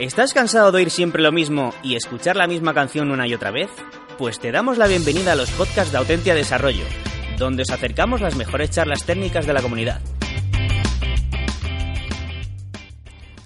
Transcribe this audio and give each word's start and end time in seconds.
¿Estás 0.00 0.32
cansado 0.32 0.72
de 0.72 0.78
oír 0.78 0.90
siempre 0.90 1.20
lo 1.20 1.30
mismo 1.30 1.74
y 1.82 1.94
escuchar 1.94 2.34
la 2.34 2.46
misma 2.46 2.72
canción 2.72 3.10
una 3.10 3.26
y 3.26 3.34
otra 3.34 3.50
vez? 3.50 3.68
Pues 4.16 4.40
te 4.40 4.50
damos 4.50 4.78
la 4.78 4.86
bienvenida 4.86 5.32
a 5.32 5.34
los 5.34 5.50
podcasts 5.50 5.92
de 5.92 5.98
Autentia 5.98 6.34
Desarrollo, 6.34 6.86
donde 7.36 7.64
os 7.64 7.70
acercamos 7.70 8.22
las 8.22 8.34
mejores 8.34 8.70
charlas 8.70 9.04
técnicas 9.04 9.44
de 9.44 9.52
la 9.52 9.60
comunidad. 9.60 10.00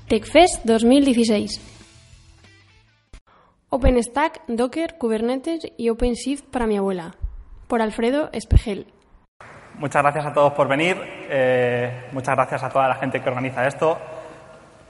TechFest 0.07 0.65
2016. 0.65 1.61
OpenStack, 3.71 4.43
Docker, 4.47 4.95
Kubernetes 4.97 5.67
y 5.77 5.89
OpenShift 5.89 6.45
para 6.53 6.69
mi 6.69 6.77
abuela. 6.77 7.17
Por 7.67 7.83
Alfredo 7.83 8.31
Espejel. 8.33 8.87
Muchas 9.77 10.03
gracias 10.03 10.27
a 10.27 10.33
todos 10.33 10.53
por 10.53 10.69
venir. 10.69 10.97
Eh, 11.29 12.11
muchas 12.13 12.37
gracias 12.37 12.63
a 12.63 12.69
toda 12.69 12.87
la 12.87 12.95
gente 12.95 13.21
que 13.21 13.29
organiza 13.29 13.67
esto. 13.67 13.99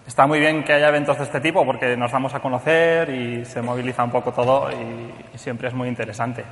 Está 0.07 0.27
muy 0.27 0.39
bien 0.39 0.65
que 0.65 0.73
haya 0.73 0.89
eventos 0.89 1.17
de 1.17 1.25
este 1.25 1.41
tipo 1.41 1.65
porque 1.65 1.97
nos 1.97 2.13
vamos 2.13 2.35
a 2.35 2.41
conocer 2.41 3.09
y 3.09 3.45
se 3.45 3.63
moviliza 3.63 4.05
un 4.05 4.11
poco 4.11 4.33
todo 4.33 4.71
y, 4.71 5.15
y 5.35 5.39
siempre 5.39 5.69
es 5.69 5.75
muy 5.75 5.89
interesante. 5.89 6.45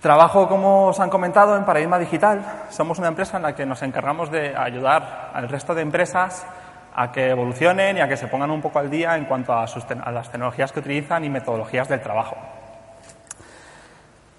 Trabajo, 0.00 0.48
como 0.48 0.86
os 0.86 0.98
han 1.00 1.10
comentado, 1.10 1.54
en 1.56 1.66
Paradigma 1.66 1.98
Digital. 1.98 2.40
Somos 2.70 2.98
una 2.98 3.08
empresa 3.08 3.36
en 3.36 3.42
la 3.42 3.54
que 3.54 3.66
nos 3.66 3.82
encargamos 3.82 4.30
de 4.30 4.56
ayudar 4.56 5.30
al 5.34 5.48
resto 5.50 5.74
de 5.74 5.82
empresas 5.82 6.46
a 6.94 7.12
que 7.12 7.28
evolucionen 7.28 7.98
y 7.98 8.00
a 8.00 8.08
que 8.08 8.16
se 8.16 8.26
pongan 8.26 8.50
un 8.50 8.62
poco 8.62 8.78
al 8.78 8.90
día 8.90 9.16
en 9.16 9.26
cuanto 9.26 9.52
a, 9.52 9.66
sus, 9.66 9.84
a 9.84 10.10
las 10.10 10.30
tecnologías 10.30 10.72
que 10.72 10.80
utilizan 10.80 11.22
y 11.24 11.28
metodologías 11.28 11.88
del 11.88 12.00
trabajo. 12.00 12.36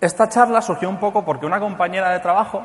Esta 0.02 0.28
charla 0.28 0.64
surgió 0.64 0.90
un 0.90 0.98
poco 0.98 1.24
porque 1.24 1.46
una 1.46 1.60
compañera 1.60 2.10
de 2.10 2.20
trabajo, 2.20 2.64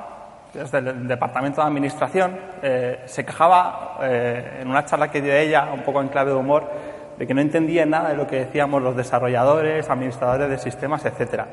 desde 0.53 0.79
el 0.79 1.09
departamento 1.09 1.61
de 1.61 1.67
administración, 1.67 2.39
eh, 2.63 3.03
se 3.07 3.25
quejaba 3.25 3.99
eh, 4.03 4.61
en 4.61 4.69
una 4.69 4.85
charla 4.85 5.11
que 5.11 5.21
dio 5.21 5.35
ella, 5.35 5.69
un 5.73 5.83
poco 5.83 6.01
en 6.01 6.09
clave 6.09 6.31
de 6.31 6.37
humor, 6.37 6.71
de 7.19 7.27
que 7.27 7.35
no 7.35 7.41
entendía 7.41 7.87
nada 7.87 8.11
de 8.11 8.17
lo 8.17 8.27
que 8.27 8.37
decíamos 8.37 8.83
los 8.83 8.97
desarrolladores, 8.97 9.89
administradores 9.89 10.49
de 10.49 10.59
sistemas, 10.59 11.05
etcétera. 11.05 11.47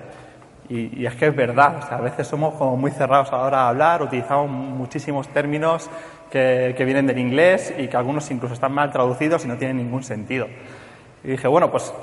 Y, 0.69 1.01
y, 1.01 1.05
es 1.05 1.15
que 1.15 1.27
es 1.27 1.35
verdad, 1.35 1.77
o 1.83 1.87
sea, 1.87 1.97
a 1.97 2.01
veces 2.01 2.25
somos 2.25 2.53
como 2.55 2.77
muy 2.77 2.91
cerrados 2.91 3.31
a 3.33 3.37
la 3.37 3.43
hora 3.43 3.57
de 3.57 3.67
hablar, 3.69 4.01
utilizamos 4.01 4.49
muchísimos 4.49 5.27
términos 5.27 5.89
que, 6.31 6.73
que, 6.77 6.85
vienen 6.85 7.05
del 7.05 7.19
inglés 7.19 7.73
y 7.77 7.87
que 7.87 7.97
algunos 7.97 8.29
incluso 8.31 8.53
están 8.53 8.71
mal 8.71 8.89
traducidos 8.89 9.43
y 9.43 9.47
no 9.49 9.57
tienen 9.57 9.77
ningún 9.77 10.03
sentido. 10.03 10.47
Y 11.23 11.27
dije, 11.27 11.47
bueno, 11.47 11.69
pues 11.69 11.93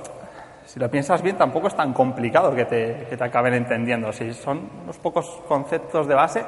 si 0.70 0.78
lo 0.78 0.88
piensas 0.88 1.20
bien, 1.20 1.36
tampoco 1.36 1.66
es 1.66 1.74
tan 1.74 1.92
complicado 1.92 2.54
que 2.54 2.64
te, 2.64 3.06
que 3.10 3.16
te 3.16 3.24
acaben 3.24 3.54
entendiendo. 3.54 4.12
Si 4.12 4.32
son 4.34 4.70
unos 4.84 4.98
pocos 4.98 5.42
conceptos 5.48 6.06
de 6.06 6.14
base 6.14 6.44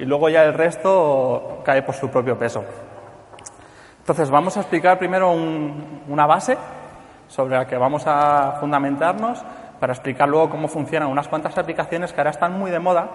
y 0.00 0.04
luego 0.06 0.28
ya 0.30 0.44
el 0.44 0.54
resto 0.54 1.60
cae 1.64 1.82
por 1.82 1.94
su 1.94 2.08
propio 2.08 2.38
peso. 2.38 2.64
Entonces, 3.98 4.30
vamos 4.30 4.56
a 4.56 4.60
explicar 4.60 4.98
primero 4.98 5.30
un, 5.30 6.02
una 6.08 6.26
base 6.26 6.56
sobre 7.28 7.56
la 7.56 7.66
que 7.66 7.76
vamos 7.76 8.04
a 8.06 8.56
fundamentarnos 8.58 9.44
para 9.78 9.92
explicar 9.92 10.28
luego 10.28 10.50
cómo 10.50 10.68
funcionan 10.68 11.08
unas 11.08 11.28
cuantas 11.28 11.56
aplicaciones 11.58 12.12
que 12.12 12.20
ahora 12.20 12.30
están 12.30 12.58
muy 12.58 12.70
de 12.70 12.78
moda 12.78 13.08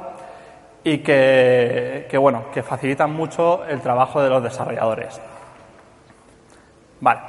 y 0.84 1.00
que, 1.00 2.08
que, 2.10 2.18
bueno, 2.18 2.46
que 2.54 2.62
facilitan 2.62 3.12
mucho 3.12 3.66
el 3.66 3.82
trabajo 3.82 4.22
de 4.22 4.30
los 4.30 4.44
desarrolladores. 4.44 5.20
Vale. 7.02 7.20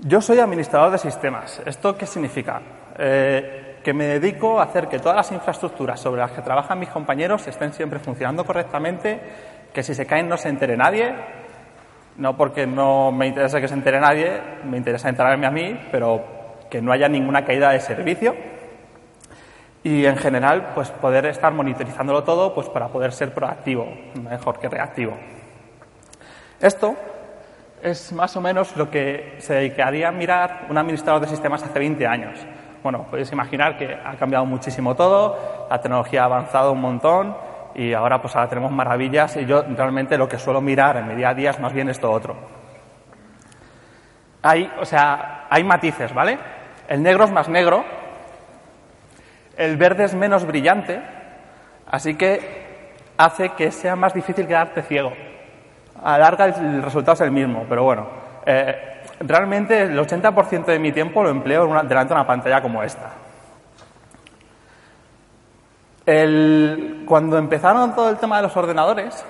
Yo 0.00 0.20
soy 0.20 0.40
administrador 0.40 0.90
de 0.90 0.98
sistemas. 0.98 1.62
¿Esto 1.64 1.96
qué 1.96 2.06
significa? 2.06 2.60
Eh, 2.98 3.65
que 3.86 3.94
me 3.94 4.06
dedico 4.06 4.58
a 4.58 4.64
hacer 4.64 4.88
que 4.88 4.98
todas 4.98 5.14
las 5.14 5.30
infraestructuras 5.30 6.00
sobre 6.00 6.20
las 6.20 6.32
que 6.32 6.42
trabajan 6.42 6.76
mis 6.76 6.88
compañeros 6.88 7.46
estén 7.46 7.72
siempre 7.72 8.00
funcionando 8.00 8.44
correctamente, 8.44 9.20
que 9.72 9.84
si 9.84 9.94
se 9.94 10.04
caen 10.04 10.28
no 10.28 10.36
se 10.36 10.48
entere 10.48 10.76
nadie, 10.76 11.14
no 12.16 12.36
porque 12.36 12.66
no 12.66 13.12
me 13.12 13.28
interese 13.28 13.60
que 13.60 13.68
se 13.68 13.74
entere 13.74 14.00
nadie, 14.00 14.40
me 14.64 14.76
interesa 14.76 15.08
enterarme 15.08 15.46
a 15.46 15.52
mí, 15.52 15.78
pero 15.92 16.20
que 16.68 16.82
no 16.82 16.90
haya 16.90 17.08
ninguna 17.08 17.44
caída 17.44 17.70
de 17.70 17.78
servicio 17.78 18.34
y 19.84 20.04
en 20.04 20.16
general 20.16 20.72
pues 20.74 20.90
poder 20.90 21.26
estar 21.26 21.52
monitorizándolo 21.52 22.24
todo 22.24 22.56
pues 22.56 22.68
para 22.68 22.88
poder 22.88 23.12
ser 23.12 23.32
proactivo, 23.32 23.86
mejor 24.20 24.58
que 24.58 24.68
reactivo. 24.68 25.16
Esto 26.60 26.96
es 27.84 28.12
más 28.12 28.36
o 28.36 28.40
menos 28.40 28.76
lo 28.76 28.90
que 28.90 29.36
se 29.38 29.54
dedicaría 29.54 30.08
a 30.08 30.10
mirar 30.10 30.66
un 30.70 30.76
administrador 30.76 31.20
de 31.20 31.28
sistemas 31.28 31.62
hace 31.62 31.78
20 31.78 32.04
años. 32.04 32.36
Bueno, 32.86 33.04
podéis 33.10 33.32
imaginar 33.32 33.76
que 33.76 33.92
ha 33.92 34.14
cambiado 34.14 34.46
muchísimo 34.46 34.94
todo, 34.94 35.66
la 35.68 35.80
tecnología 35.80 36.22
ha 36.22 36.26
avanzado 36.26 36.70
un 36.70 36.80
montón 36.80 37.36
y 37.74 37.92
ahora 37.92 38.22
pues 38.22 38.36
ahora 38.36 38.48
tenemos 38.48 38.70
maravillas 38.70 39.36
y 39.38 39.44
yo 39.44 39.64
realmente 39.76 40.16
lo 40.16 40.28
que 40.28 40.38
suelo 40.38 40.60
mirar 40.60 40.96
en 40.98 41.08
mi 41.08 41.16
día 41.16 41.30
a 41.30 41.34
día 41.34 41.50
es 41.50 41.58
más 41.58 41.72
bien 41.72 41.88
esto 41.88 42.08
otro. 42.08 42.36
Hay, 44.40 44.70
o 44.80 44.84
sea, 44.84 45.46
hay 45.50 45.64
matices, 45.64 46.14
¿vale? 46.14 46.38
El 46.86 47.02
negro 47.02 47.24
es 47.24 47.32
más 47.32 47.48
negro, 47.48 47.84
el 49.56 49.76
verde 49.76 50.04
es 50.04 50.14
menos 50.14 50.46
brillante, 50.46 51.02
así 51.88 52.14
que 52.14 52.92
hace 53.18 53.48
que 53.48 53.72
sea 53.72 53.96
más 53.96 54.14
difícil 54.14 54.46
quedarte 54.46 54.82
ciego. 54.82 55.12
A 56.04 56.16
larga 56.18 56.44
el 56.44 56.84
resultado 56.84 57.14
es 57.14 57.20
el 57.22 57.32
mismo, 57.32 57.66
pero 57.68 57.82
bueno, 57.82 58.06
eh, 58.46 58.95
realmente 59.20 59.82
el 59.82 59.98
80% 59.98 60.64
de 60.66 60.78
mi 60.78 60.92
tiempo 60.92 61.22
lo 61.22 61.30
empleo 61.30 61.66
delante 61.66 62.08
de 62.08 62.14
una 62.14 62.26
pantalla 62.26 62.60
como 62.60 62.82
esta. 62.82 63.12
Cuando 67.06 67.36
empezaron 67.36 67.94
todo 67.94 68.10
el 68.10 68.16
tema 68.16 68.36
de 68.36 68.42
los 68.42 68.56
ordenadores, 68.56 69.24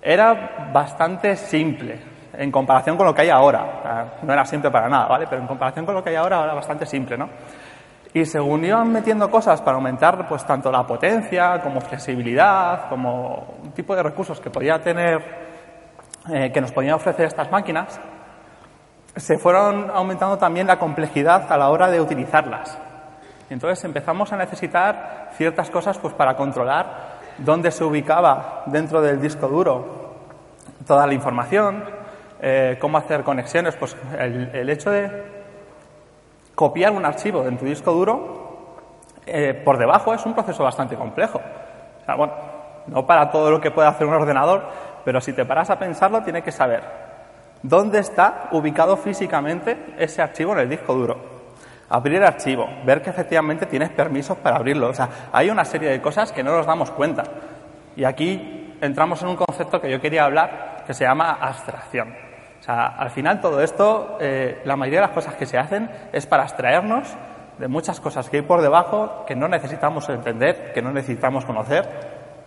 era 0.00 0.70
bastante 0.72 1.34
simple 1.34 1.98
en 2.32 2.52
comparación 2.52 2.96
con 2.96 3.06
lo 3.06 3.14
que 3.14 3.22
hay 3.22 3.30
ahora. 3.30 4.18
No 4.22 4.32
era 4.32 4.44
simple 4.44 4.70
para 4.70 4.88
nada, 4.88 5.06
¿vale? 5.06 5.26
Pero 5.28 5.42
en 5.42 5.48
comparación 5.48 5.84
con 5.84 5.94
lo 5.94 6.04
que 6.04 6.10
hay 6.10 6.16
ahora 6.16 6.44
era 6.44 6.54
bastante 6.54 6.86
simple, 6.86 7.16
¿no? 7.16 7.28
Y 8.14 8.24
según 8.24 8.64
iban 8.64 8.90
metiendo 8.92 9.30
cosas 9.30 9.60
para 9.60 9.76
aumentar 9.76 10.26
pues 10.28 10.44
tanto 10.46 10.70
la 10.70 10.86
potencia 10.86 11.60
como 11.60 11.80
flexibilidad, 11.80 12.88
como 12.88 13.56
un 13.62 13.72
tipo 13.72 13.94
de 13.94 14.02
recursos 14.02 14.40
que 14.40 14.48
podía 14.48 14.80
tener, 14.80 15.20
eh, 16.32 16.50
que 16.52 16.60
nos 16.60 16.72
podían 16.72 16.94
ofrecer 16.94 17.26
estas 17.26 17.50
máquinas, 17.50 18.00
se 19.16 19.38
fueron 19.38 19.90
aumentando 19.90 20.36
también 20.36 20.66
la 20.66 20.78
complejidad 20.78 21.50
a 21.50 21.56
la 21.56 21.70
hora 21.70 21.88
de 21.88 22.00
utilizarlas. 22.00 22.78
Entonces 23.48 23.82
empezamos 23.84 24.32
a 24.32 24.36
necesitar 24.36 25.30
ciertas 25.36 25.70
cosas 25.70 25.98
pues 25.98 26.14
para 26.14 26.36
controlar 26.36 27.16
dónde 27.38 27.70
se 27.70 27.84
ubicaba 27.84 28.62
dentro 28.66 29.00
del 29.00 29.20
disco 29.20 29.48
duro 29.48 30.06
toda 30.86 31.06
la 31.06 31.14
información, 31.14 31.84
eh, 32.40 32.76
cómo 32.80 32.98
hacer 32.98 33.24
conexiones, 33.24 33.74
pues 33.76 33.96
el, 34.18 34.50
el 34.54 34.70
hecho 34.70 34.90
de 34.90 35.24
copiar 36.54 36.92
un 36.92 37.04
archivo 37.04 37.44
en 37.46 37.56
tu 37.56 37.64
disco 37.64 37.92
duro 37.92 38.76
eh, 39.26 39.54
por 39.64 39.78
debajo 39.78 40.14
es 40.14 40.24
un 40.26 40.34
proceso 40.34 40.62
bastante 40.62 40.96
complejo. 40.96 41.38
O 41.38 42.04
sea, 42.04 42.14
bueno, 42.14 42.34
no 42.86 43.06
para 43.06 43.30
todo 43.30 43.50
lo 43.50 43.60
que 43.60 43.70
puede 43.70 43.88
hacer 43.88 44.06
un 44.06 44.14
ordenador, 44.14 44.64
pero 45.04 45.20
si 45.20 45.32
te 45.32 45.44
paras 45.44 45.70
a 45.70 45.78
pensarlo, 45.78 46.22
tiene 46.22 46.42
que 46.42 46.52
saber 46.52 47.05
dónde 47.62 47.98
está 47.98 48.48
ubicado 48.52 48.96
físicamente 48.96 49.94
ese 49.98 50.22
archivo 50.22 50.52
en 50.52 50.60
el 50.60 50.68
disco 50.68 50.94
duro. 50.94 51.36
Abrir 51.88 52.16
el 52.16 52.24
archivo, 52.24 52.68
ver 52.84 53.00
que 53.00 53.10
efectivamente 53.10 53.66
tienes 53.66 53.90
permisos 53.90 54.36
para 54.38 54.56
abrirlo. 54.56 54.88
O 54.88 54.94
sea, 54.94 55.08
hay 55.32 55.50
una 55.50 55.64
serie 55.64 55.90
de 55.90 56.00
cosas 56.00 56.32
que 56.32 56.42
no 56.42 56.56
nos 56.56 56.66
damos 56.66 56.90
cuenta. 56.90 57.22
Y 57.94 58.04
aquí 58.04 58.74
entramos 58.80 59.22
en 59.22 59.28
un 59.28 59.36
concepto 59.36 59.80
que 59.80 59.90
yo 59.90 60.00
quería 60.00 60.24
hablar 60.24 60.84
que 60.86 60.94
se 60.94 61.04
llama 61.04 61.38
abstracción. 61.40 62.14
O 62.60 62.62
sea, 62.62 62.86
al 62.86 63.10
final 63.10 63.40
todo 63.40 63.60
esto, 63.60 64.18
eh, 64.20 64.62
la 64.64 64.76
mayoría 64.76 65.00
de 65.00 65.06
las 65.06 65.14
cosas 65.14 65.34
que 65.34 65.46
se 65.46 65.58
hacen 65.58 65.88
es 66.12 66.26
para 66.26 66.42
abstraernos 66.42 67.16
de 67.58 67.68
muchas 67.68 68.00
cosas 68.00 68.28
que 68.28 68.38
hay 68.38 68.42
por 68.42 68.60
debajo 68.60 69.24
que 69.26 69.36
no 69.36 69.48
necesitamos 69.48 70.08
entender, 70.08 70.72
que 70.72 70.82
no 70.82 70.92
necesitamos 70.92 71.44
conocer, 71.44 71.88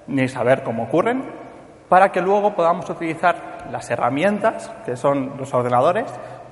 ni 0.07 0.27
saber 0.27 0.63
cómo 0.63 0.83
ocurren, 0.83 1.23
para 1.89 2.11
que 2.11 2.21
luego 2.21 2.53
podamos 2.53 2.89
utilizar 2.89 3.65
las 3.71 3.89
herramientas, 3.89 4.71
que 4.85 4.95
son 4.95 5.33
los 5.37 5.53
ordenadores, 5.53 6.05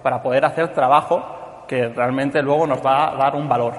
para 0.03 0.21
poder 0.21 0.43
hacer 0.45 0.73
trabajo 0.73 1.65
que 1.67 1.89
realmente 1.89 2.41
luego 2.41 2.65
nos 2.65 2.83
va 2.83 3.09
a 3.09 3.15
dar 3.15 3.35
un 3.35 3.47
valor, 3.47 3.73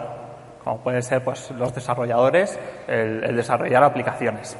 como 0.62 0.78
pueden 0.78 1.02
ser 1.02 1.24
pues, 1.24 1.50
los 1.52 1.74
desarrolladores, 1.74 2.58
el, 2.86 3.34
desarrollar 3.34 3.82
aplicaciones. 3.82 4.56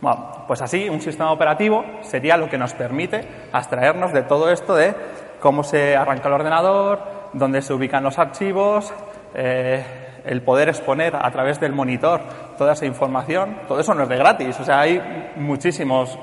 Bueno, 0.00 0.44
pues 0.48 0.60
así, 0.60 0.88
un 0.88 1.00
sistema 1.00 1.30
operativo 1.30 1.84
sería 2.00 2.36
lo 2.36 2.48
que 2.48 2.58
nos 2.58 2.74
permite 2.74 3.24
abstraernos 3.52 4.12
de 4.12 4.22
todo 4.22 4.50
esto 4.50 4.74
de 4.74 4.94
cómo 5.40 5.62
se 5.62 5.96
arranca 5.96 6.26
el 6.26 6.34
ordenador, 6.34 7.00
dónde 7.32 7.62
se 7.62 7.72
ubican 7.72 8.02
los 8.02 8.18
archivos, 8.18 8.92
eh, 9.34 9.84
el 10.24 10.42
poder 10.42 10.68
exponer 10.68 11.14
a 11.14 11.30
través 11.30 11.60
del 11.60 11.72
monitor 11.72 12.20
toda 12.62 12.74
esa 12.74 12.86
información. 12.86 13.58
Todo 13.66 13.80
eso 13.80 13.92
no 13.92 14.04
es 14.04 14.08
de 14.08 14.16
gratis, 14.16 14.60
o 14.60 14.64
sea, 14.64 14.80
hay 14.80 15.32
muchísimos 15.34 16.16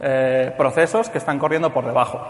eh, 0.00 0.52
procesos 0.58 1.08
que 1.08 1.18
están 1.18 1.38
corriendo 1.38 1.72
por 1.72 1.86
debajo 1.86 2.20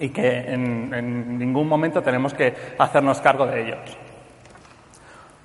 y 0.00 0.08
que 0.08 0.52
en, 0.52 1.38
ningún 1.38 1.68
momento 1.68 2.02
tenemos 2.02 2.34
que 2.34 2.52
hacernos 2.76 3.20
cargo 3.20 3.46
de 3.46 3.62
ellos. 3.62 3.96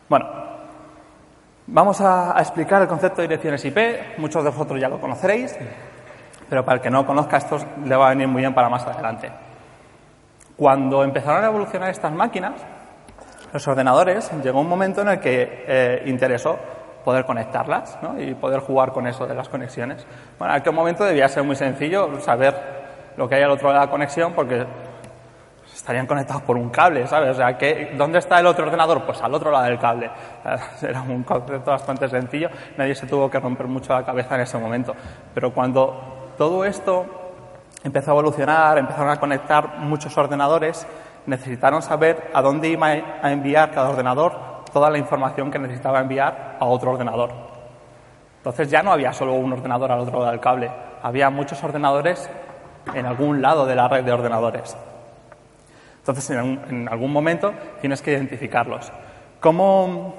Bueno, 0.10 0.50
Vamos 1.68 2.02
a, 2.02 2.36
explicar 2.40 2.82
el 2.82 2.88
concepto 2.88 3.22
de 3.22 3.30
direcciones 3.30 3.64
IP. 3.64 4.18
Muchos 4.18 4.44
de 4.44 4.50
vosotros 4.50 4.82
ya 4.82 4.90
lo 4.90 5.00
conoceréis, 5.00 5.56
pero 6.50 6.66
para 6.66 6.78
el 6.78 6.82
que 6.82 6.90
no 6.90 7.06
conozca, 7.06 7.38
esto 7.38 7.60
le 7.86 7.96
va 7.96 8.08
a 8.08 8.10
venir 8.10 8.28
muy 8.28 8.42
bien 8.42 8.54
para 8.54 8.68
más 8.68 8.86
adelante. 8.86 9.32
Cuando 10.58 11.02
empezaron 11.02 11.46
a 11.46 11.48
evolucionar 11.48 11.92
estas 11.92 12.12
máquinas, 12.12 12.54
los 13.54 13.66
ordenadores, 13.68 14.30
llegó 14.44 14.60
un 14.60 14.68
momento 14.68 15.02
en 15.02 15.10
el 15.10 15.20
que 15.20 15.66
eh, 15.68 16.04
interesó 16.08 16.60
poder 17.04 17.26
conectarlas 17.26 17.98
¿no? 18.02 18.20
y 18.22 18.34
poder 18.34 18.60
jugar 18.62 18.92
con 18.92 19.08
eso 19.08 19.26
de 19.26 19.36
las 19.36 19.50
conexiones. 19.50 20.06
Bueno, 20.38 20.54
en 20.54 20.62
aquel 20.62 20.74
momento 20.74 21.04
debía 21.04 21.28
ser 21.28 21.44
muy 21.44 21.56
sencillo 21.56 22.20
saber 22.20 22.56
lo 23.18 23.28
que 23.28 23.36
hay 23.36 23.44
al 23.44 23.52
otro 23.52 23.68
lado 23.70 23.82
de 23.82 23.86
la 23.88 23.92
conexión 23.92 24.34
porque 24.34 24.66
estarían 25.74 26.06
conectados 26.06 26.44
por 26.44 26.58
un 26.58 26.70
cable, 26.70 27.08
¿sabes? 27.08 27.32
O 27.32 27.34
sea, 27.34 27.58
¿qué, 27.58 27.94
¿dónde 27.98 28.20
está 28.20 28.40
el 28.40 28.46
otro 28.46 28.66
ordenador? 28.66 29.04
Pues 29.04 29.22
al 29.22 29.34
otro 29.34 29.52
lado 29.52 29.66
del 29.66 29.80
cable. 29.80 30.12
Era 30.82 31.02
un 31.02 31.24
concepto 31.24 31.72
bastante 31.72 32.08
sencillo, 32.08 32.50
nadie 32.78 32.94
se 32.94 33.08
tuvo 33.08 33.30
que 33.30 33.40
romper 33.40 33.68
mucho 33.68 33.94
la 33.94 34.06
cabeza 34.06 34.36
en 34.36 34.42
ese 34.42 34.58
momento. 34.58 34.94
Pero 35.34 35.54
cuando 35.54 36.34
todo 36.38 36.66
esto 36.66 37.06
empezó 37.84 38.12
a 38.12 38.14
evolucionar, 38.14 38.78
empezaron 38.78 39.10
a 39.10 39.20
conectar 39.20 39.80
muchos 39.80 40.16
ordenadores, 40.18 40.86
necesitaron 41.26 41.82
saber 41.82 42.30
a 42.34 42.42
dónde 42.42 42.70
iba 42.70 42.88
a 42.88 43.32
enviar 43.32 43.72
cada 43.72 43.90
ordenador 43.90 44.51
toda 44.72 44.90
la 44.90 44.98
información 44.98 45.52
que 45.52 45.60
necesitaba 45.60 46.00
enviar 46.00 46.58
a 46.60 46.66
otro 46.66 46.92
ordenador. 46.92 47.32
Entonces 48.38 48.70
ya 48.70 48.82
no 48.82 48.92
había 48.92 49.14
solo 49.14 49.34
un 49.34 49.54
ordenador 49.54 49.92
al 49.92 50.00
otro 50.00 50.20
lado 50.20 50.32
del 50.32 50.40
cable, 50.40 50.72
había 51.04 51.30
muchos 51.30 51.64
ordenadores 51.64 52.30
en 52.94 53.06
algún 53.06 53.42
lado 53.42 53.66
de 53.66 53.76
la 53.76 53.88
red 53.88 54.04
de 54.04 54.12
ordenadores. 54.12 54.76
Entonces, 56.00 56.32
en, 56.32 56.90
algún 56.90 57.14
momento 57.14 57.54
tienes 57.80 58.02
que 58.02 58.12
identificarlos. 58.12 58.92
¿Cómo, 59.40 60.16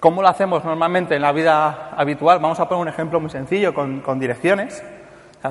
¿Cómo, 0.00 0.20
lo 0.20 0.28
hacemos 0.28 0.64
normalmente 0.64 1.14
en 1.14 1.22
la 1.22 1.30
vida 1.30 1.90
habitual? 1.96 2.40
Vamos 2.40 2.58
a 2.58 2.68
poner 2.68 2.82
un 2.82 2.88
ejemplo 2.88 3.20
muy 3.20 3.30
sencillo 3.30 3.72
con, 3.72 4.18
direcciones. 4.18 4.82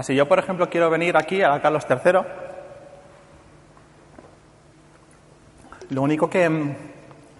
si 0.01 0.13
yo, 0.13 0.27
por 0.27 0.39
ejemplo, 0.39 0.69
quiero 0.69 0.89
venir 0.89 1.15
aquí 1.15 1.41
a 1.41 1.61
Carlos 1.61 1.85
III, 1.89 2.19
lo 5.91 6.01
único 6.01 6.29
que, 6.29 6.75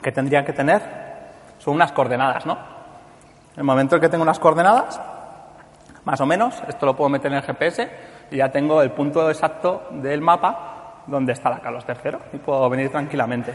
que 0.04 0.12
tendría 0.12 0.46
que 0.46 0.54
tener 0.54 0.82
son 1.58 1.74
unas 1.74 1.92
coordenadas, 1.92 2.46
¿no? 2.46 2.54
En 3.54 3.60
el 3.60 3.64
momento 3.64 3.96
en 3.96 4.02
que 4.02 4.10
tengo 4.10 4.24
unas 4.24 4.40
coordenadas, 4.40 5.00
más 6.06 6.22
o 6.22 6.26
menos, 6.26 6.62
esto 6.68 6.86
lo 6.86 6.96
puedo 6.96 7.10
meter 7.10 7.32
en 7.32 7.38
el 7.38 7.44
GPS 7.44 7.90
y 8.30 8.38
ya 8.38 8.52
tengo 8.52 8.82
el 8.82 8.92
punto 8.92 9.30
exacto 9.30 9.88
del 9.92 10.22
mapa 10.22 11.04
donde 11.08 11.34
está 11.34 11.50
la 11.50 11.60
Carlos 11.60 11.86
III 11.88 12.18
y 12.34 12.38
puedo 12.38 12.70
venir 12.70 12.92
tranquilamente. 12.92 13.54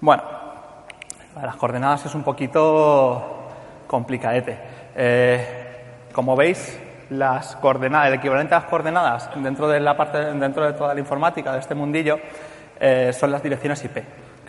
Bueno, 0.00 0.22
las 1.40 1.56
coordenadas 1.56 2.06
es 2.06 2.14
un 2.14 2.22
poquito 2.22 3.48
complicadete. 3.86 4.58
Eh, 4.94 6.08
como 6.12 6.36
veis, 6.36 6.78
las 7.10 7.56
coordenadas, 7.56 8.08
el 8.08 8.14
equivalente 8.14 8.54
a 8.54 8.60
las 8.60 8.68
coordenadas 8.68 9.30
dentro 9.36 9.68
de 9.68 9.80
la 9.80 9.96
parte, 9.96 10.18
dentro 10.18 10.66
de 10.66 10.72
toda 10.72 10.94
la 10.94 11.00
informática 11.00 11.52
de 11.52 11.60
este 11.60 11.74
mundillo, 11.74 12.18
eh, 12.80 13.12
son 13.12 13.30
las 13.30 13.42
direcciones 13.42 13.84
IP, 13.84 13.98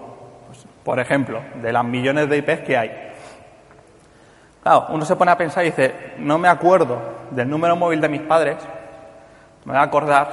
pues, 0.47 0.67
por 0.85 1.00
ejemplo, 1.00 1.41
de 1.61 1.73
las 1.73 1.85
millones 1.85 2.29
de 2.29 2.37
IPs 2.38 2.61
que 2.61 2.77
hay. 2.77 2.91
Claro, 4.62 4.88
uno 4.91 5.06
se 5.06 5.17
pone 5.17 5.31
a 5.31 5.38
pensar 5.38 5.65
y 5.65 5.71
dice, 5.71 6.12
no 6.19 6.37
me 6.38 6.49
acuerdo 6.49 6.99
del 7.31 7.49
número 7.49 7.77
móvil 7.77 7.99
de 8.00 8.09
mis 8.09 8.23
padres, 8.23 8.56
me 9.65 9.73
voy 9.73 9.81
a 9.81 9.85
acordar 9.85 10.29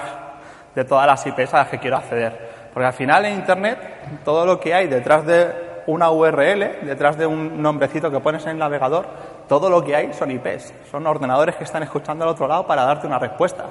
de 0.76 0.86
todas 0.86 1.08
las 1.08 1.26
IPs 1.26 1.54
a 1.54 1.60
las 1.60 1.70
que 1.70 1.80
quiero 1.80 1.96
acceder. 1.98 2.48
Porque 2.74 2.86
al 2.86 2.94
final 2.94 3.26
en 3.26 3.36
Internet, 3.36 3.80
todo 4.24 4.46
lo 4.46 4.60
que 4.60 4.74
hay 4.74 4.88
detrás 4.88 5.26
de 5.26 5.67
una 5.88 6.12
URL, 6.12 6.86
detrás 6.86 7.18
de 7.18 7.26
un 7.26 7.62
nombrecito 7.62 8.12
que 8.12 8.20
pones 8.20 8.44
en 8.44 8.52
el 8.52 8.58
navegador, 8.58 9.08
todo 9.48 9.70
lo 9.70 9.84
que 9.84 9.96
hay 9.96 10.14
son 10.14 10.30
IPs, 10.32 10.74
son 10.92 11.08
ordenadores 11.08 11.56
que 11.56 11.64
están 11.64 11.82
escuchando 11.82 12.26
al 12.26 12.32
otro 12.32 12.48
lado 12.48 12.68
para 12.68 12.84
darte 12.84 13.08
una 13.08 13.18
respuesta. 13.18 13.66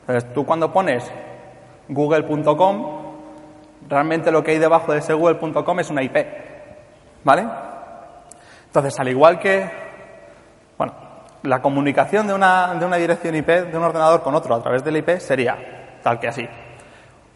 Entonces, 0.00 0.32
tú 0.34 0.44
cuando 0.44 0.72
pones 0.72 1.10
google.com, 1.88 3.00
realmente 3.88 4.32
lo 4.32 4.42
que 4.42 4.50
hay 4.50 4.58
debajo 4.58 4.92
de 4.92 4.98
ese 4.98 5.14
google.com 5.14 5.80
es 5.80 5.90
una 5.90 6.02
IP. 6.02 6.16
¿Vale? 7.22 7.46
Entonces, 8.66 8.98
al 8.98 9.08
igual 9.08 9.38
que, 9.38 9.70
bueno, 10.76 10.94
la 11.44 11.62
comunicación 11.62 12.26
de 12.26 12.34
una, 12.34 12.74
de 12.74 12.84
una 12.84 12.96
dirección 12.96 13.36
IP 13.36 13.46
de 13.46 13.76
un 13.76 13.84
ordenador 13.84 14.22
con 14.22 14.34
otro 14.34 14.54
a 14.54 14.62
través 14.62 14.82
del 14.82 14.96
IP 14.96 15.18
sería 15.18 15.56
tal 16.02 16.18
que 16.18 16.28
así. 16.28 16.48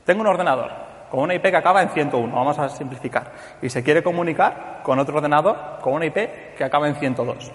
Tengo 0.05 0.21
un 0.23 0.27
ordenador 0.27 0.84
con 1.15 1.23
una 1.23 1.35
IP 1.35 1.43
que 1.43 1.57
acaba 1.57 1.81
en 1.81 1.91
101, 1.91 2.35
vamos 2.35 2.59
a 2.59 2.69
simplificar, 2.69 3.31
y 3.63 3.71
se 3.71 3.85
quiere 3.85 4.03
comunicar 4.03 4.81
con 4.83 4.99
otro 4.99 5.19
ordenador 5.19 5.79
con 5.81 5.93
una 5.93 6.07
IP 6.07 6.57
que 6.59 6.65
acaba 6.65 6.89
en 6.89 6.97
102. 6.97 7.53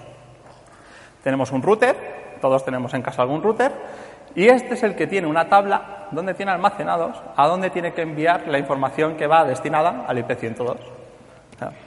Tenemos 1.21 1.51
un 1.51 1.61
router, 1.61 2.38
todos 2.39 2.63
tenemos 2.63 2.94
en 2.94 3.01
casa 3.01 3.21
algún 3.21 3.44
router, 3.44 3.73
y 4.33 4.47
este 4.47 4.75
es 4.75 4.83
el 4.83 4.95
que 4.95 5.07
tiene 5.07 5.27
una 5.27 5.50
tabla 5.50 6.07
donde 6.11 6.35
tiene 6.35 6.53
almacenados 6.53 7.21
a 7.35 7.47
dónde 7.47 7.69
tiene 7.69 7.91
que 7.91 8.01
enviar 8.01 8.47
la 8.47 8.59
información 8.59 9.17
que 9.17 9.27
va 9.27 9.44
destinada 9.44 10.05
al 10.07 10.17
IP102. 10.25 10.77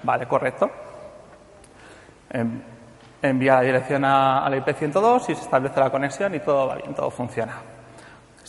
Vale, 0.02 0.26
correcto. 0.26 0.70
Em, 2.28 2.60
envía 3.22 3.54
la 3.54 3.60
dirección 3.62 4.04
al 4.04 4.52
IP102 4.52 5.30
y 5.30 5.34
se 5.34 5.40
establece 5.40 5.80
la 5.80 5.88
conexión 5.88 6.34
y 6.34 6.40
todo 6.40 6.66
va 6.66 6.74
bien, 6.74 6.92
todo 6.92 7.08
funciona. 7.08 7.71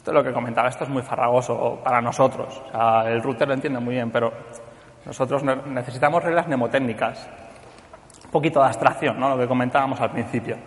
Esto 0.04 0.12
es 0.12 0.16
lo 0.16 0.24
que 0.26 0.34
comentaba, 0.34 0.68
esto 0.68 0.84
es 0.84 0.90
muy 0.90 1.02
farragoso 1.02 1.80
para 1.82 2.02
nosotros. 2.02 2.62
el 3.06 3.24
router 3.24 3.48
lo 3.48 3.54
entiende 3.54 3.80
muy 3.80 3.94
bien, 3.94 4.12
pero 4.12 4.34
nosotros 5.06 5.42
necesitamos 5.44 6.22
reglas 6.22 6.46
mnemotécnicas. 6.46 7.26
Un 8.26 8.30
poquito 8.30 8.60
de 8.60 8.66
abstracción, 8.66 9.18
¿no? 9.18 9.30
lo 9.30 9.38
que 9.38 9.48
comentábamos 9.48 10.02
al 10.02 10.12
principio. 10.12 10.58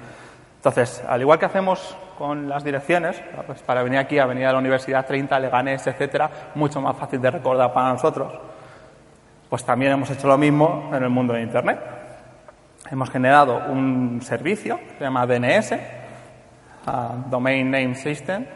Entonces, 0.57 1.05
al 1.07 1.21
igual 1.21 1.39
que 1.39 1.45
hacemos 1.45 1.95
con 2.17 2.49
las 2.49 2.65
direcciones, 2.65 3.23
pues 3.47 3.61
para 3.61 3.83
venir 3.83 3.99
aquí 3.99 4.19
a 4.19 4.25
venir 4.25 4.47
a 4.47 4.53
la 4.53 4.59
Universidad 4.59 5.05
30, 5.05 5.39
Leganés, 5.39 5.87
etcétera, 5.87 6.31
mucho 6.55 6.81
más 6.81 6.97
fácil 6.97 7.21
de 7.21 7.31
recordar 7.33 7.75
para 7.75 7.91
nosotros, 7.91 8.33
pues 9.51 9.63
también 9.67 9.93
hemos 9.93 10.11
hecho 10.11 10.29
lo 10.29 10.39
mismo 10.39 10.91
en 10.95 11.03
el 11.03 11.11
mundo 11.11 11.35
de 11.35 11.43
Internet. 11.43 11.79
Hemos 12.91 13.11
generado 13.11 13.65
un 13.69 14.23
servicio 14.23 14.79
que 14.79 14.97
se 14.97 15.05
llama 15.05 15.27
DNS, 15.27 15.75
Domain 17.29 17.71
Name 17.71 17.95
System, 17.97 18.47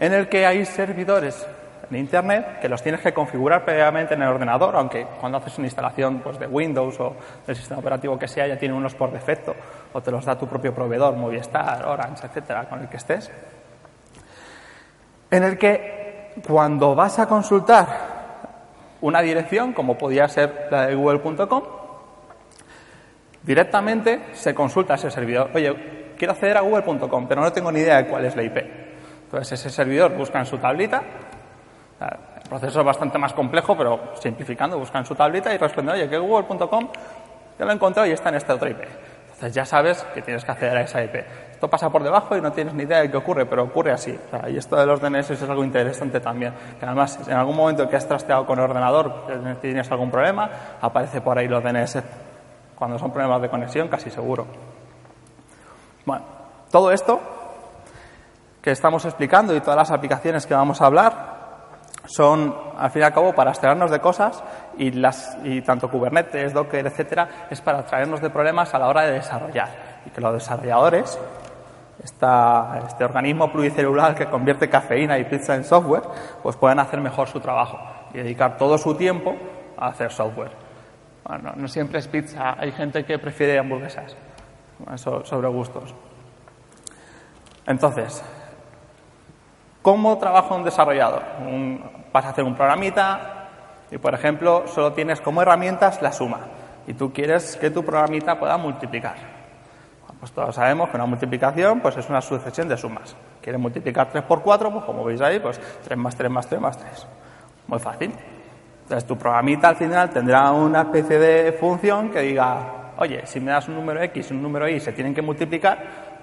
en 0.00 0.14
el 0.14 0.28
que 0.30 0.46
hay 0.46 0.64
servidores 0.64 1.46
en 1.90 1.96
Internet 1.98 2.58
que 2.60 2.70
los 2.70 2.82
tienes 2.82 3.02
que 3.02 3.12
configurar 3.12 3.66
previamente 3.66 4.14
en 4.14 4.22
el 4.22 4.28
ordenador, 4.28 4.74
aunque 4.74 5.06
cuando 5.20 5.36
haces 5.36 5.58
una 5.58 5.66
instalación 5.66 6.20
pues, 6.20 6.38
de 6.38 6.46
Windows 6.46 6.98
o 7.00 7.16
del 7.46 7.54
sistema 7.54 7.80
operativo 7.80 8.18
que 8.18 8.26
sea 8.26 8.46
ya 8.46 8.56
tiene 8.56 8.74
unos 8.74 8.94
por 8.94 9.12
defecto 9.12 9.54
o 9.92 10.00
te 10.00 10.10
los 10.10 10.24
da 10.24 10.38
tu 10.38 10.48
propio 10.48 10.74
proveedor, 10.74 11.14
Movistar, 11.16 11.84
Orange, 11.84 12.26
etcétera, 12.26 12.66
con 12.66 12.80
el 12.80 12.88
que 12.88 12.96
estés. 12.96 13.30
En 15.30 15.44
el 15.44 15.58
que 15.58 16.32
cuando 16.46 16.94
vas 16.94 17.18
a 17.18 17.26
consultar 17.26 17.86
una 19.02 19.20
dirección, 19.20 19.74
como 19.74 19.98
podía 19.98 20.28
ser 20.28 20.68
la 20.70 20.86
de 20.86 20.94
google.com, 20.94 21.62
directamente 23.42 24.28
se 24.32 24.54
consulta 24.54 24.94
ese 24.94 25.10
servidor. 25.10 25.50
Oye, 25.54 26.14
quiero 26.16 26.32
acceder 26.32 26.56
a 26.56 26.62
google.com, 26.62 27.28
pero 27.28 27.42
no 27.42 27.52
tengo 27.52 27.70
ni 27.70 27.80
idea 27.80 27.98
de 27.98 28.08
cuál 28.08 28.24
es 28.24 28.34
la 28.34 28.42
IP. 28.44 28.89
Entonces 29.30 29.60
ese 29.60 29.70
servidor 29.70 30.16
busca 30.16 30.40
en 30.40 30.46
su 30.46 30.58
tablita 30.58 31.02
el 32.00 32.48
proceso 32.48 32.80
es 32.80 32.86
bastante 32.86 33.18
más 33.18 33.32
complejo, 33.32 33.76
pero 33.76 34.00
simplificando, 34.20 34.78
buscan 34.78 35.04
su 35.04 35.14
tablita 35.14 35.54
y 35.54 35.58
responden, 35.58 35.94
oye, 35.96 36.08
que 36.08 36.18
google.com 36.18 36.88
ya 37.58 37.64
lo 37.64 37.70
he 37.70 37.74
encontrado 37.74 38.08
y 38.08 38.12
está 38.12 38.30
en 38.30 38.36
esta 38.36 38.54
otra 38.54 38.70
IP. 38.70 38.80
Entonces 38.80 39.54
ya 39.54 39.64
sabes 39.64 40.02
que 40.14 40.22
tienes 40.22 40.44
que 40.44 40.50
acceder 40.50 40.76
a 40.78 40.80
esa 40.82 41.04
IP. 41.04 41.14
Esto 41.52 41.68
pasa 41.68 41.90
por 41.90 42.02
debajo 42.02 42.36
y 42.36 42.40
no 42.40 42.52
tienes 42.52 42.72
ni 42.74 42.84
idea 42.84 43.00
de 43.00 43.10
qué 43.10 43.16
ocurre, 43.18 43.44
pero 43.44 43.64
ocurre 43.64 43.92
así. 43.92 44.18
y 44.48 44.56
esto 44.56 44.76
de 44.76 44.86
los 44.86 45.00
DNS 45.00 45.30
es 45.30 45.42
algo 45.42 45.62
interesante 45.62 46.20
también. 46.20 46.54
Que 46.78 46.86
además, 46.86 47.20
en 47.28 47.36
algún 47.36 47.56
momento 47.56 47.88
que 47.88 47.96
has 47.96 48.08
trasteado 48.08 48.46
con 48.46 48.58
el 48.58 48.64
ordenador, 48.64 49.58
tienes 49.60 49.90
algún 49.90 50.10
problema, 50.10 50.50
aparece 50.80 51.20
por 51.20 51.38
ahí 51.38 51.48
los 51.48 51.62
DNS. 51.62 52.02
Cuando 52.76 52.98
son 52.98 53.12
problemas 53.12 53.42
de 53.42 53.50
conexión, 53.50 53.88
casi 53.88 54.10
seguro. 54.10 54.46
Bueno, 56.06 56.24
todo 56.70 56.90
esto 56.90 57.39
que 58.60 58.70
estamos 58.70 59.04
explicando 59.04 59.54
y 59.54 59.60
todas 59.60 59.76
las 59.76 59.90
aplicaciones 59.90 60.46
que 60.46 60.54
vamos 60.54 60.80
a 60.80 60.86
hablar 60.86 61.40
son, 62.06 62.54
al 62.76 62.90
fin 62.90 63.02
y 63.02 63.04
al 63.04 63.12
cabo, 63.12 63.32
para 63.34 63.50
abstraernos 63.50 63.90
de 63.90 64.00
cosas 64.00 64.42
y, 64.76 64.90
las, 64.90 65.38
y 65.44 65.62
tanto 65.62 65.88
Kubernetes, 65.90 66.52
Docker, 66.52 66.86
etcétera, 66.86 67.46
es 67.50 67.60
para 67.60 67.84
traernos 67.84 68.20
de 68.20 68.30
problemas 68.30 68.74
a 68.74 68.78
la 68.78 68.88
hora 68.88 69.02
de 69.02 69.12
desarrollar. 69.12 69.68
Y 70.06 70.10
que 70.10 70.20
los 70.20 70.32
desarrolladores, 70.34 71.18
esta, 72.02 72.82
este 72.86 73.04
organismo 73.04 73.52
pluricelular 73.52 74.14
que 74.14 74.26
convierte 74.26 74.68
cafeína 74.68 75.18
y 75.18 75.24
pizza 75.24 75.54
en 75.54 75.64
software, 75.64 76.02
pues 76.42 76.56
puedan 76.56 76.80
hacer 76.80 77.00
mejor 77.00 77.28
su 77.28 77.40
trabajo 77.40 77.78
y 78.12 78.18
dedicar 78.18 78.56
todo 78.56 78.76
su 78.76 78.94
tiempo 78.94 79.36
a 79.76 79.88
hacer 79.88 80.10
software. 80.10 80.52
Bueno, 81.24 81.52
no 81.54 81.68
siempre 81.68 82.00
es 82.00 82.08
pizza, 82.08 82.54
hay 82.58 82.72
gente 82.72 83.04
que 83.04 83.18
prefiere 83.18 83.58
hamburguesas, 83.58 84.16
sobre 84.96 85.48
gustos. 85.48 85.94
Entonces, 87.66 88.24
¿Cómo 89.82 90.18
trabaja 90.18 90.54
un 90.54 90.64
desarrollador? 90.64 91.22
vas 92.12 92.24
a 92.24 92.30
hacer 92.30 92.44
un 92.44 92.54
programita 92.54 93.48
y, 93.90 93.98
por 93.98 94.14
ejemplo, 94.14 94.64
solo 94.66 94.92
tienes 94.92 95.20
como 95.20 95.42
herramientas 95.42 96.02
la 96.02 96.12
suma 96.12 96.40
y 96.86 96.94
tú 96.94 97.12
quieres 97.12 97.56
que 97.56 97.70
tu 97.70 97.84
programita 97.84 98.38
pueda 98.38 98.56
multiplicar. 98.56 99.16
Pues 100.18 100.32
todos 100.32 100.54
sabemos 100.54 100.90
que 100.90 100.96
una 100.96 101.06
multiplicación 101.06 101.80
pues 101.80 101.96
es 101.96 102.08
una 102.10 102.20
sucesión 102.20 102.68
de 102.68 102.76
sumas. 102.76 103.16
Quieres 103.40 103.58
multiplicar 103.58 104.10
3 104.10 104.24
por 104.24 104.42
4, 104.42 104.70
pues 104.70 104.84
como 104.84 105.02
veis 105.02 105.20
ahí, 105.22 105.40
pues 105.40 105.58
3 105.82 105.96
más 105.96 106.14
3 106.14 106.30
más 106.30 106.46
3 106.46 106.60
más 106.60 106.76
3. 106.76 107.06
Muy 107.68 107.78
fácil. 107.78 108.12
Entonces 108.82 109.08
tu 109.08 109.16
programita 109.16 109.68
al 109.68 109.76
final 109.76 110.10
tendrá 110.10 110.50
una 110.50 110.82
especie 110.82 111.18
de 111.18 111.52
función 111.52 112.10
que 112.10 112.20
diga, 112.20 112.92
oye, 112.98 113.26
si 113.26 113.40
me 113.40 113.52
das 113.52 113.66
un 113.68 113.76
número 113.76 114.02
X 114.02 114.30
y 114.30 114.34
un 114.34 114.42
número 114.42 114.68
Y 114.68 114.78
se 114.78 114.92
tienen 114.92 115.14
que 115.14 115.22
multiplicar, 115.22 115.78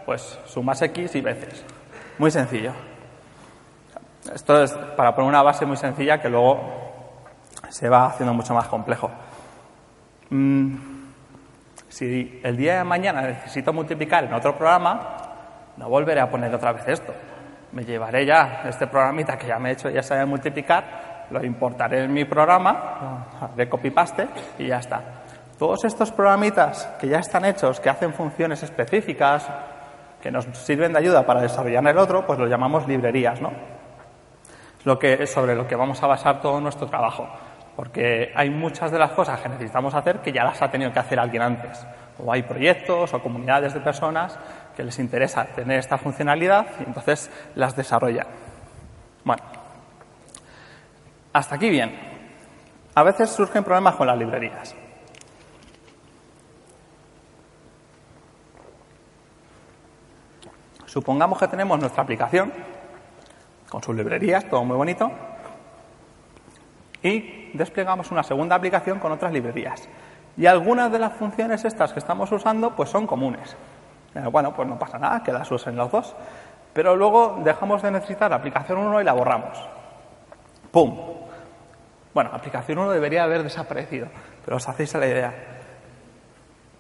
pues 0.06 0.38
sumas 0.46 0.80
X 0.84 1.16
y 1.16 1.22
veces. 1.22 1.66
Muy 2.20 2.30
sencillo. 2.30 2.74
Esto 4.34 4.62
es 4.62 4.72
para 4.72 5.16
poner 5.16 5.30
una 5.30 5.44
base 5.44 5.66
muy 5.66 5.78
sencilla 5.78 6.20
que 6.20 6.30
luego 6.30 6.60
se 7.70 7.90
va 7.90 8.08
haciendo 8.08 8.34
mucho 8.34 8.54
más 8.54 8.68
complejo. 8.68 9.10
Mm, 10.30 10.76
si 11.88 12.40
el 12.44 12.58
día 12.58 12.80
de 12.80 12.84
mañana 12.84 13.22
necesito 13.22 13.72
multiplicar 13.74 14.26
en 14.26 14.34
otro 14.34 14.58
programa, 14.58 15.18
no 15.78 15.90
volveré 15.90 16.22
a 16.22 16.30
poner 16.30 16.54
otra 16.54 16.74
vez 16.74 16.88
esto. 16.88 17.14
Me 17.72 17.84
llevaré 17.84 18.26
ya 18.26 18.64
este 18.66 18.88
programita 18.88 19.38
que 19.38 19.48
ya 19.48 19.60
me 19.60 19.70
he 19.70 19.74
hecho, 19.74 19.90
ya 19.90 20.04
sabe 20.04 20.26
multiplicar, 20.26 21.28
lo 21.30 21.44
importaré 21.44 22.04
en 22.04 22.14
mi 22.14 22.26
programa, 22.26 23.26
de 23.56 23.68
copy-paste 23.68 24.28
y 24.60 24.68
ya 24.68 24.78
está. 24.78 25.02
Todos 25.58 25.86
estos 25.86 26.12
programitas 26.12 26.86
que 27.00 27.08
ya 27.08 27.20
están 27.20 27.46
hechos, 27.46 27.80
que 27.80 27.90
hacen 27.90 28.14
funciones 28.14 28.62
específicas, 28.64 29.48
que 30.22 30.32
nos 30.32 30.46
sirven 30.58 30.94
de 30.94 31.00
ayuda 31.00 31.26
para 31.26 31.42
desarrollar 31.42 31.88
el 31.88 31.98
otro, 31.98 32.26
pues 32.26 32.40
lo 32.40 32.48
llamamos 32.48 32.88
librerías, 32.88 33.42
¿no? 33.42 33.52
Lo 34.84 34.98
que, 34.98 35.28
sobre 35.28 35.56
lo 35.56 35.68
que 35.68 35.76
vamos 35.76 36.02
a 36.02 36.08
basar 36.08 36.42
todo 36.42 36.62
nuestro 36.62 36.88
trabajo. 36.88 37.28
Porque 37.76 38.32
hay 38.36 38.50
muchas 38.50 38.92
de 38.92 39.00
las 39.00 39.12
cosas 39.12 39.40
que 39.42 39.50
necesitamos 39.50 39.94
hacer 39.94 40.20
que 40.20 40.32
ya 40.32 40.44
las 40.44 40.62
ha 40.62 40.72
tenido 40.72 40.92
que 40.92 41.00
hacer 41.00 41.20
alguien 41.20 41.44
antes. 41.44 41.86
O 42.20 42.32
hay 42.32 42.44
proyectos 42.44 43.14
o 43.14 43.22
comunidades 43.22 43.74
de 43.74 43.82
personas 43.82 44.38
que 44.76 44.84
les 44.84 44.98
interesa 45.00 45.46
tener 45.46 45.80
esta 45.80 45.98
funcionalidad 45.98 46.66
y 46.80 46.84
entonces 46.84 47.30
las 47.56 47.76
desarrollan. 47.76 48.28
Bueno, 49.24 49.44
hasta 51.34 51.56
aquí 51.56 51.70
bien. 51.70 51.96
A 52.96 53.04
veces 53.04 53.30
surgen 53.30 53.64
problemas 53.64 53.96
con 53.96 54.08
las 54.08 54.18
librerías. 54.18 54.76
Supongamos 60.86 61.38
que 61.38 61.48
tenemos 61.48 61.80
nuestra 61.80 62.02
aplicación 62.02 62.52
con 63.70 63.84
sus 63.84 63.96
librerías, 63.96 64.48
todo 64.50 64.64
muy 64.64 64.78
bonito, 64.78 65.12
y 67.04 67.52
desplegamos 67.54 68.12
una 68.12 68.24
segunda 68.24 68.56
aplicación 68.56 69.00
con 69.00 69.12
otras 69.12 69.32
librerías. 69.32 69.88
Y 70.36 70.46
algunas 70.46 70.92
de 70.92 71.00
las 71.00 71.14
funciones 71.14 71.66
estas 71.66 71.94
que 71.94 72.00
estamos 72.00 72.32
usando 72.32 72.76
pues 72.76 72.90
son 72.90 73.08
comunes. 73.08 73.56
Eh, 74.14 74.22
bueno, 74.32 74.54
pues 74.54 74.68
no 74.68 74.78
pasa 74.78 74.98
nada, 74.98 75.24
que 75.24 75.32
las 75.32 75.50
usen 75.52 75.76
los 75.76 75.92
dos. 75.92 76.16
Pero 76.74 76.96
luego 76.96 77.40
dejamos 77.44 77.82
de 77.82 77.92
necesitar 77.92 78.32
aplicación 78.32 78.78
1 78.78 79.02
y 79.02 79.04
la 79.04 79.14
borramos. 79.14 79.58
¡Pum! 80.72 80.96
Bueno, 82.14 82.30
aplicación 82.34 82.78
1 82.78 82.92
debería 82.92 83.24
haber 83.24 83.44
desaparecido, 83.44 84.08
pero 84.46 84.58
os 84.58 84.68
hacéis 84.68 84.94
la 84.94 85.08
idea. 85.08 85.34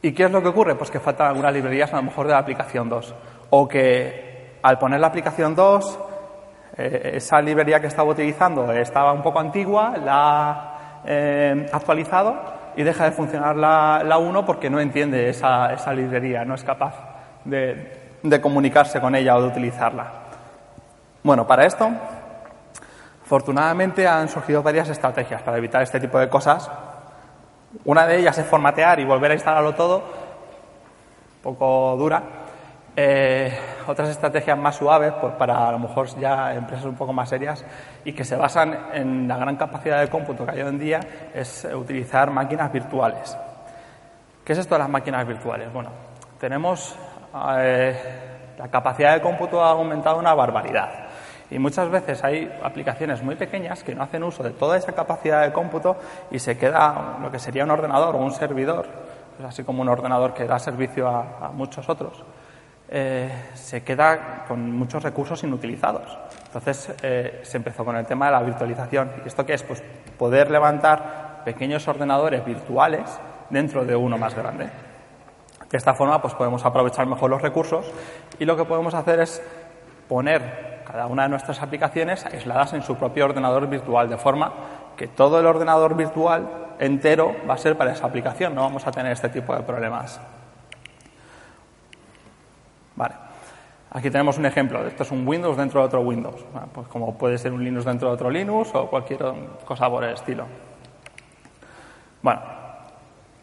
¿Y 0.01 0.11
qué 0.11 0.25
es 0.25 0.31
lo 0.31 0.41
que 0.41 0.49
ocurre? 0.49 0.75
Pues 0.75 0.91
que 0.91 0.99
faltan 0.99 1.27
algunas 1.27 1.53
librerías 1.53 1.91
a 1.93 1.97
lo 1.97 2.03
mejor 2.03 2.27
de 2.27 2.33
la 2.33 2.39
aplicación 2.39 2.89
2. 2.89 3.15
O 3.49 3.67
que 3.67 4.59
al 4.61 4.77
poner 4.77 4.99
la 4.99 5.07
aplicación 5.07 5.55
2, 5.55 5.99
eh, 6.77 7.11
esa 7.15 7.41
librería 7.41 7.79
que 7.79 7.87
estaba 7.87 8.09
utilizando 8.09 8.71
estaba 8.71 9.13
un 9.13 9.21
poco 9.21 9.39
antigua, 9.39 9.95
la 9.97 10.49
ha 10.49 11.01
eh, 11.05 11.65
actualizado 11.71 12.35
y 12.75 12.83
deja 12.83 13.05
de 13.05 13.11
funcionar 13.11 13.55
la, 13.55 14.17
1 14.17 14.45
porque 14.45 14.69
no 14.69 14.79
entiende 14.79 15.29
esa, 15.29 15.73
esa 15.73 15.93
librería, 15.93 16.45
no 16.45 16.55
es 16.55 16.63
capaz 16.63 16.93
de, 17.45 18.17
de 18.21 18.41
comunicarse 18.41 18.99
con 18.99 19.15
ella 19.15 19.35
o 19.35 19.41
de 19.41 19.47
utilizarla. 19.47 20.05
Bueno, 21.23 21.47
para 21.47 21.65
esto 21.65 21.91
Afortunadamente 23.27 24.07
han 24.07 24.29
surgido 24.29 24.63
varias 24.63 24.87
estrategias 24.87 25.41
para 25.41 25.57
evitar 25.57 25.81
este 25.81 25.99
tipo 25.99 26.17
de 26.17 26.29
cosas. 26.29 26.71
Una 27.83 28.07
de 28.07 28.19
ellas 28.19 28.37
es 28.37 28.45
formatear 28.45 29.01
y 29.01 29.03
volver 29.03 29.31
a 29.31 29.33
instalarlo 29.33 29.75
todo, 29.75 29.97
un 29.97 31.41
poco 31.43 31.97
dura. 31.97 32.23
Eh, 32.99 33.55
otras 33.85 34.09
estrategias 34.09 34.57
más 34.57 34.77
suaves, 34.77 35.13
pues 35.21 35.35
para 35.35 35.67
a 35.67 35.71
lo 35.71 35.77
mejor 35.77 36.07
ya 36.19 36.55
empresas 36.55 36.85
un 36.85 36.95
poco 36.95 37.13
más 37.13 37.29
serias 37.29 37.63
y 38.03 38.11
que 38.11 38.25
se 38.25 38.35
basan 38.35 38.87
en 38.91 39.27
la 39.27 39.37
gran 39.37 39.55
capacidad 39.55 40.01
de 40.01 40.07
cómputo 40.07 40.45
que 40.45 40.53
hay 40.53 40.61
hoy 40.63 40.69
en 40.69 40.79
día, 40.79 40.99
es 41.31 41.67
utilizar 41.71 42.31
máquinas 42.31 42.73
virtuales. 42.73 43.37
¿Qué 44.43 44.53
es 44.53 44.59
esto 44.59 44.73
de 44.73 44.79
las 44.79 44.89
máquinas 44.89 45.27
virtuales? 45.27 45.71
Bueno, 45.71 45.91
tenemos 46.39 46.97
eh, 47.59 47.95
la 48.57 48.67
capacidad 48.69 49.13
de 49.13 49.21
cómputo 49.21 49.63
ha 49.63 49.69
aumentado 49.69 50.17
una 50.17 50.33
barbaridad. 50.33 50.89
Y 51.49 51.59
muchas 51.59 51.89
veces 51.89 52.23
hay 52.23 52.51
aplicaciones 52.63 53.21
muy 53.21 53.35
pequeñas 53.35 53.83
que 53.83 53.95
no 53.95 54.03
hacen 54.03 54.23
uso 54.23 54.43
de 54.43 54.51
toda 54.51 54.75
esa 54.75 54.93
capacidad 54.93 55.43
de 55.43 55.53
cómputo 55.53 55.97
y 56.31 56.39
se 56.39 56.57
queda 56.57 57.17
lo 57.21 57.31
que 57.31 57.39
sería 57.39 57.63
un 57.63 57.71
ordenador 57.71 58.15
o 58.15 58.19
un 58.19 58.31
servidor, 58.31 58.87
así 59.47 59.63
como 59.63 59.81
un 59.81 59.89
ordenador 59.89 60.33
que 60.33 60.45
da 60.45 60.59
servicio 60.59 61.07
a, 61.07 61.51
muchos 61.53 61.87
otros, 61.87 62.23
eh, 62.89 63.29
se 63.53 63.83
queda 63.83 64.45
con 64.47 64.71
muchos 64.71 65.03
recursos 65.03 65.43
inutilizados. 65.43 66.17
Entonces 66.45 66.93
eh, 67.01 67.41
se 67.43 67.57
empezó 67.57 67.83
con 67.83 67.95
el 67.95 68.05
tema 68.05 68.27
de 68.27 68.31
la 68.31 68.41
virtualización. 68.41 69.11
¿Y 69.23 69.27
esto 69.27 69.45
qué 69.45 69.53
es? 69.53 69.63
Pues 69.63 69.83
poder 70.17 70.49
levantar 70.49 71.41
pequeños 71.43 71.87
ordenadores 71.87 72.45
virtuales 72.45 73.19
dentro 73.49 73.85
de 73.85 73.95
uno 73.95 74.17
más 74.17 74.35
grande. 74.35 74.69
De 75.69 75.77
esta 75.77 75.93
forma 75.93 76.21
pues 76.21 76.33
podemos 76.33 76.65
aprovechar 76.65 77.05
mejor 77.07 77.29
los 77.29 77.41
recursos 77.41 77.91
y 78.39 78.45
lo 78.45 78.55
que 78.55 78.63
podemos 78.63 78.93
hacer 78.93 79.19
es 79.19 79.41
poner 80.07 80.77
cada 80.85 81.07
una 81.07 81.23
de 81.23 81.29
nuestras 81.29 81.61
aplicaciones 81.61 82.25
aisladas 82.25 82.71
en 82.71 82.81
su 82.81 82.95
propio 82.95 83.25
ordenador 83.25 83.67
virtual, 83.67 84.09
de 84.09 84.17
forma 84.17 84.53
que 84.95 85.07
todo 85.07 85.39
el 85.39 85.45
ordenador 85.45 85.97
virtual 85.97 86.75
entero 86.79 87.35
va 87.49 87.55
a 87.55 87.57
ser 87.57 87.77
para 87.77 87.91
esa 87.91 88.07
aplicación, 88.07 88.55
no 88.55 88.61
vamos 88.61 88.87
a 88.87 88.91
tener 88.91 89.11
este 89.11 89.27
tipo 89.27 89.53
de 89.53 89.63
problemas. 89.63 90.21
Vale. 92.97 93.15
Aquí 93.91 94.11
tenemos 94.11 94.37
un 94.37 94.45
ejemplo. 94.45 94.85
Esto 94.85 95.03
es 95.03 95.11
un 95.11 95.25
Windows 95.25 95.55
dentro 95.55 95.79
de 95.79 95.85
otro 95.85 96.01
Windows. 96.01 96.43
pues 96.73 96.87
como 96.87 97.17
puede 97.17 97.37
ser 97.37 97.53
un 97.53 97.63
Linux 97.63 97.85
dentro 97.85 98.09
de 98.09 98.13
otro 98.15 98.29
Linux 98.29 98.75
o 98.75 98.89
cualquier 98.89 99.19
cosa 99.63 99.89
por 99.89 100.03
el 100.03 100.13
estilo. 100.13 100.45
Bueno, 102.21 102.41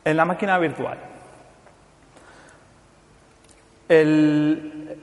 en 0.04 0.16
la 0.16 0.24
máquina 0.26 0.58
virtual. 0.58 0.98
El, 3.88 4.98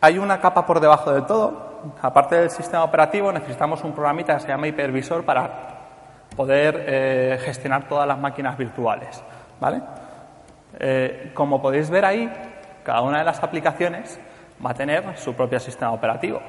hay 0.00 0.18
una 0.18 0.40
capa 0.40 0.66
por 0.66 0.80
debajo 0.80 1.12
de 1.12 1.22
todo. 1.22 1.70
Aparte 2.02 2.36
del 2.36 2.50
sistema 2.50 2.84
operativo, 2.84 3.32
necesitamos 3.32 3.82
un 3.84 3.92
programita 3.92 4.34
que 4.34 4.40
se 4.40 4.48
llama 4.48 4.66
hipervisor 4.66 5.24
para 5.24 5.68
poder 6.36 6.84
eh, 6.86 7.38
gestionar 7.42 7.88
todas 7.88 8.06
las 8.06 8.18
máquinas 8.18 8.58
virtuales. 8.58 9.22
¿vale? 9.58 9.80
Eh, 10.78 11.30
como 11.34 11.62
podéis 11.62 11.88
ver 11.88 12.04
ahí, 12.04 12.30
cada 12.90 13.02
una 13.02 13.18
de 13.18 13.24
las 13.24 13.40
aplicaciones 13.42 14.18
va 14.64 14.70
a 14.70 14.74
tener 14.74 15.16
su 15.16 15.34
propio 15.34 15.60
sistema 15.60 15.92
operativo. 15.92 16.40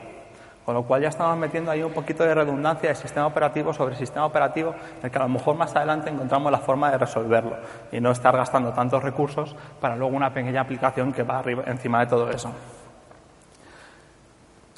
Con 0.66 0.76
lo 0.76 0.84
cual 0.84 1.02
ya 1.02 1.10
estamos 1.10 1.38
metiendo 1.38 1.72
ahí 1.72 1.84
un 1.84 1.94
poquito 1.94 2.24
de 2.24 2.34
redundancia 2.34 2.90
de 2.90 2.96
sistema 2.96 3.28
operativo 3.28 3.74
sobre 3.74 3.96
sistema 3.96 4.26
operativo, 4.26 4.74
en 4.74 5.06
el 5.06 5.12
que 5.12 5.18
a 5.18 5.22
lo 5.24 5.30
mejor 5.30 5.56
más 5.56 5.76
adelante 5.76 6.10
encontramos 6.10 6.52
la 6.52 6.58
forma 6.60 6.92
de 6.92 6.98
resolverlo 6.98 7.58
y 7.92 8.00
no 8.00 8.12
estar 8.12 8.36
gastando 8.36 8.72
tantos 8.74 9.04
recursos 9.04 9.56
para 9.80 9.96
luego 9.96 10.16
una 10.16 10.34
pequeña 10.34 10.62
aplicación 10.62 11.14
que 11.14 11.24
va 11.24 11.40
arriba, 11.40 11.64
encima 11.68 12.00
de 12.00 12.08
todo 12.08 12.30
eso 12.30 12.52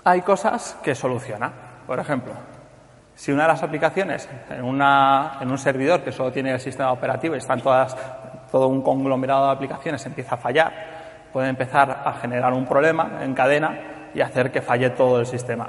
hay 0.03 0.21
cosas 0.21 0.77
que 0.83 0.95
soluciona. 0.95 1.51
Por 1.87 1.99
ejemplo, 1.99 2.33
si 3.15 3.31
una 3.31 3.43
de 3.43 3.49
las 3.49 3.63
aplicaciones 3.63 4.29
en, 4.49 4.63
un 4.63 5.57
servidor 5.57 6.01
que 6.01 6.11
solo 6.11 6.31
tiene 6.31 6.51
el 6.51 6.59
sistema 6.59 6.91
operativo 6.91 7.35
y 7.35 7.37
están 7.37 7.61
todas, 7.61 7.95
todo 8.51 8.67
un 8.67 8.81
conglomerado 8.81 9.45
de 9.47 9.51
aplicaciones 9.53 10.05
empieza 10.05 10.35
a 10.35 10.37
fallar, 10.37 10.73
puede 11.33 11.49
empezar 11.49 12.03
a 12.05 12.13
generar 12.13 12.53
un 12.53 12.65
problema 12.65 13.19
en 13.21 13.33
cadena 13.33 14.09
y 14.13 14.21
hacer 14.21 14.51
que 14.51 14.61
falle 14.61 14.91
todo 14.91 15.19
el 15.19 15.25
sistema. 15.25 15.67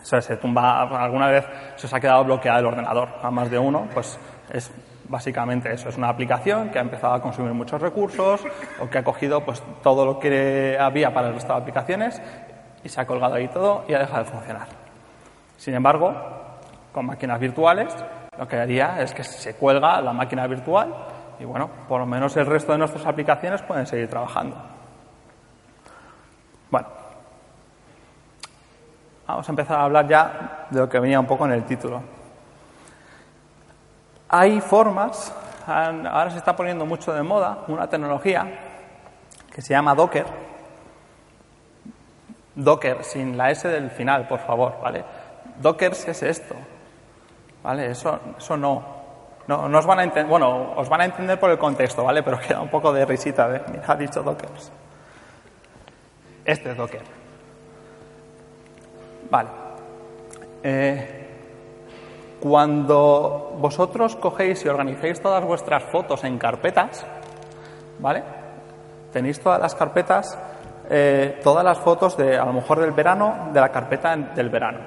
Eso 0.00 0.20
se 0.20 0.36
tumba, 0.36 0.82
alguna 0.82 1.28
vez 1.28 1.46
se 1.76 1.86
os 1.86 1.94
ha 1.94 2.00
quedado 2.00 2.24
bloqueado 2.24 2.60
el 2.60 2.66
ordenador 2.66 3.08
a 3.22 3.30
más 3.30 3.50
de 3.50 3.58
uno, 3.58 3.88
pues 3.92 4.18
es 4.52 4.70
básicamente 5.08 5.72
eso. 5.72 5.88
Es 5.88 5.96
una 5.96 6.08
aplicación 6.08 6.70
que 6.70 6.78
ha 6.78 6.82
empezado 6.82 7.14
a 7.14 7.22
consumir 7.22 7.52
muchos 7.52 7.80
recursos 7.80 8.44
o 8.80 8.88
que 8.88 8.98
ha 8.98 9.02
cogido 9.04 9.44
pues 9.44 9.62
todo 9.82 10.04
lo 10.04 10.18
que 10.18 10.76
había 10.78 11.12
para 11.12 11.28
el 11.28 11.34
resto 11.34 11.52
de 11.52 11.60
aplicaciones 11.60 12.22
y 12.84 12.88
se 12.88 13.00
ha 13.00 13.06
colgado 13.06 13.34
ahí 13.34 13.48
todo 13.48 13.84
y 13.88 13.94
ha 13.94 13.98
dejado 13.98 14.24
de 14.24 14.30
funcionar. 14.30 14.66
Sin 15.56 15.74
embargo, 15.74 16.14
con 16.92 17.06
máquinas 17.06 17.40
virtuales, 17.40 17.94
lo 18.38 18.48
que 18.48 18.56
haría 18.56 19.00
es 19.02 19.12
que 19.12 19.24
se 19.24 19.54
cuelga 19.54 20.00
la 20.00 20.12
máquina 20.12 20.46
virtual 20.46 20.94
y 21.40 21.44
bueno, 21.44 21.70
por 21.88 22.00
lo 22.00 22.06
menos 22.06 22.36
el 22.36 22.44
resto 22.44 22.72
de 22.72 22.78
nuestras 22.78 23.06
aplicaciones 23.06 23.62
pueden 23.62 23.86
seguir 23.86 24.08
trabajando. 24.08 24.56
Bueno, 26.70 26.86
vamos 29.26 29.48
a 29.48 29.52
empezar 29.52 29.80
a 29.80 29.84
hablar 29.84 30.06
ya 30.06 30.66
de 30.68 30.80
lo 30.80 30.88
que 30.88 31.00
venía 31.00 31.18
un 31.18 31.26
poco 31.26 31.46
en 31.46 31.52
el 31.52 31.64
título. 31.64 32.02
Hay 34.28 34.60
formas, 34.60 35.34
ahora 35.66 36.30
se 36.30 36.36
está 36.36 36.54
poniendo 36.54 36.84
mucho 36.84 37.12
de 37.12 37.22
moda 37.22 37.64
una 37.68 37.88
tecnología 37.88 38.46
que 39.52 39.62
se 39.62 39.72
llama 39.72 39.94
Docker. 39.94 40.26
Docker, 42.54 43.02
sin 43.02 43.38
la 43.38 43.50
S 43.50 43.66
del 43.66 43.90
final, 43.90 44.28
por 44.28 44.40
favor, 44.40 44.78
¿vale? 44.82 45.04
Docker 45.58 45.92
es 45.92 46.22
esto, 46.22 46.54
¿vale? 47.62 47.90
Eso, 47.90 48.20
eso 48.36 48.56
no. 48.58 48.99
No, 49.50 49.64
os 49.66 49.84
van 49.84 49.98
a 49.98 50.04
entender, 50.04 50.30
bueno, 50.30 50.74
os 50.76 50.88
van 50.88 51.00
a 51.00 51.04
entender 51.06 51.36
por 51.36 51.50
el 51.50 51.58
contexto, 51.58 52.04
¿vale? 52.04 52.22
Pero 52.22 52.38
queda 52.46 52.60
un 52.60 52.68
poco 52.68 52.92
de 52.92 53.04
risita, 53.04 53.52
¿eh? 53.52 53.62
Mira, 53.72 53.82
ha 53.84 53.96
dicho 53.96 54.22
Docker. 54.22 54.48
Este 56.44 56.70
es 56.70 56.76
Docker. 56.76 57.02
Vale. 59.28 59.48
Eh, 60.62 61.26
cuando 62.38 63.56
vosotros 63.58 64.14
cogéis 64.14 64.64
y 64.64 64.68
organizáis 64.68 65.20
todas 65.20 65.44
vuestras 65.44 65.82
fotos 65.82 66.22
en 66.22 66.38
carpetas, 66.38 67.04
¿vale? 67.98 68.22
Tenéis 69.12 69.40
todas 69.40 69.60
las 69.60 69.74
carpetas, 69.74 70.38
eh, 70.88 71.40
todas 71.42 71.64
las 71.64 71.78
fotos 71.78 72.16
de, 72.16 72.38
a 72.38 72.44
lo 72.44 72.52
mejor 72.52 72.78
del 72.78 72.92
verano, 72.92 73.48
de 73.52 73.60
la 73.60 73.70
carpeta 73.70 74.14
del 74.16 74.48
verano. 74.48 74.78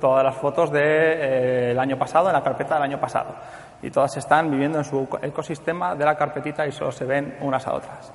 Todas 0.00 0.24
las 0.24 0.36
fotos 0.36 0.70
del 0.70 1.78
año 1.78 1.98
pasado, 1.98 2.28
en 2.28 2.32
la 2.32 2.42
carpeta 2.42 2.76
del 2.76 2.84
año 2.84 3.00
pasado 3.00 3.34
y 3.82 3.90
todas 3.90 4.16
están 4.16 4.50
viviendo 4.50 4.78
en 4.78 4.84
su 4.84 5.08
ecosistema 5.22 5.94
de 5.94 6.04
la 6.04 6.16
carpetita 6.16 6.66
y 6.66 6.72
solo 6.72 6.92
se 6.92 7.04
ven 7.04 7.36
unas 7.40 7.66
a 7.66 7.74
otras. 7.74 8.12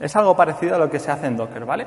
Es 0.00 0.14
algo 0.16 0.36
parecido 0.36 0.76
a 0.76 0.78
lo 0.78 0.90
que 0.90 0.98
se 0.98 1.10
hace 1.10 1.26
en 1.26 1.36
Docker, 1.36 1.64
¿vale? 1.64 1.86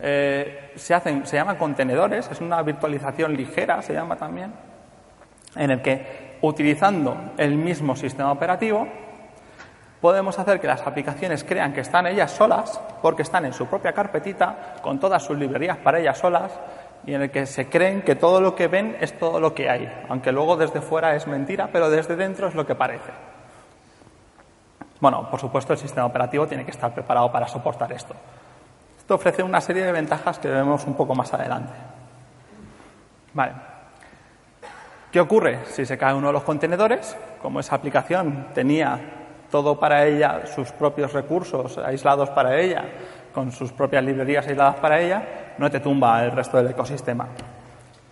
Eh, 0.00 0.72
se, 0.76 0.94
hacen, 0.94 1.26
se 1.26 1.36
llaman 1.36 1.56
contenedores, 1.56 2.30
es 2.30 2.40
una 2.40 2.60
virtualización 2.62 3.36
ligera, 3.36 3.80
se 3.82 3.92
llama 3.92 4.16
también, 4.16 4.52
en 5.56 5.70
el 5.70 5.82
que 5.82 6.38
utilizando 6.42 7.32
el 7.36 7.56
mismo 7.56 7.96
sistema 7.96 8.32
operativo 8.32 8.86
podemos 10.04 10.38
hacer 10.38 10.60
que 10.60 10.66
las 10.66 10.86
aplicaciones 10.86 11.44
crean 11.44 11.72
que 11.72 11.80
están 11.80 12.06
ellas 12.06 12.30
solas, 12.30 12.78
porque 13.00 13.22
están 13.22 13.46
en 13.46 13.54
su 13.54 13.66
propia 13.66 13.94
carpetita, 13.94 14.74
con 14.82 15.00
todas 15.00 15.22
sus 15.22 15.38
librerías 15.38 15.78
para 15.78 15.98
ellas 15.98 16.18
solas, 16.18 16.52
y 17.06 17.14
en 17.14 17.22
el 17.22 17.30
que 17.30 17.46
se 17.46 17.68
creen 17.68 18.02
que 18.02 18.14
todo 18.14 18.40
lo 18.40 18.54
que 18.54 18.68
ven 18.68 18.96
es 19.00 19.18
todo 19.18 19.40
lo 19.40 19.54
que 19.54 19.68
hay, 19.68 19.92
aunque 20.08 20.32
luego 20.32 20.56
desde 20.56 20.80
fuera 20.80 21.14
es 21.14 21.26
mentira, 21.26 21.68
pero 21.72 21.90
desde 21.90 22.16
dentro 22.16 22.48
es 22.48 22.54
lo 22.54 22.66
que 22.66 22.74
parece. 22.74 23.12
Bueno, 25.00 25.28
por 25.30 25.38
supuesto 25.38 25.72
el 25.72 25.78
sistema 25.78 26.06
operativo 26.06 26.46
tiene 26.46 26.64
que 26.64 26.70
estar 26.70 26.94
preparado 26.94 27.30
para 27.30 27.46
soportar 27.46 27.92
esto. 27.92 28.14
Esto 28.96 29.16
ofrece 29.16 29.42
una 29.42 29.60
serie 29.60 29.84
de 29.84 29.92
ventajas 29.92 30.38
que 30.38 30.48
vemos 30.48 30.86
un 30.86 30.94
poco 30.94 31.14
más 31.14 31.32
adelante. 31.34 31.72
Vale. 33.34 33.52
¿Qué 35.12 35.20
ocurre 35.20 35.60
si 35.66 35.84
se 35.84 35.98
cae 35.98 36.14
uno 36.14 36.28
de 36.28 36.32
los 36.32 36.42
contenedores? 36.42 37.16
Como 37.42 37.60
esa 37.60 37.76
aplicación 37.76 38.48
tenía 38.54 38.98
todo 39.50 39.78
para 39.78 40.06
ella, 40.06 40.46
sus 40.46 40.72
propios 40.72 41.12
recursos 41.12 41.78
aislados 41.78 42.30
para 42.30 42.58
ella, 42.58 42.84
con 43.34 43.50
sus 43.50 43.72
propias 43.72 44.04
librerías 44.04 44.46
aisladas 44.46 44.76
para 44.76 45.00
ella, 45.00 45.22
no 45.58 45.68
te 45.68 45.80
tumba 45.80 46.22
el 46.22 46.30
resto 46.30 46.56
del 46.56 46.70
ecosistema. 46.70 47.28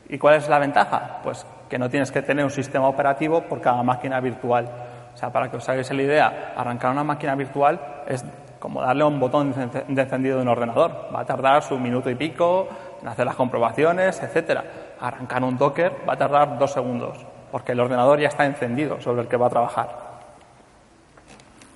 ¿Y 0.08 0.18
cuál 0.18 0.34
es 0.34 0.48
la 0.48 0.58
ventaja? 0.58 1.20
Pues 1.22 1.46
que 1.68 1.78
no 1.78 1.88
tienes 1.88 2.10
que 2.10 2.20
tener 2.20 2.44
un 2.44 2.50
sistema 2.50 2.88
operativo 2.88 3.42
por 3.42 3.60
cada 3.60 3.82
máquina 3.82 4.20
virtual. 4.20 4.68
O 5.14 5.16
sea, 5.16 5.30
para 5.30 5.50
que 5.50 5.56
os 5.56 5.68
hagáis 5.68 5.90
la 5.90 6.02
idea, 6.02 6.52
arrancar 6.56 6.90
una 6.90 7.04
máquina 7.04 7.34
virtual 7.34 7.80
es 8.06 8.24
como 8.58 8.82
darle 8.82 9.04
un 9.04 9.18
botón 9.18 9.52
de 9.52 10.02
encendido 10.02 10.36
de 10.36 10.42
un 10.42 10.48
ordenador. 10.48 11.08
Va 11.14 11.20
a 11.20 11.24
tardar 11.24 11.62
su 11.62 11.78
minuto 11.78 12.10
y 12.10 12.14
pico 12.14 12.68
en 13.00 13.08
hacer 13.08 13.24
las 13.24 13.36
comprobaciones, 13.36 14.22
etcétera. 14.22 14.64
Arrancar 15.00 15.42
un 15.44 15.56
Docker 15.56 15.92
va 16.08 16.12
a 16.12 16.16
tardar 16.16 16.58
dos 16.58 16.72
segundos, 16.72 17.24
porque 17.50 17.72
el 17.72 17.80
ordenador 17.80 18.20
ya 18.20 18.28
está 18.28 18.44
encendido 18.44 19.00
sobre 19.00 19.22
el 19.22 19.28
que 19.28 19.36
va 19.36 19.46
a 19.46 19.50
trabajar. 19.50 19.88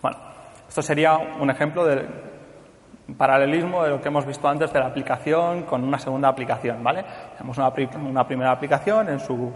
Bueno, 0.02 0.18
esto 0.68 0.82
sería 0.82 1.16
un 1.16 1.50
ejemplo 1.50 1.84
de 1.84 2.06
paralelismo 3.14 3.84
de 3.84 3.90
lo 3.90 4.00
que 4.00 4.08
hemos 4.08 4.26
visto 4.26 4.48
antes 4.48 4.72
de 4.72 4.80
la 4.80 4.86
aplicación 4.86 5.62
con 5.62 5.84
una 5.84 5.98
segunda 5.98 6.28
aplicación, 6.28 6.82
¿vale? 6.82 7.04
Tenemos 7.36 7.58
una, 7.58 8.26
primera 8.26 8.50
aplicación 8.50 9.08
en 9.08 9.20
su 9.20 9.52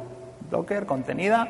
Docker 0.49 0.87
contenida, 0.87 1.49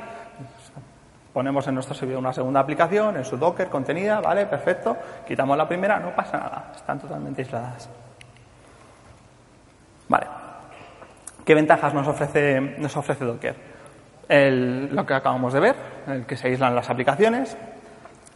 ponemos 1.32 1.66
en 1.68 1.74
nuestro 1.74 1.94
servidor 1.94 2.20
una 2.20 2.32
segunda 2.32 2.60
aplicación 2.60 3.16
en 3.16 3.24
su 3.24 3.36
Docker 3.36 3.68
contenida, 3.68 4.20
¿vale? 4.20 4.46
Perfecto. 4.46 4.96
Quitamos 5.26 5.56
la 5.56 5.68
primera, 5.68 5.98
no 5.98 6.14
pasa 6.14 6.38
nada, 6.38 6.72
están 6.74 6.98
totalmente 6.98 7.42
aisladas. 7.42 7.88
Vale. 10.08 10.26
¿Qué 11.44 11.54
ventajas 11.54 11.94
nos 11.94 12.06
ofrece, 12.08 12.60
nos 12.60 12.96
ofrece 12.96 13.24
Docker? 13.24 13.70
lo 14.32 15.04
que 15.06 15.14
acabamos 15.14 15.52
de 15.52 15.58
ver, 15.58 15.74
el 16.06 16.24
que 16.24 16.36
se 16.36 16.46
aíslan 16.46 16.76
las 16.76 16.88
aplicaciones, 16.88 17.56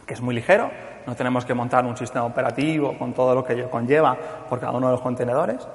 que 0.05 0.13
es 0.13 0.19
muy 0.19 0.35
ligero, 0.35 0.69
no 1.05 1.15
tenemos 1.15 1.45
que 1.45 1.53
montar 1.53 1.85
un 1.85 1.95
sistema 1.95 2.25
operativo 2.25 2.97
con 2.97 3.13
todo 3.13 3.35
lo 3.35 3.43
que 3.43 3.53
ello 3.53 3.69
conlleva 3.69 4.15
por 4.49 4.59
cada 4.59 4.71
uno 4.73 4.87
de 4.87 4.93
los 4.93 5.01
contenedores. 5.01 5.67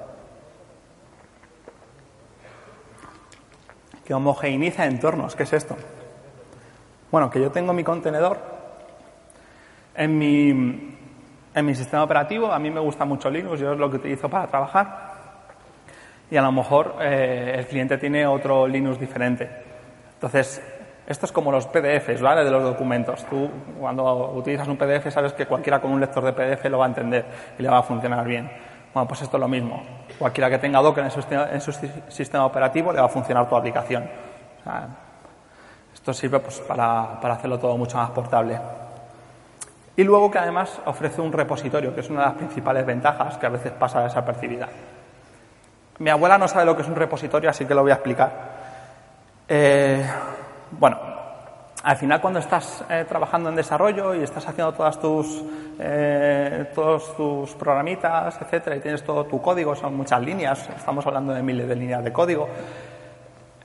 Que 4.05 4.15
homogeneiza 4.15 4.87
entornos. 4.87 5.37
¿Qué 5.37 5.45
es 5.45 5.53
esto? 5.53 5.77
Bueno, 7.11 7.31
que 7.31 7.41
yo 7.41 7.51
tengo 7.51 7.73
mi 7.73 7.85
contenedor 7.85 8.39
en 9.95 10.19
mi, 10.19 10.49
en 11.55 11.67
mi 11.67 11.75
sistema 11.75 12.03
operativo. 12.03 12.53
A 12.53 12.59
mí 12.59 12.71
me 12.71 12.81
gusta 12.81 13.05
mucho 13.05 13.31
Linux, 13.31 13.61
yo 13.61 13.73
es 13.73 13.79
lo 13.79 13.91
que 13.91 13.97
utilizo 13.97 14.29
para 14.29 14.47
trabajar. 14.47 15.11
Y 16.31 16.37
a 16.37 16.43
lo 16.43 16.53
mejor 16.53 16.97
eh, 17.01 17.55
el 17.59 17.67
cliente 17.67 17.99
tiene 17.99 18.27
otro 18.27 18.67
Linux 18.67 18.99
diferente. 18.99 19.49
Entonces, 20.15 20.63
esto 21.11 21.27
es 21.27 21.33
como 21.33 21.51
los 21.51 21.67
PDFs, 21.67 22.23
¿vale? 22.23 22.45
De 22.45 22.53
los 22.53 22.63
documentos. 22.63 23.25
Tú, 23.25 23.51
cuando 23.81 24.31
utilizas 24.31 24.69
un 24.69 24.77
PDF, 24.77 25.11
sabes 25.13 25.33
que 25.33 25.45
cualquiera 25.45 25.81
con 25.81 25.91
un 25.91 25.99
lector 25.99 26.25
de 26.25 26.33
PDF 26.33 26.67
lo 26.67 26.79
va 26.79 26.85
a 26.85 26.89
entender 26.89 27.25
y 27.59 27.63
le 27.63 27.69
va 27.69 27.79
a 27.79 27.83
funcionar 27.83 28.25
bien. 28.25 28.49
Bueno, 28.95 29.09
pues 29.09 29.21
esto 29.23 29.37
es 29.37 29.41
lo 29.41 29.49
mismo. 29.49 29.83
Cualquiera 30.17 30.49
que 30.49 30.59
tenga 30.59 30.81
Docker 30.81 31.03
en 31.03 31.61
su, 31.61 31.73
sistema 32.09 32.47
operativo 32.47 32.93
le 32.93 33.01
va 33.01 33.07
a 33.07 33.09
funcionar 33.09 33.49
tu 33.49 33.57
aplicación. 33.57 34.09
esto 35.93 36.15
sirve 36.15 36.39
pues, 36.39 36.61
para, 36.61 37.19
para 37.21 37.35
hacerlo 37.35 37.59
todo 37.59 37.77
mucho 37.77 37.97
más 37.97 38.11
portable. 38.11 38.61
Y 39.97 40.05
luego 40.05 40.31
que 40.31 40.39
además 40.39 40.81
ofrece 40.85 41.21
un 41.21 41.33
repositorio, 41.33 41.93
que 41.93 42.03
es 42.03 42.09
una 42.09 42.21
de 42.21 42.27
las 42.27 42.35
principales 42.37 42.87
ventajas 42.87 43.37
que 43.37 43.47
a 43.47 43.51
veces 43.51 43.73
pasa 43.73 44.01
desapercibida. 44.05 44.69
Mi 45.99 46.11
abuela 46.11 46.39
no 46.39 46.47
sabe 46.47 46.67
lo 46.67 46.77
que 46.77 46.83
es 46.83 46.89
un 46.89 46.95
repositorio, 46.95 47.51
así 47.51 47.65
que 47.65 47.75
lo 47.75 47.83
voy 47.83 47.91
a 47.91 47.95
explicar. 47.95 48.31
Eh, 49.49 50.07
bueno, 50.73 50.99
al 51.83 51.97
final 51.97 52.21
cuando 52.21 52.41
estás 52.41 52.85
eh, 52.91 53.07
trabajando 53.09 53.49
en 53.49 53.57
desarrollo 53.57 54.15
y 54.15 54.23
estás 54.23 54.47
haciendo 54.47 54.73
todas 54.73 55.01
tus, 55.01 55.43
eh, 55.79 56.71
todos 56.75 57.17
tus 57.17 57.55
programitas, 57.55 58.39
etcétera, 58.41 58.77
y 58.77 58.81
tienes 58.81 59.03
todo 59.03 59.25
tu 59.25 59.41
código, 59.41 59.75
son 59.75 59.97
muchas 59.97 60.21
líneas, 60.21 60.69
estamos 60.77 61.07
hablando 61.07 61.33
de 61.33 61.43
miles 61.43 61.67
de 61.67 61.77
líneas 61.77 62.05
de 62.05 62.13
código, 62.13 62.49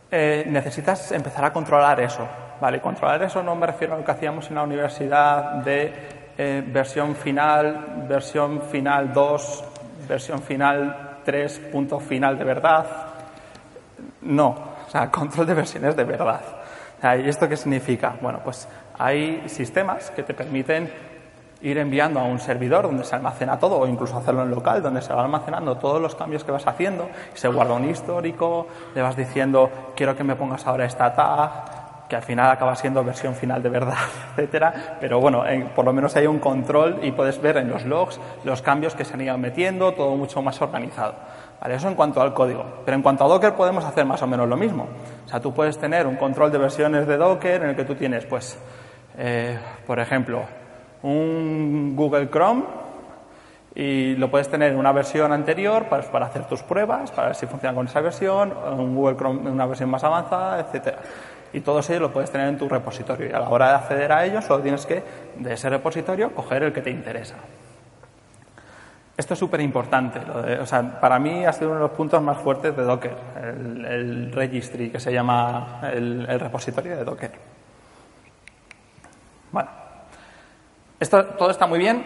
eh, 0.09 0.45
necesitas 0.47 1.11
empezar 1.11 1.43
a 1.43 1.51
controlar 1.51 1.99
eso. 1.99 2.25
¿vale? 2.61 2.79
Controlar 2.79 3.21
eso 3.23 3.43
no 3.43 3.53
me 3.53 3.67
refiero 3.67 3.95
a 3.95 3.97
lo 3.97 4.05
que 4.05 4.11
hacíamos 4.11 4.47
en 4.47 4.55
la 4.55 4.63
universidad 4.63 5.55
de 5.55 6.23
versión 6.67 7.15
final, 7.15 8.05
versión 8.07 8.61
final 8.61 9.13
2, 9.13 9.63
versión 10.07 10.41
final 10.41 11.19
3, 11.25 11.59
punto 11.71 11.99
final 11.99 12.37
de 12.37 12.43
verdad. 12.45 12.85
No, 14.21 14.47
o 14.87 14.89
sea, 14.89 15.11
control 15.11 15.47
de 15.47 15.53
versiones 15.53 15.95
de 15.95 16.03
verdad. 16.03 16.41
¿Y 17.03 17.29
esto 17.29 17.47
qué 17.47 17.58
significa? 17.58 18.15
Bueno, 18.21 18.39
pues 18.43 18.67
hay 18.97 19.43
sistemas 19.47 20.12
que 20.12 20.23
te 20.23 20.34
permiten 20.34 20.89
ir 21.62 21.77
enviando 21.77 22.19
a 22.19 22.23
un 22.23 22.39
servidor 22.39 22.84
donde 22.84 23.03
se 23.03 23.15
almacena 23.15 23.58
todo 23.58 23.79
o 23.79 23.88
incluso 23.88 24.17
hacerlo 24.17 24.43
en 24.43 24.51
local 24.51 24.81
donde 24.81 25.01
se 25.01 25.13
va 25.13 25.23
almacenando 25.23 25.77
todos 25.77 26.01
los 26.01 26.13
cambios 26.13 26.43
que 26.43 26.51
vas 26.51 26.67
haciendo 26.67 27.10
se 27.34 27.47
guarda 27.47 27.73
un 27.73 27.89
histórico, 27.89 28.67
le 28.93 29.01
vas 29.01 29.15
diciendo 29.15 29.93
quiero 29.95 30.15
que 30.15 30.23
me 30.23 30.36
pongas 30.36 30.67
ahora 30.67 30.86
esta 30.86 31.13
tag 31.13 31.75
que 32.08 32.15
al 32.15 32.21
final 32.21 32.51
acaba 32.51 32.75
siendo 32.75 33.03
versión 33.03 33.34
final 33.36 33.63
de 33.63 33.69
verdad, 33.69 33.97
etcétera, 34.31 34.97
pero 34.99 35.19
bueno, 35.19 35.43
por 35.75 35.86
lo 35.86 35.93
menos 35.93 36.15
hay 36.15 36.27
un 36.27 36.39
control 36.39 36.99
y 37.01 37.12
puedes 37.12 37.41
ver 37.41 37.58
en 37.58 37.69
los 37.69 37.84
logs 37.86 38.19
los 38.43 38.62
cambios 38.62 38.93
que 38.95 39.05
se 39.05 39.13
han 39.13 39.21
ido 39.21 39.38
metiendo, 39.38 39.93
todo 39.93 40.15
mucho 40.15 40.41
más 40.41 40.62
organizado. 40.62 41.15
Eso 41.63 41.87
en 41.87 41.95
cuanto 41.95 42.21
al 42.21 42.33
código. 42.33 42.63
Pero 42.85 42.95
en 42.95 43.01
cuanto 43.01 43.25
a 43.25 43.27
Docker 43.27 43.53
podemos 43.53 43.83
hacer 43.83 44.05
más 44.05 44.21
o 44.21 44.27
menos 44.27 44.47
lo 44.47 44.55
mismo. 44.55 44.87
O 45.25 45.27
sea, 45.27 45.39
tú 45.39 45.53
puedes 45.53 45.77
tener 45.77 46.05
un 46.05 46.15
control 46.15 46.51
de 46.51 46.57
versiones 46.57 47.07
de 47.07 47.17
Docker 47.17 47.63
en 47.63 47.69
el 47.69 47.75
que 47.75 47.85
tú 47.85 47.95
tienes, 47.95 48.25
pues, 48.25 48.57
eh, 49.17 49.57
por 49.87 49.99
ejemplo, 49.99 50.43
un 51.01 51.93
Google 51.95 52.29
Chrome 52.29 52.63
y 53.73 54.15
lo 54.15 54.31
puedes 54.31 54.47
tener 54.47 54.71
en 54.71 54.77
una 54.77 54.91
versión 54.91 55.33
anterior 55.33 55.85
para, 55.85 56.25
hacer 56.25 56.47
tus 56.47 56.63
pruebas, 56.63 57.11
para 57.11 57.27
ver 57.27 57.35
si 57.35 57.45
funciona 57.45 57.75
con 57.75 57.87
esa 57.87 57.99
versión, 57.99 58.53
un 58.77 58.95
Google 58.95 59.17
Chrome 59.17 59.41
en 59.41 59.53
una 59.53 59.65
versión 59.65 59.89
más 59.89 60.03
avanzada, 60.03 60.59
etcétera. 60.61 60.99
Y 61.51 61.61
todo 61.61 61.79
eso 61.79 61.97
lo 61.99 62.11
puedes 62.11 62.31
tener 62.31 62.47
en 62.47 62.57
tu 62.57 62.69
repositorio. 62.69 63.29
Y 63.29 63.33
a 63.33 63.39
la 63.39 63.49
hora 63.49 63.69
de 63.69 63.75
acceder 63.75 64.11
a 64.11 64.25
ello, 64.25 64.41
solo 64.41 64.61
tienes 64.61 64.85
que, 64.85 65.03
de 65.37 65.53
ese 65.53 65.69
repositorio, 65.69 66.33
coger 66.33 66.63
el 66.63 66.73
que 66.73 66.81
te 66.81 66.89
interesa. 66.89 67.35
Esto 69.17 69.34
es 69.34 69.39
súper 69.39 69.62
importante. 69.62 70.19
O 70.60 70.65
sea, 70.65 70.99
para 70.99 71.19
mí 71.19 71.45
ha 71.45 71.54
sido 71.54 71.69
uno 71.69 71.80
de 71.80 71.88
los 71.88 71.91
puntos 71.91 72.21
más 72.21 72.38
fuertes 72.38 72.75
de 72.75 72.84
Docker, 72.84 73.15
el, 73.89 74.32
registry, 74.34 74.89
que 74.89 74.99
se 74.99 75.13
llama 75.13 75.80
el, 75.93 76.28
repositorio 76.28 76.97
de 76.97 77.06
Docker. 77.06 77.32
Bueno, 79.51 79.69
esto 80.99 81.23
todo 81.25 81.49
está 81.49 81.65
muy 81.65 81.80
bien, 81.80 82.04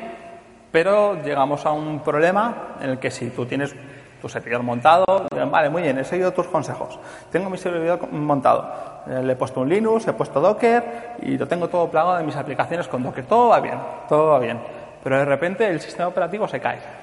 pero 0.71 1.19
llegamos 1.23 1.65
a 1.65 1.71
un 1.71 2.01
problema 2.01 2.75
en 2.79 2.91
el 2.91 2.99
que 2.99 3.09
si 3.09 3.31
tú 3.31 3.47
tienes 3.47 3.73
tu 4.21 4.29
servidor 4.29 4.61
montado, 4.61 5.05
vale, 5.49 5.69
muy 5.69 5.81
bien, 5.81 5.97
he 5.97 6.03
seguido 6.03 6.31
tus 6.31 6.45
consejos, 6.47 6.99
tengo 7.31 7.49
mi 7.49 7.57
servidor 7.57 8.11
montado, 8.11 8.69
eh, 9.07 9.23
le 9.23 9.33
he 9.33 9.35
puesto 9.37 9.61
un 9.61 9.69
Linux, 9.69 10.05
he 10.07 10.13
puesto 10.13 10.41
Docker 10.41 11.15
y 11.21 11.37
lo 11.37 11.47
tengo 11.47 11.69
todo 11.69 11.89
plagado 11.89 12.17
de 12.17 12.23
mis 12.23 12.35
aplicaciones 12.35 12.87
con 12.89 13.01
Docker, 13.01 13.25
todo 13.25 13.47
va 13.47 13.61
bien, 13.61 13.79
todo 14.09 14.31
va 14.31 14.39
bien, 14.39 14.59
pero 15.01 15.17
de 15.17 15.25
repente 15.25 15.67
el 15.69 15.79
sistema 15.79 16.09
operativo 16.09 16.49
se 16.49 16.59
cae 16.59 16.98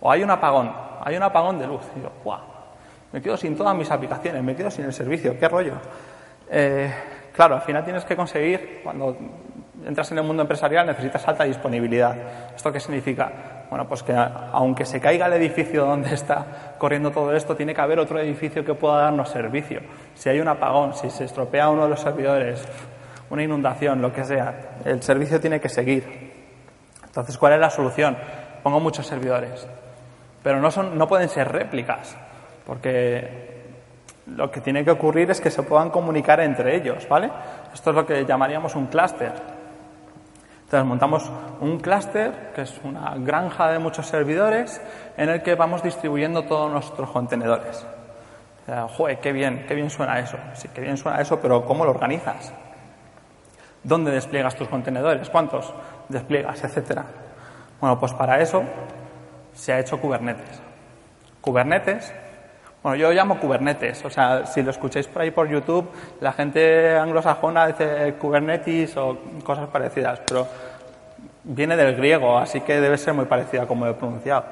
o 0.00 0.10
hay 0.10 0.22
un 0.22 0.30
apagón, 0.30 0.72
hay 1.02 1.16
un 1.16 1.22
apagón 1.22 1.58
de 1.58 1.66
luz. 1.66 1.82
Y 1.96 2.02
yo, 2.02 2.10
¡guau! 2.22 2.40
Me 3.12 3.22
quedo 3.22 3.36
sin 3.36 3.56
todas 3.56 3.74
mis 3.74 3.90
aplicaciones, 3.90 4.42
me 4.42 4.54
quedo 4.54 4.70
sin 4.70 4.84
el 4.84 4.92
servicio, 4.92 5.38
¿qué 5.38 5.48
rollo? 5.48 5.74
Eh, 6.50 6.92
claro, 7.32 7.54
al 7.54 7.62
final 7.62 7.82
tienes 7.84 8.04
que 8.04 8.14
conseguir, 8.14 8.80
cuando 8.84 9.16
entras 9.84 10.12
en 10.12 10.18
el 10.18 10.24
mundo 10.24 10.42
empresarial, 10.42 10.86
necesitas 10.86 11.26
alta 11.26 11.44
disponibilidad. 11.44 12.54
¿Esto 12.54 12.70
qué 12.70 12.80
significa? 12.80 13.64
Bueno, 13.70 13.86
pues 13.88 14.02
que 14.02 14.14
aunque 14.14 14.84
se 14.84 15.00
caiga 15.00 15.26
el 15.26 15.34
edificio 15.34 15.86
donde 15.86 16.14
está 16.14 16.74
corriendo 16.78 17.10
todo 17.10 17.34
esto, 17.34 17.56
tiene 17.56 17.74
que 17.74 17.80
haber 17.80 17.98
otro 17.98 18.18
edificio 18.18 18.64
que 18.64 18.74
pueda 18.74 19.02
darnos 19.02 19.30
servicio. 19.30 19.80
Si 20.14 20.28
hay 20.28 20.40
un 20.40 20.48
apagón, 20.48 20.94
si 20.94 21.08
se 21.10 21.24
estropea 21.24 21.70
uno 21.70 21.84
de 21.84 21.90
los 21.90 22.00
servidores, 22.00 22.66
una 23.30 23.42
inundación, 23.42 24.02
lo 24.02 24.12
que 24.12 24.24
sea, 24.24 24.78
el 24.84 25.02
servicio 25.02 25.40
tiene 25.40 25.60
que 25.60 25.68
seguir. 25.68 26.32
Entonces, 27.04 27.38
¿cuál 27.38 27.54
es 27.54 27.60
la 27.60 27.70
solución? 27.70 28.16
Pongo 28.62 28.80
muchos 28.80 29.06
servidores 29.06 29.66
pero 30.48 30.60
no, 30.60 30.70
son, 30.70 30.96
no 30.96 31.06
pueden 31.06 31.28
ser 31.28 31.52
réplicas, 31.52 32.16
porque 32.64 33.66
lo 34.28 34.50
que 34.50 34.62
tiene 34.62 34.82
que 34.82 34.90
ocurrir 34.90 35.30
es 35.30 35.42
que 35.42 35.50
se 35.50 35.62
puedan 35.62 35.90
comunicar 35.90 36.40
entre 36.40 36.74
ellos, 36.74 37.06
¿vale? 37.06 37.30
Esto 37.74 37.90
es 37.90 37.96
lo 37.96 38.06
que 38.06 38.24
llamaríamos 38.24 38.74
un 38.74 38.86
clúster. 38.86 39.30
Entonces 40.62 40.86
montamos 40.86 41.30
un 41.60 41.78
clúster, 41.80 42.52
que 42.54 42.62
es 42.62 42.80
una 42.82 43.14
granja 43.18 43.68
de 43.68 43.78
muchos 43.78 44.06
servidores, 44.06 44.80
en 45.18 45.28
el 45.28 45.42
que 45.42 45.54
vamos 45.54 45.82
distribuyendo 45.82 46.44
todos 46.44 46.72
nuestros 46.72 47.10
contenedores. 47.10 47.86
O 48.68 48.88
joder, 48.88 49.20
qué 49.20 49.32
bien, 49.32 49.66
qué 49.68 49.74
bien 49.74 49.90
suena 49.90 50.18
eso. 50.18 50.38
Sí, 50.54 50.68
qué 50.74 50.80
bien 50.80 50.96
suena 50.96 51.20
eso, 51.20 51.38
pero 51.42 51.66
¿cómo 51.66 51.84
lo 51.84 51.90
organizas? 51.90 52.54
¿Dónde 53.82 54.12
despliegas 54.12 54.56
tus 54.56 54.68
contenedores? 54.68 55.28
¿Cuántos 55.28 55.74
despliegas? 56.08 56.64
Etcétera. 56.64 57.04
Bueno, 57.82 58.00
pues 58.00 58.14
para 58.14 58.40
eso 58.40 58.64
se 59.58 59.72
ha 59.72 59.80
hecho 59.80 60.00
Kubernetes. 60.00 60.62
Kubernetes, 61.40 62.14
bueno, 62.82 62.96
yo 62.96 63.10
llamo 63.10 63.40
Kubernetes, 63.40 64.04
o 64.04 64.10
sea, 64.10 64.46
si 64.46 64.62
lo 64.62 64.70
escucháis 64.70 65.08
por 65.08 65.22
ahí 65.22 65.32
por 65.32 65.48
YouTube, 65.48 65.90
la 66.20 66.32
gente 66.32 66.96
anglosajona 66.96 67.66
dice 67.66 68.14
Kubernetes 68.20 68.96
o 68.96 69.18
cosas 69.42 69.68
parecidas, 69.68 70.20
pero 70.26 70.46
viene 71.42 71.76
del 71.76 71.96
griego, 71.96 72.38
así 72.38 72.60
que 72.60 72.80
debe 72.80 72.96
ser 72.98 73.14
muy 73.14 73.24
parecida 73.24 73.66
como 73.66 73.84
lo 73.84 73.90
he 73.90 73.94
pronunciado. 73.94 74.44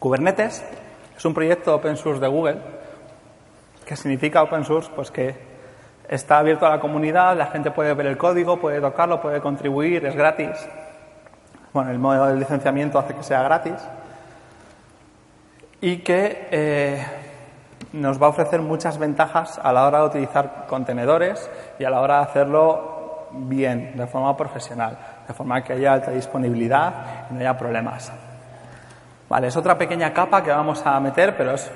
Kubernetes 0.00 0.64
es 1.16 1.24
un 1.24 1.32
proyecto 1.32 1.74
open 1.74 1.96
source 1.96 2.20
de 2.20 2.28
Google. 2.28 2.58
¿Qué 3.84 3.94
significa 3.94 4.42
open 4.42 4.64
source? 4.64 4.90
Pues 4.94 5.10
que 5.12 5.55
Está 6.08 6.38
abierto 6.38 6.66
a 6.66 6.70
la 6.70 6.80
comunidad, 6.80 7.36
la 7.36 7.46
gente 7.46 7.70
puede 7.72 7.92
ver 7.94 8.06
el 8.06 8.16
código, 8.16 8.58
puede 8.58 8.80
tocarlo, 8.80 9.20
puede 9.20 9.40
contribuir, 9.40 10.06
es 10.06 10.14
gratis. 10.14 10.68
Bueno, 11.72 11.90
el 11.90 11.98
modelo 11.98 12.26
de 12.26 12.36
licenciamiento 12.36 12.98
hace 12.98 13.14
que 13.14 13.22
sea 13.22 13.42
gratis. 13.42 13.74
Y 15.80 15.98
que 15.98 16.48
eh, 16.50 17.06
nos 17.92 18.22
va 18.22 18.26
a 18.26 18.30
ofrecer 18.30 18.62
muchas 18.62 18.98
ventajas 18.98 19.58
a 19.62 19.72
la 19.72 19.86
hora 19.86 20.00
de 20.00 20.06
utilizar 20.06 20.66
contenedores 20.68 21.50
y 21.78 21.84
a 21.84 21.90
la 21.90 22.00
hora 22.00 22.18
de 22.18 22.22
hacerlo 22.22 23.28
bien, 23.32 23.96
de 23.96 24.06
forma 24.06 24.36
profesional, 24.36 24.96
de 25.26 25.34
forma 25.34 25.62
que 25.62 25.72
haya 25.72 25.92
alta 25.92 26.12
disponibilidad 26.12 27.26
y 27.30 27.34
no 27.34 27.40
haya 27.40 27.58
problemas. 27.58 28.12
Vale, 29.28 29.48
es 29.48 29.56
otra 29.56 29.76
pequeña 29.76 30.12
capa 30.12 30.42
que 30.42 30.50
vamos 30.50 30.86
a 30.86 30.98
meter, 31.00 31.36
pero 31.36 31.52
es 31.52 31.70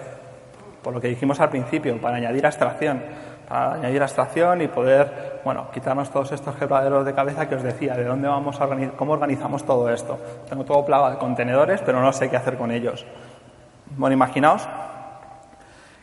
por 0.82 0.94
lo 0.94 1.00
que 1.00 1.08
dijimos 1.08 1.40
al 1.40 1.50
principio, 1.50 2.00
para 2.00 2.16
añadir 2.16 2.46
abstracción 2.46 3.02
a 3.50 3.74
añadir 3.74 4.00
abstracción 4.00 4.62
y 4.62 4.68
poder, 4.68 5.40
bueno, 5.44 5.70
quitarnos 5.72 6.08
todos 6.10 6.30
estos 6.30 6.54
quebraderos 6.54 7.04
de 7.04 7.12
cabeza 7.12 7.48
que 7.48 7.56
os 7.56 7.62
decía, 7.62 7.94
de 7.94 8.04
dónde 8.04 8.28
vamos 8.28 8.60
a 8.60 8.64
organizar, 8.64 8.94
cómo 8.94 9.12
organizamos 9.12 9.66
todo 9.66 9.90
esto. 9.90 10.18
Tengo 10.48 10.64
todo 10.64 10.84
plagado 10.84 11.10
de 11.10 11.18
contenedores, 11.18 11.82
pero 11.84 12.00
no 12.00 12.12
sé 12.12 12.30
qué 12.30 12.36
hacer 12.36 12.56
con 12.56 12.70
ellos. 12.70 13.04
Bueno, 13.96 14.14
imaginaos 14.14 14.68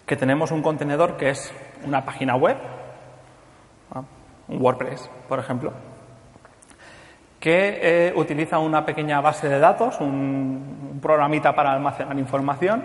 que 0.06 0.18
tenemos 0.18 0.52
un 0.52 0.62
contenedor 0.62 1.16
que 1.16 1.30
es 1.30 1.54
una 1.86 2.04
página 2.04 2.36
web, 2.36 2.58
un 4.50 4.62
WordPress, 4.62 5.10
por 5.30 5.40
ejemplo, 5.40 5.72
que 7.40 7.80
eh, 7.82 8.14
utiliza 8.16 8.60
una 8.60 8.86
pequeña 8.86 9.22
base 9.22 9.48
de 9.48 9.60
datos, 9.60 10.02
un, 10.02 10.90
un 10.92 11.00
programita 11.02 11.56
para 11.56 11.72
almacenar 11.72 12.18
información, 12.20 12.84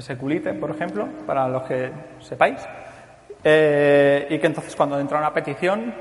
SQLite, 0.00 0.54
por 0.54 0.70
ejemplo, 0.70 1.08
para 1.24 1.48
los 1.48 1.62
que 1.62 1.92
sepáis. 2.20 2.66
Eh, 3.44 4.26
y 4.30 4.38
que 4.38 4.46
entonces 4.46 4.74
cuando 4.74 4.98
entra 4.98 5.18
una 5.18 5.32
petición, 5.32 5.94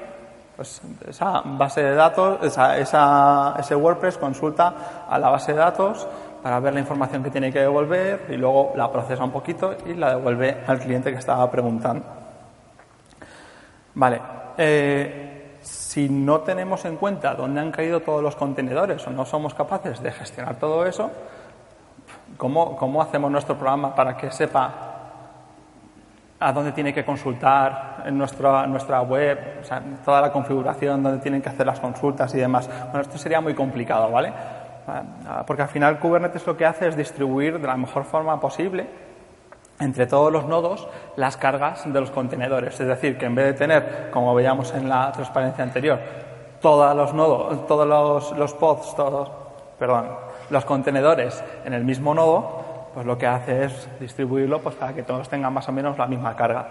pues 0.55 0.81
esa 1.07 1.41
base 1.45 1.83
de 1.83 1.93
datos, 1.95 2.39
esa, 2.43 3.55
ese 3.59 3.75
WordPress 3.75 4.17
consulta 4.17 5.05
a 5.07 5.19
la 5.19 5.29
base 5.29 5.53
de 5.53 5.59
datos 5.59 6.07
para 6.41 6.59
ver 6.59 6.73
la 6.73 6.79
información 6.79 7.23
que 7.23 7.29
tiene 7.29 7.51
que 7.51 7.59
devolver 7.59 8.25
y 8.29 8.37
luego 8.37 8.73
la 8.75 8.91
procesa 8.91 9.23
un 9.23 9.31
poquito 9.31 9.75
y 9.85 9.93
la 9.93 10.15
devuelve 10.15 10.63
al 10.65 10.79
cliente 10.79 11.11
que 11.11 11.19
estaba 11.19 11.49
preguntando. 11.51 12.03
Vale. 13.93 14.21
Eh, 14.57 15.57
si 15.61 16.09
no 16.09 16.39
tenemos 16.41 16.85
en 16.85 16.97
cuenta 16.97 17.35
dónde 17.35 17.59
han 17.59 17.71
caído 17.71 17.99
todos 17.99 18.23
los 18.23 18.35
contenedores 18.35 19.05
o 19.05 19.11
no 19.11 19.25
somos 19.25 19.53
capaces 19.53 20.01
de 20.01 20.11
gestionar 20.11 20.55
todo 20.55 20.85
eso, 20.85 21.11
¿cómo, 22.37 22.77
cómo 22.77 23.01
hacemos 23.01 23.29
nuestro 23.29 23.55
programa 23.55 23.93
para 23.93 24.15
que 24.15 24.31
sepa 24.31 24.96
a 26.39 26.51
dónde 26.51 26.71
tiene 26.71 26.93
que 26.93 27.03
consultar 27.03 28.03
en 28.05 28.17
nuestra, 28.17 28.67
nuestra 28.67 29.01
web, 29.01 29.59
o 29.61 29.63
sea, 29.63 29.81
toda 30.05 30.21
la 30.21 30.31
configuración, 30.31 31.01
dónde 31.01 31.19
tienen 31.19 31.41
que 31.41 31.49
hacer 31.49 31.65
las 31.65 31.79
consultas 31.79 32.33
y 32.35 32.37
demás. 32.37 32.69
Bueno, 32.85 33.01
esto 33.01 33.17
sería 33.17 33.41
muy 33.41 33.55
complicado, 33.55 34.11
¿vale? 34.11 34.31
Ah, 34.87 35.43
porque 35.45 35.63
al 35.63 35.67
final 35.67 35.99
Kubernetes 35.99 36.45
lo 36.47 36.55
que 36.55 36.65
hace 36.65 36.87
es 36.87 36.95
distribuir 36.95 37.59
de 37.59 37.67
la 37.67 37.75
mejor 37.75 38.05
forma 38.05 38.39
posible 38.39 38.87
entre 39.79 40.07
todos 40.07 40.31
los 40.31 40.45
nodos 40.45 40.87
las 41.15 41.37
cargas 41.37 41.91
de 41.91 41.99
los 41.99 42.11
contenedores. 42.11 42.79
Es 42.79 42.87
decir, 42.87 43.17
que 43.17 43.25
en 43.25 43.35
vez 43.35 43.45
de 43.47 43.53
tener, 43.53 44.09
como 44.11 44.33
veíamos 44.33 44.73
en 44.73 44.87
la 44.87 45.11
transparencia 45.11 45.63
anterior, 45.63 45.99
todos 46.61 46.95
los 46.95 47.13
nodos, 47.13 47.67
todos 47.67 47.87
los, 47.87 48.37
los 48.37 48.53
pods, 48.53 48.95
todos, 48.95 49.29
perdón, 49.77 50.07
los 50.49 50.65
contenedores 50.65 51.43
en 51.65 51.73
el 51.73 51.83
mismo 51.83 52.13
nodo, 52.13 52.66
pues 52.97 53.05
lo 53.05 53.15
que 53.15 53.27
hace 53.27 53.65
es 53.65 53.87
distribuirlo 53.99 54.59
pues 54.59 54.73
para 54.73 54.91
que 54.91 55.03
todos 55.03 55.29
tengan 55.29 55.53
más 55.53 55.69
o 55.69 55.71
menos 55.71 55.99
la 55.99 56.07
misma 56.07 56.35
carga. 56.35 56.67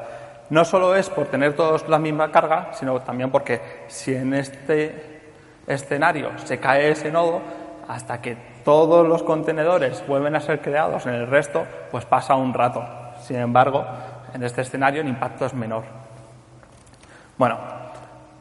No 0.51 0.65
solo 0.65 0.97
es 0.97 1.09
por 1.09 1.27
tener 1.27 1.55
todos 1.55 1.89
la 1.89 2.01
misma 2.01 2.33
carga, 2.33 2.71
sino 2.73 2.99
también 2.99 3.31
porque 3.31 3.61
si 3.87 4.13
en 4.13 4.35
este 4.35 5.21
escenario 5.69 6.37
se 6.39 6.59
cae 6.59 6.91
ese 6.91 7.13
nodo, 7.13 7.43
hasta 7.87 8.21
que 8.21 8.37
todos 8.65 9.07
los 9.07 9.23
contenedores 9.23 10.05
vuelven 10.09 10.35
a 10.35 10.41
ser 10.41 10.61
creados 10.61 11.07
en 11.07 11.15
el 11.15 11.29
resto, 11.29 11.65
pues 11.93 12.05
pasa 12.05 12.35
un 12.35 12.53
rato. 12.53 12.85
Sin 13.21 13.37
embargo, 13.37 13.87
en 14.35 14.43
este 14.43 14.63
escenario 14.63 15.03
el 15.03 15.09
impacto 15.09 15.47
es 15.47 15.55
menor. 15.55 15.85
Bueno, 17.39 17.57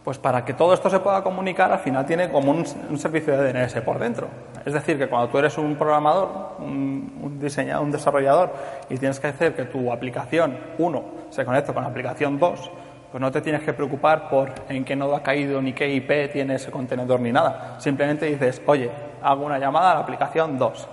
pues 0.05 0.19
para 0.19 0.45
que 0.45 0.53
todo 0.53 0.75
esto 0.75 0.87
se 0.87 0.99
pueda 0.99 1.23
comunicar, 1.23 1.71
al 1.71 1.79
final 1.79 2.05
tiene 2.05 2.29
como 2.29 2.51
un, 2.51 2.63
servicio 2.95 3.35
de 3.35 3.51
DNS 3.51 3.73
por 3.81 3.97
dentro. 3.97 4.27
Es 4.63 4.71
decir, 4.71 4.99
que 4.99 5.07
cuando 5.07 5.29
tú 5.29 5.39
eres 5.39 5.57
un 5.57 5.75
programador, 5.75 6.57
un, 6.59 7.39
diseñador, 7.41 7.83
un 7.83 7.91
desarrollador, 7.91 8.53
y 8.87 8.99
tienes 8.99 9.19
que 9.19 9.25
hacer 9.25 9.55
que 9.55 9.63
tu 9.65 9.91
aplicación 9.91 10.59
1 10.77 11.03
se 11.31 11.43
conecte 11.43 11.73
con 11.73 11.81
la 11.81 11.89
aplicación 11.89 12.37
2, 12.37 12.71
pues 13.11 13.19
no 13.19 13.31
te 13.31 13.41
tienes 13.41 13.63
que 13.63 13.73
preocupar 13.73 14.29
por 14.29 14.53
en 14.69 14.85
qué 14.85 14.95
nodo 14.95 15.15
ha 15.15 15.23
caído, 15.23 15.59
ni 15.59 15.73
qué 15.73 15.89
IP 15.89 16.31
tiene 16.31 16.53
ese 16.53 16.69
contenedor, 16.69 17.19
ni 17.19 17.31
nada. 17.31 17.77
Simplemente 17.79 18.27
dices, 18.27 18.61
oye, 18.67 18.91
hago 19.23 19.43
una 19.43 19.57
llamada 19.57 19.89
a 19.89 19.95
la 19.95 20.01
aplicación 20.01 20.59
2. 20.59 20.87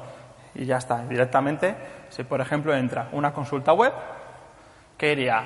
Y 0.54 0.64
ya 0.64 0.78
está. 0.78 1.04
Directamente, 1.06 1.74
si 2.08 2.24
por 2.24 2.40
ejemplo 2.40 2.74
entra 2.74 3.08
una 3.12 3.30
consulta 3.34 3.74
web, 3.74 3.92
¿qué 4.96 5.12
iría? 5.12 5.44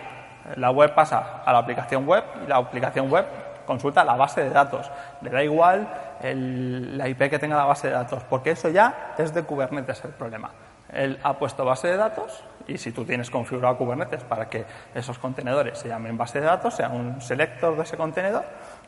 La 0.55 0.71
web 0.71 0.95
pasa 0.95 1.43
a 1.45 1.53
la 1.53 1.59
aplicación 1.59 2.07
web 2.07 2.23
y 2.45 2.47
la 2.47 2.59
aplicación 2.59 3.11
web 3.11 3.27
consulta 3.67 4.05
la 4.05 4.17
base 4.17 4.43
de 4.43 4.51
datos. 4.51 4.91
Le 5.21 5.31
da 5.31 5.43
igual 5.43 5.89
la 6.23 7.09
IP 7.09 7.29
que 7.29 7.39
tenga 7.39 7.57
la 7.57 7.65
base 7.65 7.89
de 7.89 7.95
datos, 7.95 8.23
porque 8.25 8.53
eso 8.53 8.69
ya 8.69 9.15
es 9.19 9.35
de 9.35 9.43
Kubernetes 9.43 10.05
el 10.05 10.13
problema. 10.13 10.51
Él 10.93 11.19
ha 11.23 11.35
puesto 11.35 11.65
base 11.65 11.89
de 11.89 11.97
datos 11.97 12.45
y 12.69 12.79
si 12.79 12.93
tú 12.93 13.05
tienes 13.05 13.31
configurado 13.31 13.77
Kubernetes 13.77 14.25
para 14.25 14.49
que 14.49 14.65
esos 14.95 15.19
contenedores 15.19 15.79
se 15.79 15.89
llamen 15.89 16.17
base 16.17 16.41
de 16.41 16.47
datos, 16.47 16.75
sea 16.75 16.89
un 16.89 17.21
selector 17.21 17.77
de 17.77 17.83
ese 17.83 17.97
contenedor, 17.97 18.45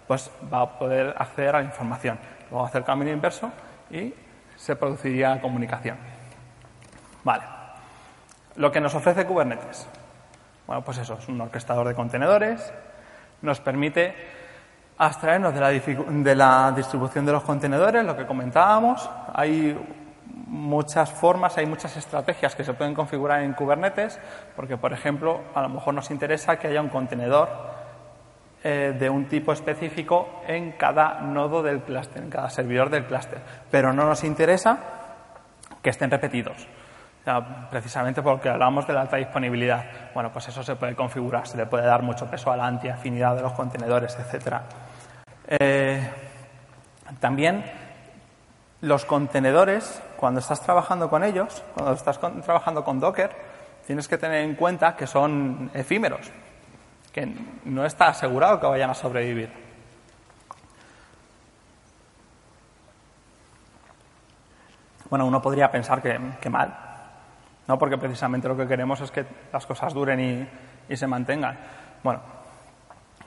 pues 0.06 0.30
va 0.52 0.62
a 0.62 0.78
poder 0.78 1.14
acceder 1.18 1.56
a 1.56 1.58
la 1.58 1.64
información. 1.64 2.18
Luego 2.50 2.64
hacer 2.64 2.84
camino 2.84 3.10
inverso 3.10 3.50
y 3.90 4.14
se 4.56 4.76
produciría 4.76 5.40
comunicación. 5.40 5.96
Vale. 7.24 7.44
Lo 8.56 8.72
que 8.72 8.80
nos 8.80 8.94
ofrece 8.94 9.24
Kubernetes. 9.24 9.86
Bueno, 10.66 10.82
pues 10.82 10.98
eso, 10.98 11.16
es 11.18 11.28
un 11.28 11.40
orquestador 11.40 11.86
de 11.88 11.94
contenedores, 11.94 12.72
nos 13.40 13.60
permite 13.60 14.14
abstraernos 14.98 15.54
de 15.54 15.60
la, 15.60 15.70
de 15.70 16.34
la 16.34 16.72
distribución 16.72 17.24
de 17.24 17.32
los 17.32 17.44
contenedores, 17.44 18.04
lo 18.04 18.16
que 18.16 18.26
comentábamos. 18.26 19.08
Hay 19.32 19.76
muchas 20.48 21.12
formas, 21.12 21.56
hay 21.58 21.66
muchas 21.66 21.96
estrategias 21.96 22.54
que 22.54 22.64
se 22.64 22.74
pueden 22.74 22.94
configurar 22.94 23.42
en 23.42 23.52
Kubernetes, 23.52 24.18
porque, 24.56 24.76
por 24.76 24.92
ejemplo, 24.92 25.40
a 25.54 25.62
lo 25.62 25.68
mejor 25.68 25.94
nos 25.94 26.10
interesa 26.10 26.58
que 26.58 26.68
haya 26.68 26.80
un 26.80 26.88
contenedor 26.88 27.48
eh, 28.64 28.96
de 28.98 29.08
un 29.08 29.26
tipo 29.26 29.52
específico 29.52 30.42
en 30.46 30.72
cada 30.72 31.20
nodo 31.20 31.62
del 31.62 31.80
clúster, 31.82 32.22
en 32.22 32.30
cada 32.30 32.50
servidor 32.50 32.90
del 32.90 33.04
clúster, 33.04 33.38
pero 33.70 33.92
no 33.92 34.04
nos 34.04 34.24
interesa 34.24 34.78
que 35.82 35.90
estén 35.90 36.10
repetidos. 36.10 36.66
precisamente 37.70 38.22
porque 38.22 38.48
hablamos 38.48 38.86
de 38.86 38.94
la 38.94 39.02
alta 39.02 39.18
disponibilidad. 39.18 39.84
Bueno, 40.14 40.32
pues 40.32 40.48
eso 40.48 40.62
se 40.62 40.76
puede 40.76 40.96
configurar, 40.96 41.46
se 41.46 41.58
le 41.58 41.66
puede 41.66 41.84
dar 41.84 42.02
mucho 42.02 42.26
peso 42.26 42.50
a 42.50 42.56
la 42.56 42.66
antiafinidad 42.66 43.36
de 43.36 43.42
los 43.42 43.52
contenedores, 43.52 44.16
etcétera. 44.18 44.62
Eh, 45.50 46.06
también 47.20 47.64
los 48.82 49.06
contenedores, 49.06 50.02
cuando 50.18 50.40
estás 50.40 50.60
trabajando 50.60 51.08
con 51.08 51.24
ellos, 51.24 51.64
cuando 51.74 51.94
estás 51.94 52.20
trabajando 52.20 52.84
con 52.84 53.00
Docker, 53.00 53.34
tienes 53.86 54.06
que 54.06 54.18
tener 54.18 54.44
en 54.44 54.54
cuenta 54.54 54.94
que 54.94 55.06
son 55.06 55.70
efímeros, 55.72 56.30
que 57.12 57.34
no 57.64 57.86
está 57.86 58.08
asegurado 58.08 58.60
que 58.60 58.66
vayan 58.66 58.90
a 58.90 58.94
sobrevivir. 58.94 59.50
Bueno, 65.08 65.24
uno 65.24 65.40
podría 65.40 65.70
pensar 65.70 66.02
que, 66.02 66.50
mal, 66.50 66.76
¿no? 67.66 67.78
Porque 67.78 67.96
precisamente 67.96 68.46
lo 68.46 68.54
que 68.54 68.68
queremos 68.68 69.00
es 69.00 69.10
que 69.10 69.24
las 69.50 69.64
cosas 69.64 69.94
duren 69.94 70.20
y, 70.20 70.48
y 70.92 70.96
se 70.98 71.06
mantengan. 71.06 71.58
Bueno, 72.02 72.20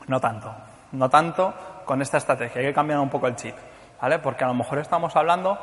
no 0.07 0.19
tanto. 0.19 0.53
No 0.91 1.09
tanto 1.09 1.80
con 1.91 2.01
esta 2.01 2.19
estrategia. 2.19 2.61
Hay 2.61 2.67
que 2.67 2.73
cambiar 2.73 2.99
un 2.99 3.09
poco 3.09 3.27
el 3.27 3.35
chip. 3.35 3.53
¿vale? 4.01 4.17
Porque 4.19 4.45
a 4.45 4.47
lo 4.47 4.53
mejor 4.53 4.79
estamos 4.79 5.13
hablando, 5.17 5.59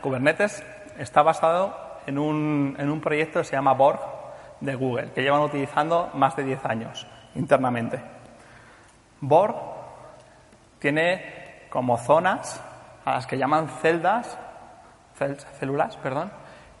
Kubernetes 0.00 0.64
está 0.96 1.22
basado 1.22 1.76
en 2.06 2.18
un, 2.18 2.74
en 2.78 2.88
un 2.88 3.02
proyecto 3.02 3.40
que 3.40 3.44
se 3.44 3.52
llama 3.52 3.74
Borg 3.74 4.00
de 4.62 4.74
Google, 4.74 5.10
que 5.12 5.20
llevan 5.20 5.42
utilizando 5.42 6.08
más 6.14 6.34
de 6.36 6.44
10 6.44 6.64
años 6.64 7.06
internamente. 7.34 8.00
Borg 9.20 9.56
tiene 10.78 11.66
como 11.68 11.98
zonas 11.98 12.64
a 13.04 13.12
las 13.12 13.26
que 13.26 13.36
llaman 13.36 13.68
celdas, 13.68 14.38
células, 15.58 15.98
perdón, 15.98 16.32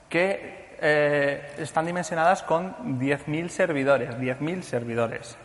que 0.08 0.78
eh, 0.80 1.56
están 1.58 1.84
dimensionadas 1.84 2.42
con 2.42 2.98
10.000 2.98 3.48
servidores, 3.48 4.16
10.000 4.16 4.62
servidores. 4.62 5.36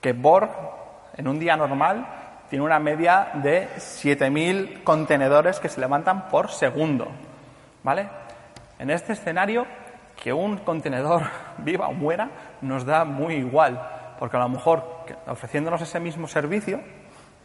Que 0.00 0.14
Borg, 0.14 0.80
en 1.16 1.28
un 1.28 1.38
día 1.38 1.56
normal, 1.56 2.06
tiene 2.48 2.64
una 2.64 2.78
media 2.78 3.30
de 3.34 3.68
7.000 3.76 4.84
contenedores 4.84 5.58
que 5.58 5.68
se 5.68 5.80
levantan 5.80 6.28
por 6.28 6.50
segundo. 6.50 7.08
¿Vale? 7.82 8.08
En 8.78 8.90
este 8.90 9.14
escenario, 9.14 9.66
que 10.22 10.32
un 10.32 10.58
contenedor 10.58 11.22
viva 11.58 11.88
o 11.88 11.92
muera 11.92 12.28
nos 12.60 12.84
da 12.84 13.04
muy 13.04 13.34
igual, 13.34 13.80
porque 14.18 14.36
a 14.36 14.40
lo 14.40 14.48
mejor 14.48 14.84
ofreciéndonos 15.26 15.80
ese 15.80 15.98
mismo 15.98 16.28
servicio 16.28 16.80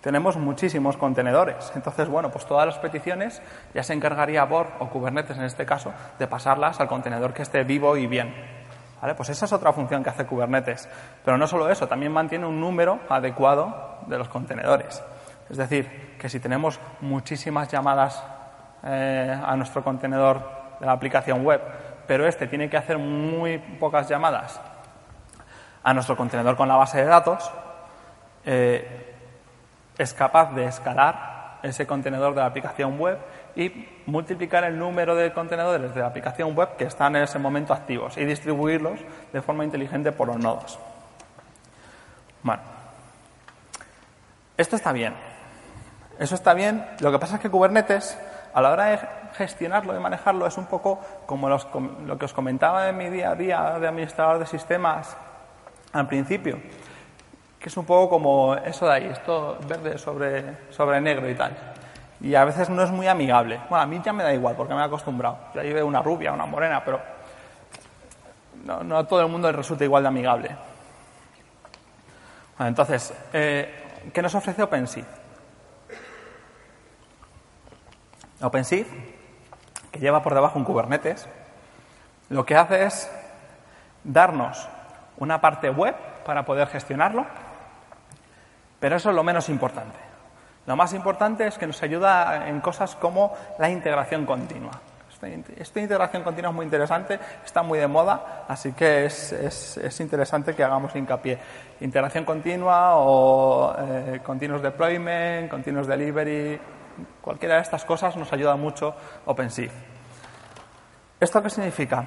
tenemos 0.02 0.38
muchísimos 0.38 0.96
contenedores. 0.98 1.72
Entonces, 1.76 2.08
bueno, 2.08 2.30
pues 2.30 2.46
todas 2.46 2.66
las 2.66 2.78
peticiones 2.78 3.42
ya 3.74 3.84
se 3.84 3.94
encargaría 3.94 4.44
Borg 4.46 4.70
o 4.80 4.90
Kubernetes 4.90 5.38
en 5.38 5.44
este 5.44 5.66
caso 5.66 5.94
de 6.20 6.28
pasarlas 6.28 6.80
al 6.80 6.88
contenedor 6.88 7.34
que 7.34 7.42
esté 7.42 7.64
vivo 7.64 7.98
y 7.98 8.08
bien. 8.08 8.57
Pues 9.00 9.30
esa 9.30 9.46
es 9.46 9.54
otra 9.54 9.72
función 9.74 10.04
que 10.04 10.10
hace 10.10 10.26
Kubernetes. 10.26 10.90
Pero 11.24 11.38
no 11.38 11.48
solo 11.48 11.70
eso, 11.70 11.88
también 11.88 12.12
mantiene 12.12 12.46
un 12.46 12.60
número 12.60 13.00
adecuado 13.10 14.00
de 14.08 14.18
los 14.18 14.28
contenedores. 14.28 15.04
Es 15.50 15.58
decir, 15.58 16.18
que 16.18 16.30
si 16.30 16.40
tenemos 16.40 16.80
muchísimas 17.02 17.70
llamadas 17.70 18.24
eh, 18.84 19.40
a 19.44 19.56
nuestro 19.56 19.84
contenedor 19.84 20.42
de 20.80 20.86
la 20.86 20.92
aplicación 20.92 21.44
web, 21.46 21.62
pero 22.06 22.28
este 22.28 22.48
tiene 22.48 22.70
que 22.70 22.78
hacer 22.78 22.98
muy 22.98 23.58
pocas 23.58 24.08
llamadas 24.10 24.60
a 25.84 25.94
nuestro 25.94 26.18
contenedor 26.18 26.56
con 26.56 26.68
la 26.68 26.76
base 26.76 27.00
de 27.00 27.06
datos, 27.06 27.52
eh, 28.46 29.16
es 29.98 30.14
capaz 30.14 30.54
de 30.54 30.66
escalar 30.66 31.60
ese 31.64 31.88
contenedor 31.88 32.34
de 32.34 32.42
la 32.42 32.48
aplicación 32.48 33.00
web 33.00 33.18
y 33.58 33.90
multiplicar 34.06 34.64
el 34.66 34.78
número 34.78 35.16
de 35.16 35.34
contenedores 35.34 35.94
de 35.96 36.02
la 36.02 36.08
aplicación 36.08 36.56
web 36.56 36.78
que 36.78 36.84
están 36.84 37.16
en 37.16 37.24
ese 37.24 37.40
momento 37.40 37.74
activos 37.74 38.16
y 38.16 38.24
distribuirlos 38.24 39.00
de 39.34 39.42
forma 39.42 39.66
inteligente 39.66 40.12
por 40.12 40.28
los 40.28 40.38
nodos. 40.38 40.78
Bueno, 42.44 42.62
esto 44.56 44.76
está 44.76 44.92
bien. 44.92 45.16
Eso 46.20 46.36
está 46.36 46.54
bien. 46.54 46.86
Lo 47.00 47.12
que 47.12 47.18
pasa 47.18 47.38
es 47.38 47.42
que 47.42 47.50
Kubernetes, 47.50 48.16
a 48.54 48.62
la 48.62 48.70
hora 48.70 48.86
de 48.86 49.00
gestionarlo 49.34 49.98
y 49.98 50.00
manejarlo, 50.00 50.46
es 50.46 50.58
un 50.58 50.68
poco 50.68 51.00
como 51.26 51.50
lo 51.50 52.18
que 52.20 52.26
os 52.26 52.34
comentaba 52.34 52.88
en 52.90 52.98
mi 52.98 53.10
día 53.10 53.32
a 53.32 53.36
día 53.36 53.80
de 53.80 53.88
administrador 53.88 54.38
de 54.38 54.46
sistemas 54.46 55.18
al 55.94 56.08
principio, 56.08 56.60
que 57.60 57.70
es 57.70 57.78
un 57.78 57.86
poco 57.86 58.08
como 58.08 58.54
eso 58.54 58.86
de 58.86 58.94
ahí, 58.94 59.06
esto 59.06 59.58
verde 59.68 59.98
sobre, 59.98 60.70
sobre 60.70 61.02
negro 61.02 61.28
y 61.28 61.34
tal 61.34 61.77
y 62.20 62.34
a 62.36 62.46
veces 62.46 62.70
no 62.70 62.82
es 62.84 62.92
muy 62.92 63.08
amigable. 63.08 63.60
Bueno, 63.70 63.84
a 63.84 63.86
mí 63.86 64.02
ya 64.04 64.14
me 64.14 64.24
da 64.24 64.34
igual 64.34 64.56
porque 64.56 64.74
me 64.74 64.82
he 64.82 64.84
acostumbrado. 64.84 65.38
Yo 65.54 65.62
ahí 65.62 65.72
veo 65.72 65.86
una 65.86 66.02
rubia, 66.02 66.32
una 66.32 66.46
morena, 66.46 66.84
pero 66.84 67.00
no, 68.64 68.98
a 68.98 69.08
todo 69.08 69.22
el 69.22 69.28
mundo 69.28 69.52
le 69.52 69.58
resulta 69.58 69.84
igual 69.84 70.04
de 70.04 70.10
amigable. 70.10 70.56
Bueno, 72.58 72.70
entonces, 72.70 73.14
eh, 73.34 74.10
¿qué 74.14 74.22
nos 74.22 74.34
ofrece 74.34 74.64
OpenShift? 74.64 75.08
OpenShift, 78.42 78.92
que 79.92 80.00
lleva 80.00 80.24
por 80.24 80.34
debajo 80.34 80.58
un 80.58 80.66
Kubernetes, 80.66 81.28
lo 82.30 82.46
que 82.46 82.56
hace 82.56 82.84
es 82.84 83.12
darnos 84.04 84.68
una 85.18 85.40
parte 85.40 85.70
web 85.70 85.96
para 86.26 86.46
poder 86.46 86.68
gestionarlo, 86.68 87.26
pero 88.80 88.96
eso 88.96 89.10
es 89.10 89.16
lo 89.16 89.24
menos 89.24 89.50
importante. 89.50 90.07
Lo 90.68 90.76
más 90.76 90.94
importante 90.94 91.48
es 91.48 91.58
que 91.58 91.66
nos 91.66 91.82
ayuda 91.82 92.50
en 92.50 92.60
cosas 92.60 92.96
como 92.98 93.34
la 93.58 93.70
integración 93.70 94.26
continua. 94.26 94.72
Esta, 95.58 95.80
integración 95.80 96.22
continua 96.22 96.52
es 96.52 96.56
muy 96.56 96.66
interesante, 96.66 97.18
está 97.44 97.64
muy 97.64 97.80
de 97.80 97.88
moda, 97.88 98.46
así 98.48 98.74
que 98.74 99.06
es, 99.06 100.00
interesante 100.00 100.54
que 100.54 100.64
hagamos 100.64 100.94
hincapié. 100.96 101.40
Integración 101.80 102.26
continua 102.26 102.98
o 102.98 103.74
eh, 103.80 104.20
continuous 104.24 104.62
deployment, 104.62 105.50
continuous 105.50 105.88
delivery, 105.88 106.60
cualquiera 107.22 107.56
de 107.56 107.62
estas 107.62 107.86
cosas 107.86 108.16
nos 108.18 108.32
ayuda 108.34 108.56
mucho 108.58 108.94
OpenShift. 109.26 109.74
¿Esto 111.20 111.42
qué 111.42 111.50
significa? 111.50 112.06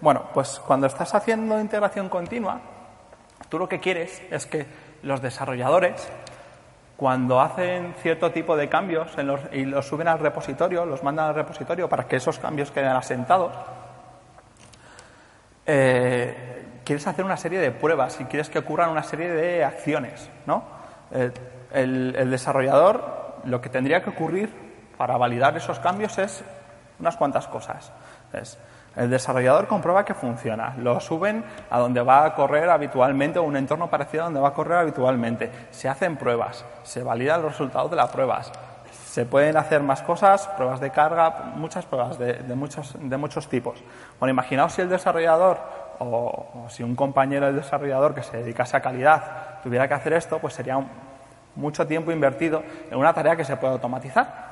Bueno, 0.00 0.30
pues 0.32 0.58
cuando 0.66 0.86
estás 0.86 1.14
haciendo 1.16 1.60
integración 1.60 2.08
continua, 2.08 2.60
tú 3.48 3.58
lo 3.58 3.68
que 3.68 3.80
quieres 3.80 4.22
es 4.30 4.46
que 4.46 4.66
los 5.02 5.20
desarrolladores 5.20 6.08
cuando 7.02 7.40
hacen 7.40 7.96
cierto 8.00 8.30
tipo 8.30 8.56
de 8.56 8.68
cambios 8.68 9.10
y 9.50 9.64
los 9.64 9.84
suben 9.88 10.06
al 10.06 10.20
repositorio, 10.20 10.86
los 10.86 11.02
mandan 11.02 11.30
al 11.30 11.34
repositorio 11.34 11.88
para 11.88 12.06
que 12.06 12.14
esos 12.14 12.38
cambios 12.38 12.70
queden 12.70 12.90
asentados, 12.92 13.52
eh, 15.66 16.64
quieres 16.84 17.04
hacer 17.08 17.24
una 17.24 17.36
serie 17.36 17.58
de 17.58 17.72
pruebas 17.72 18.20
y 18.20 18.26
quieres 18.26 18.48
que 18.48 18.60
ocurran 18.60 18.90
una 18.90 19.02
serie 19.02 19.32
de 19.32 19.64
acciones, 19.64 20.30
¿no? 20.46 20.62
el, 21.72 22.30
desarrollador, 22.30 23.40
lo 23.46 23.60
que 23.60 23.68
tendría 23.68 24.04
que 24.04 24.10
ocurrir 24.10 24.54
para 24.96 25.16
validar 25.16 25.56
esos 25.56 25.80
cambios 25.80 26.16
es 26.18 26.44
unas 27.00 27.16
cuantas 27.16 27.48
cosas. 27.48 27.90
El 28.94 29.08
desarrollador 29.08 29.66
comprueba 29.66 30.04
que 30.04 30.12
funciona, 30.12 30.74
lo 30.78 31.00
suben 31.00 31.44
a 31.70 31.78
donde 31.78 32.02
va 32.02 32.26
a 32.26 32.34
correr 32.34 32.68
habitualmente 32.68 33.38
o 33.38 33.42
un 33.42 33.56
entorno 33.56 33.88
parecido 33.88 34.24
a 34.24 34.26
donde 34.26 34.40
va 34.40 34.48
a 34.48 34.54
correr 34.54 34.78
habitualmente. 34.78 35.50
Se 35.70 35.88
hacen 35.88 36.16
pruebas, 36.16 36.64
se 36.82 37.02
validan 37.02 37.40
los 37.42 37.52
resultados 37.52 37.90
de 37.90 37.96
las 37.96 38.10
pruebas. 38.10 38.52
Se 39.06 39.24
pueden 39.24 39.56
hacer 39.56 39.82
más 39.82 40.02
cosas, 40.02 40.46
pruebas 40.56 40.80
de 40.80 40.90
carga, 40.90 41.52
muchas 41.56 41.86
pruebas 41.86 42.18
de, 42.18 42.42
muchos, 42.54 42.94
de 42.98 43.16
muchos 43.16 43.48
tipos. 43.48 43.82
Bueno, 44.18 44.30
imaginaos 44.30 44.74
si 44.74 44.82
el 44.82 44.88
desarrollador 44.88 45.58
o, 45.98 46.66
si 46.68 46.82
un 46.82 46.94
compañero 46.94 47.46
del 47.46 47.56
desarrollador 47.56 48.14
que 48.14 48.22
se 48.22 48.38
dedicase 48.38 48.76
a 48.76 48.80
calidad 48.80 49.60
tuviera 49.62 49.88
que 49.88 49.94
hacer 49.94 50.12
esto, 50.14 50.38
pues 50.38 50.54
sería 50.54 50.82
mucho 51.54 51.86
tiempo 51.86 52.12
invertido 52.12 52.62
en 52.90 52.98
una 52.98 53.12
tarea 53.12 53.36
que 53.36 53.44
se 53.44 53.56
puede 53.56 53.74
automatizar. 53.74 54.51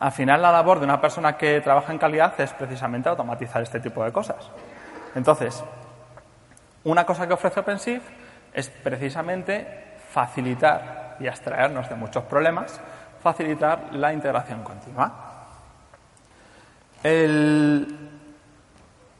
Al 0.00 0.12
final, 0.12 0.40
la 0.40 0.50
labor 0.50 0.78
de 0.78 0.86
una 0.86 1.00
persona 1.00 1.36
que 1.36 1.60
trabaja 1.60 1.92
en 1.92 1.98
calidad 1.98 2.38
es 2.40 2.52
precisamente 2.54 3.08
automatizar 3.08 3.62
este 3.62 3.80
tipo 3.80 4.02
de 4.02 4.10
cosas. 4.10 4.50
Entonces, 5.14 5.62
una 6.84 7.04
cosa 7.04 7.26
que 7.26 7.34
ofrece 7.34 7.60
OpenShift 7.60 8.08
es 8.54 8.70
precisamente 8.70 9.96
facilitar 10.10 11.16
y 11.20 11.26
extraernos 11.26 11.88
de 11.90 11.96
muchos 11.96 12.24
problemas, 12.24 12.80
facilitar 13.22 13.92
la 13.92 14.12
integración 14.14 14.62
continua. 14.62 15.12
El, 17.02 18.10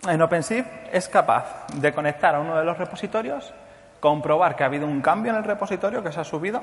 en 0.09 0.23
OpenShift 0.23 0.69
es 0.93 1.09
capaz 1.09 1.67
de 1.75 1.93
conectar 1.93 2.35
a 2.35 2.41
uno 2.41 2.57
de 2.57 2.65
los 2.65 2.79
repositorios, 2.79 3.53
comprobar 4.01 4.57
que 4.57 4.63
ha 4.63 4.67
habido 4.67 4.87
un 4.87 5.03
cambio 5.03 5.33
en 5.33 5.39
el 5.39 5.45
repositorio 5.45 6.03
que 6.03 6.11
se 6.11 6.21
ha 6.21 6.25
subido, 6.25 6.63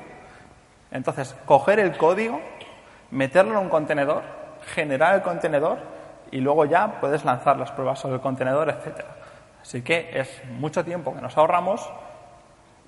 entonces 0.90 1.36
coger 1.44 1.78
el 1.78 1.96
código, 1.96 2.40
meterlo 3.10 3.52
en 3.52 3.58
un 3.58 3.68
contenedor, 3.68 4.22
generar 4.74 5.14
el 5.14 5.22
contenedor 5.22 5.78
y 6.30 6.40
luego 6.40 6.64
ya 6.64 7.00
puedes 7.00 7.24
lanzar 7.24 7.56
las 7.56 7.70
pruebas 7.72 7.98
sobre 7.98 8.16
el 8.16 8.20
contenedor, 8.20 8.68
etcétera. 8.68 9.08
Así 9.62 9.82
que 9.82 10.10
es 10.12 10.42
mucho 10.58 10.84
tiempo 10.84 11.14
que 11.14 11.20
nos 11.20 11.36
ahorramos 11.36 11.90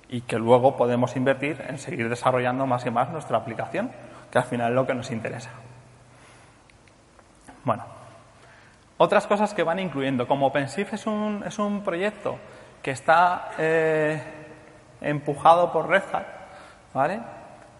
y 0.09 0.21
que 0.21 0.37
luego 0.37 0.75
podemos 0.75 1.15
invertir 1.15 1.63
en 1.67 1.77
seguir 1.77 2.09
desarrollando 2.09 2.65
más 2.65 2.85
y 2.85 2.91
más 2.91 3.09
nuestra 3.09 3.37
aplicación, 3.37 3.91
que 4.29 4.37
al 4.37 4.43
final 4.45 4.69
es 4.69 4.75
lo 4.75 4.85
que 4.85 4.93
nos 4.93 5.09
interesa. 5.11 5.51
Bueno, 7.63 7.85
otras 8.97 9.25
cosas 9.27 9.53
que 9.53 9.63
van 9.63 9.79
incluyendo, 9.79 10.27
como 10.27 10.47
OpenShift 10.47 10.93
es 10.93 11.07
un, 11.07 11.43
es 11.45 11.57
un 11.59 11.83
proyecto 11.83 12.37
que 12.81 12.91
está 12.91 13.51
eh, 13.57 14.21
empujado 15.01 15.71
por 15.71 15.87
Red 15.87 16.03
Hat, 16.11 16.25
¿vale? 16.93 17.19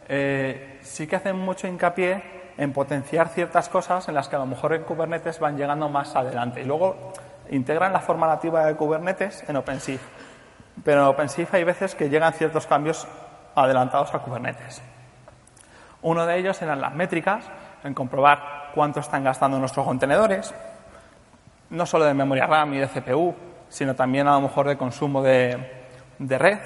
Eh, 0.08 0.71
sí 0.84 1.08
que 1.08 1.15
hacen 1.15 1.38
mucho 1.38 1.67
hincapié 1.67 2.24
en 2.58 2.74
potenciar 2.74 3.30
ciertas 3.30 3.70
cosas 3.70 4.08
en 4.08 4.15
las 4.15 4.28
que 4.28 4.36
a 4.36 4.39
lo 4.39 4.46
mejor 4.46 4.74
en 4.74 4.84
Kubernetes 4.84 5.39
van 5.39 5.58
llegando 5.58 5.89
más 5.89 6.15
adelante. 6.15 6.62
Y 6.62 6.65
luego 6.65 7.13
integran 7.50 7.94
la 7.94 8.00
forma 8.00 8.28
nativa 8.28 8.65
de 8.65 8.76
Kubernetes 8.76 9.44
en 9.48 9.56
OpenShift. 9.56 10.04
Pero 10.84 11.02
en 11.02 11.08
OpenShift 11.08 11.54
hay 11.54 11.63
veces 11.63 11.96
que 11.96 12.10
llegan 12.10 12.34
ciertos 12.34 12.67
cambios 12.67 13.08
adelantados 13.56 14.13
a 14.13 14.20
Kubernetes. 14.20 14.82
Uno 16.02 16.26
de 16.26 16.38
ellos 16.38 16.62
eran 16.62 16.82
las 16.82 16.94
métricas, 16.94 17.46
en 17.84 17.94
comprobar 17.94 18.72
cuánto 18.74 19.00
están 19.00 19.24
gastando 19.24 19.60
nuestros 19.60 19.86
contenedores, 19.86 20.54
no 21.70 21.86
solo 21.86 22.06
de 22.06 22.13
memoria 22.13 22.48
RAM 22.48 22.74
y 22.74 22.80
de 22.80 22.88
CPU, 22.88 23.36
sino 23.70 23.96
también 23.96 24.28
a 24.28 24.34
lo 24.34 24.41
mejor 24.41 24.67
de 24.67 24.78
consumo 24.78 25.22
de, 25.22 25.58
red. 26.20 26.60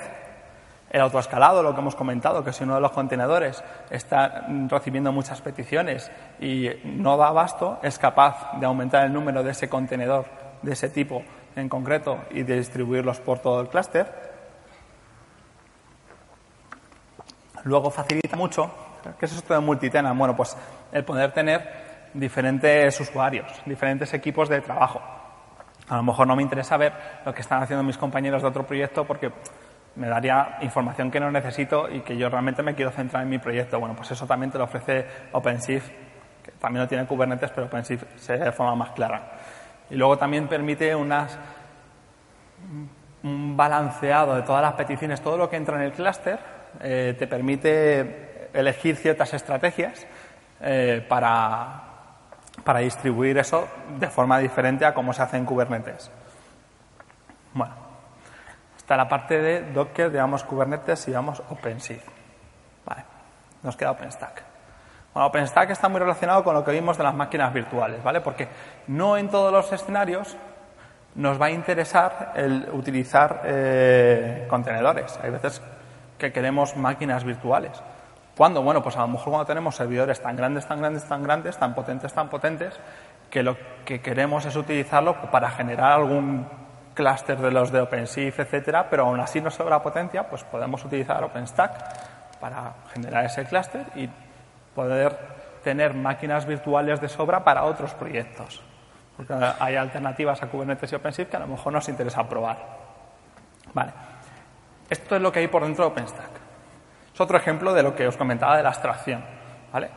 El 0.95 1.01
autoescalado, 1.01 1.61
lo 1.61 1.75
que 1.75 1.81
hemos 1.81 1.93
comentado, 1.93 2.41
que 2.41 2.53
si 2.53 2.63
uno 2.63 2.75
de 2.75 2.79
los 2.79 2.91
contenedores 2.91 3.61
está 3.89 4.47
recibiendo 4.69 5.11
muchas 5.11 5.41
peticiones 5.41 6.09
y 6.39 6.69
no 6.85 7.17
da 7.17 7.27
abasto, 7.27 7.79
es 7.83 7.99
capaz 7.99 8.57
de 8.57 8.65
aumentar 8.65 9.03
el 9.05 9.11
número 9.11 9.43
de 9.43 9.51
ese 9.51 9.67
contenedor 9.67 10.23
de 10.61 10.71
ese 10.71 10.87
tipo 10.87 11.21
en 11.57 11.67
concreto 11.67 12.19
y 12.31 12.43
de 12.43 12.55
distribuirlos 12.55 13.19
por 13.19 13.39
todo 13.39 13.59
el 13.59 13.67
clúster. 13.67 14.09
Luego 17.65 17.91
facilita 17.91 18.37
mucho, 18.37 18.71
¿qué 19.19 19.25
es 19.25 19.33
esto 19.33 19.53
de 19.53 19.59
multitenant? 19.59 20.17
Bueno, 20.17 20.33
pues 20.33 20.55
el 20.93 21.03
poder 21.03 21.33
tener 21.33 22.09
diferentes 22.13 22.97
usuarios, 23.01 23.51
diferentes 23.65 24.13
equipos 24.13 24.47
de 24.47 24.61
trabajo. 24.61 25.01
A 25.89 25.97
lo 25.97 26.03
mejor 26.03 26.25
no 26.25 26.37
me 26.37 26.41
interesa 26.41 26.77
ver 26.77 26.93
lo 27.25 27.33
que 27.33 27.41
están 27.41 27.61
haciendo 27.61 27.83
mis 27.83 27.97
compañeros 27.97 28.41
de 28.41 28.47
otro 28.47 28.65
proyecto 28.65 29.03
porque 29.03 29.33
me 29.95 30.07
daría 30.07 30.57
información 30.61 31.09
que 31.09 31.19
no 31.19 31.31
necesito 31.31 31.89
y 31.89 32.01
que 32.01 32.17
yo 32.17 32.29
realmente 32.29 32.61
me 32.63 32.75
quiero 32.75 32.91
centrar 32.91 33.23
en 33.23 33.29
mi 33.29 33.39
proyecto. 33.39 33.79
Bueno, 33.79 33.95
pues 33.95 34.11
eso 34.11 34.25
también 34.25 34.51
te 34.51 34.57
lo 34.57 34.65
ofrece 34.65 35.05
OpenShift, 35.31 35.89
que 36.43 36.51
también 36.59 36.83
lo 36.83 36.87
tiene 36.87 37.05
Kubernetes, 37.05 37.51
pero 37.51 37.67
OpenShift 37.67 38.03
se 38.17 38.37
de 38.37 38.51
forma 38.51 38.75
más 38.75 38.91
clara. 38.91 39.31
Y 39.89 39.95
luego 39.95 40.17
también 40.17 40.47
permite 40.47 40.93
unas, 40.95 41.37
un 43.23 43.55
balanceado 43.55 44.35
de 44.35 44.41
todas 44.41 44.61
las 44.61 44.73
peticiones, 44.73 45.21
todo 45.21 45.37
lo 45.37 45.49
que 45.49 45.55
entra 45.55 45.77
en 45.77 45.83
el 45.83 45.91
clúster, 45.93 46.39
eh, 46.81 47.15
te 47.17 47.27
permite 47.27 48.49
elegir 48.53 48.95
ciertas 48.97 49.33
estrategias 49.33 50.05
eh, 50.61 51.05
para, 51.07 51.83
para 52.63 52.79
distribuir 52.79 53.37
eso 53.37 53.67
de 53.97 54.07
forma 54.07 54.39
diferente 54.39 54.85
a 54.85 54.93
cómo 54.93 55.13
se 55.13 55.21
hace 55.21 55.37
en 55.37 55.45
Kubernetes. 55.45 56.11
Bueno, 57.53 57.84
está 58.85 58.97
la 58.97 59.09
parte 59.09 59.41
de 59.41 59.71
Docker, 59.73 60.11
digamos 60.11 60.43
Kubernetes 60.43 61.07
y 61.07 61.07
digamos 61.07 61.41
OpenShift. 61.49 62.07
Vale, 62.85 63.03
nos 63.63 63.75
queda 63.75 63.89
OpenStack. 63.89 64.43
Bueno, 65.11 65.25
OpenStack 65.25 65.71
está 65.71 65.89
muy 65.89 65.99
relacionado 65.99 66.43
con 66.43 66.53
lo 66.53 66.63
que 66.63 66.69
vimos 66.69 66.95
de 66.95 67.03
las 67.03 67.15
máquinas 67.15 67.51
virtuales, 67.51 68.03
¿vale? 68.03 68.21
Porque 68.21 68.47
no 68.85 69.17
en 69.17 69.29
todos 69.29 69.51
los 69.51 69.73
escenarios 69.73 70.37
nos 71.15 71.41
va 71.41 71.47
a 71.47 71.49
interesar 71.49 72.33
el 72.35 72.69
utilizar 72.73 73.41
eh, 73.45 74.45
contenedores. 74.47 75.19
Hay 75.23 75.31
veces 75.31 75.63
que 76.19 76.31
queremos 76.31 76.77
máquinas 76.77 77.23
virtuales. 77.23 77.81
¿Cuándo? 78.37 78.61
Bueno, 78.61 78.83
pues 78.83 78.97
a 78.97 78.99
lo 78.99 79.07
mejor 79.07 79.29
cuando 79.29 79.47
tenemos 79.47 79.75
servidores 79.75 80.21
tan 80.21 80.35
grandes, 80.35 80.67
tan 80.67 80.77
grandes, 80.77 81.05
tan 81.05 81.23
grandes, 81.23 81.57
tan 81.57 81.73
potentes, 81.73 82.13
tan 82.13 82.29
potentes, 82.29 82.79
que 83.31 83.41
lo 83.41 83.57
que 83.83 83.99
queremos 83.99 84.45
es 84.45 84.55
utilizarlo 84.55 85.15
para 85.31 85.49
generar 85.49 85.93
algún 85.93 86.45
clúster 86.95 87.37
de 87.37 87.51
los 87.51 87.71
de 87.71 87.81
OpenShift, 87.81 88.39
etcétera, 88.39 88.89
pero 88.89 89.03
aún 89.03 89.19
así 89.19 89.41
no 89.41 89.51
sobra 89.51 89.81
potencia, 89.81 90.27
pues 90.27 90.43
podemos 90.45 90.83
utilizar 90.83 91.23
OpenStack 91.23 92.39
para 92.39 92.73
generar 92.93 93.25
ese 93.25 93.45
clúster 93.45 93.85
y 93.95 94.09
poder 94.73 95.15
tener 95.63 95.93
máquinas 95.93 96.45
virtuales 96.45 96.99
de 97.01 97.09
sobra 97.09 97.43
para 97.43 97.63
otros 97.65 97.93
proyectos. 97.93 98.63
Porque 99.15 99.33
hay 99.59 99.75
alternativas 99.75 100.41
a 100.41 100.47
Kubernetes 100.47 100.91
y 100.91 100.95
OpenShift 100.95 101.29
que 101.29 101.37
a 101.37 101.41
lo 101.41 101.47
mejor 101.47 101.73
nos 101.73 101.87
interesa 101.87 102.27
probar. 102.27 102.57
Vale. 103.73 103.91
Esto 104.89 105.15
es 105.15 105.21
lo 105.21 105.31
que 105.31 105.39
hay 105.39 105.47
por 105.47 105.63
dentro 105.63 105.85
de 105.85 105.91
OpenStack. 105.91 106.29
Es 107.13 107.21
otro 107.21 107.37
ejemplo 107.37 107.73
de 107.73 107.83
lo 107.83 107.95
que 107.95 108.07
os 108.07 108.17
comentaba 108.17 108.57
de 108.57 108.63
la 108.63 108.69
abstracción, 108.69 109.23
¿vale? 109.71 109.89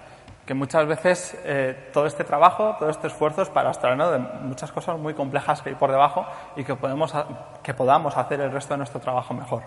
Que 0.49 0.55
muchas 0.55 0.87
veces 0.87 1.39
eh, 1.45 1.91
todo 1.93 2.07
este 2.07 2.25
trabajo, 2.25 2.75
todo 2.79 2.89
este 2.89 3.09
esfuerzo 3.09 3.43
es 3.43 3.51
para 3.51 3.69
abstraernos 3.69 4.13
de 4.13 4.19
muchas 4.19 4.73
cosas 4.73 4.99
muy 4.99 5.13
complejas 5.13 5.61
que 5.61 5.69
hay 5.69 5.75
por 5.75 5.91
debajo 5.91 6.25
y 6.57 6.65
que, 6.65 6.75
podemos, 6.75 7.15
que 7.63 7.75
podamos 7.75 8.17
hacer 8.17 8.41
el 8.41 8.51
resto 8.51 8.73
de 8.73 8.79
nuestro 8.79 8.99
trabajo 8.99 9.35
mejor. 9.35 9.63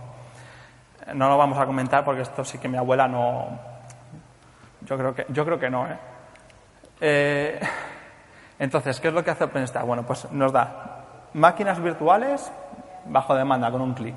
No 1.13 1.30
lo 1.30 1.38
vamos 1.38 1.60
a 1.60 1.67
comentar 1.67 2.04
porque 2.04 2.24
esto 2.24 2.44
sí 2.44 2.58
que 2.58 2.67
mi 2.67 2.78
abuela 2.78 3.08
no. 3.08 3.60
Yo 4.82 4.98
creo 4.98 5.13
que, 5.13 5.28
yo 5.30 5.46
creo 5.46 5.60
que 5.60 5.70
no, 5.70 5.86
¿eh? 5.86 5.98
eh 7.00 7.60
entonces, 8.58 9.00
¿qué 9.00 9.10
es 9.10 9.13
lo 9.13 9.24
que 9.24 9.30
hace 9.30 9.44
OpenStack? 9.44 9.86
Bueno, 9.86 10.04
pues 10.04 10.32
nos 10.32 10.52
da 10.52 11.30
máquinas 11.34 11.80
virtuales 11.80 12.52
bajo 13.06 13.36
demanda 13.36 13.70
con 13.70 13.82
un 13.82 13.94
clic. 13.94 14.15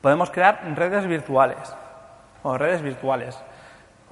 Podemos 0.00 0.30
crear 0.30 0.62
redes 0.76 1.06
virtuales 1.06 1.76
o 2.42 2.56
redes 2.56 2.80
virtuales. 2.80 3.38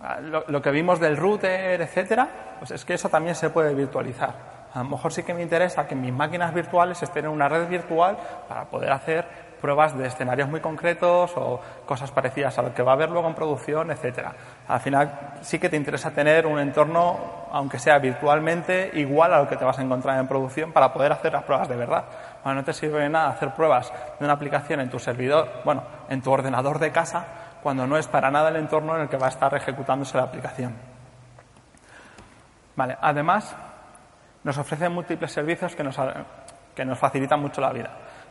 Ah, 0.01 0.21
lo, 0.21 0.63
que 0.63 0.71
vimos 0.71 1.01
del 1.01 1.17
router, 1.17 1.81
etcétera, 1.81 2.29
pues 2.59 2.71
es 2.71 2.85
que 2.85 2.95
eso 2.95 3.09
también 3.09 3.35
se 3.35 3.51
puede 3.51 3.75
virtualizar. 3.75 4.33
A 4.73 4.79
lo 4.79 4.91
mejor 4.91 5.13
sí 5.13 5.25
que 5.25 5.35
me 5.35 5.43
interesa 5.43 5.89
que 5.89 5.97
mis 5.97 6.13
máquinas 6.13 6.55
virtuales 6.55 7.03
estén 7.03 7.25
en 7.25 7.33
una 7.33 7.49
red 7.49 7.69
virtual 7.69 8.17
para 8.49 8.67
poder 8.67 8.93
hacer 8.93 9.27
pruebas 9.61 9.99
de 9.99 10.07
escenarios 10.07 10.49
muy 10.49 10.61
concretos 10.61 11.33
o 11.37 11.61
cosas 11.85 12.13
parecidas 12.13 12.57
a 12.59 12.63
lo 12.63 12.73
que 12.73 12.83
va 12.83 12.93
a 12.93 12.95
haber 12.95 13.11
luego 13.11 13.27
en 13.27 13.35
producción, 13.35 13.91
etcétera. 13.91 14.35
Al 14.69 14.79
final 14.79 15.39
sí 15.41 15.59
que 15.59 15.69
te 15.69 15.77
interesa 15.77 16.13
tener 16.13 16.47
un 16.47 16.61
entorno, 16.61 17.49
aunque 17.51 17.81
sea 17.81 17.99
virtualmente, 17.99 18.93
igual 18.95 19.33
a 19.33 19.39
lo 19.41 19.49
que 19.49 19.57
te 19.57 19.65
vas 19.65 19.81
a 19.81 19.83
encontrar 19.83 20.21
en 20.21 20.29
producción 20.29 20.71
para 20.71 20.93
poder 20.93 21.11
hacer 21.11 21.33
las 21.33 21.43
pruebas 21.43 21.69
de 21.69 21.75
verdad. 21.75 22.05
Bueno, 22.45 22.61
no 22.61 22.65
te 22.65 22.73
sirve 22.73 23.09
nada 23.09 23.31
hacer 23.31 23.53
pruebas 23.53 23.93
de 24.19 24.25
una 24.25 24.35
aplicación 24.35 24.79
en 24.79 24.91
tu 24.91 25.01
servidor, 25.01 25.49
bueno, 25.65 25.83
en 26.09 26.23
tu 26.23 26.31
ordenador 26.31 26.79
de 26.79 26.93
casa, 26.93 27.27
cuando 27.63 27.87
no 27.87 27.97
es 27.97 28.07
para 28.07 28.31
nada 28.31 28.49
el 28.49 28.57
entorno 28.57 28.95
en 28.97 29.03
el 29.03 29.09
que 29.09 29.17
va 29.17 29.27
a 29.27 29.31
estar 29.31 29.55
ejecutándose 29.55 30.17
la 30.17 30.25
aplicación. 30.25 30.75
Vale, 32.77 32.97
además, 33.01 33.57
nos 34.45 34.57
ofrece 34.59 34.89
múltiples 34.89 35.33
servicios 35.33 35.75
que 35.75 35.83
nos, 35.83 35.97
que 36.75 36.85
nos 36.85 36.99
facilitan 36.99 37.41
mucho 37.41 37.61
la 37.61 37.73
vida. 37.73 37.91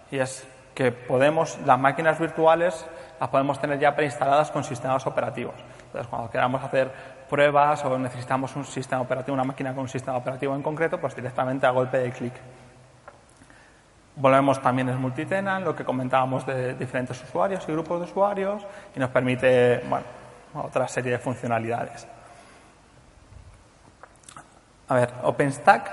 Y 0.09 0.19
es 0.19 0.47
que 0.73 0.91
podemos, 0.91 1.57
las 1.65 1.79
máquinas 1.79 2.19
virtuales 2.19 2.85
las 3.19 3.29
podemos 3.29 3.59
tener 3.59 3.79
ya 3.79 3.95
preinstaladas 3.95 4.51
con 4.51 4.63
sistemas 4.63 5.05
operativos. 5.07 5.55
Entonces, 5.85 6.07
cuando 6.07 6.29
queramos 6.29 6.63
hacer 6.63 6.91
pruebas 7.27 7.83
o 7.83 7.97
necesitamos 7.97 8.55
un 8.55 8.63
sistema 8.63 9.01
operativo, 9.01 9.33
una 9.33 9.43
máquina 9.43 9.71
con 9.71 9.81
un 9.81 9.89
sistema 9.89 10.17
operativo 10.17 10.55
en 10.55 10.61
concreto, 10.61 10.99
pues 10.99 11.15
directamente 11.15 11.65
a 11.65 11.71
golpe 11.71 11.97
de 11.97 12.11
clic. 12.11 12.33
Volvemos 14.19 14.59
también 14.61 14.89
es 14.89 14.97
multitenant, 14.97 15.63
lo 15.63 15.75
que 15.75 15.85
comentábamos 15.85 16.43
de 16.45 16.73
diferentes 16.73 17.21
usuarios 17.23 17.63
y 17.67 17.71
grupos 17.71 17.99
de 17.99 18.05
usuarios, 18.05 18.65
y 18.95 18.99
nos 18.99 19.11
permite, 19.11 19.83
bueno, 19.87 20.05
otra 20.55 20.87
serie 20.87 21.11
de 21.11 21.19
funcionalidades. 21.19 22.07
A 24.87 24.95
ver, 24.95 25.13
OpenStack. 25.21 25.91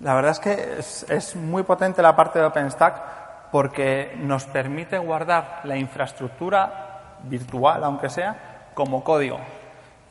La 0.00 0.14
verdad 0.14 0.32
es 0.32 0.38
que 0.38 0.78
es, 0.78 1.06
es 1.08 1.34
muy 1.34 1.64
potente 1.64 2.00
la 2.00 2.14
parte 2.14 2.38
de 2.38 2.44
OpenStack 2.44 3.50
porque 3.50 4.14
nos 4.18 4.44
permite 4.44 4.98
guardar 4.98 5.62
la 5.64 5.76
infraestructura 5.76 7.16
virtual, 7.24 7.82
aunque 7.82 8.08
sea, 8.08 8.70
como 8.74 9.02
código. 9.02 9.40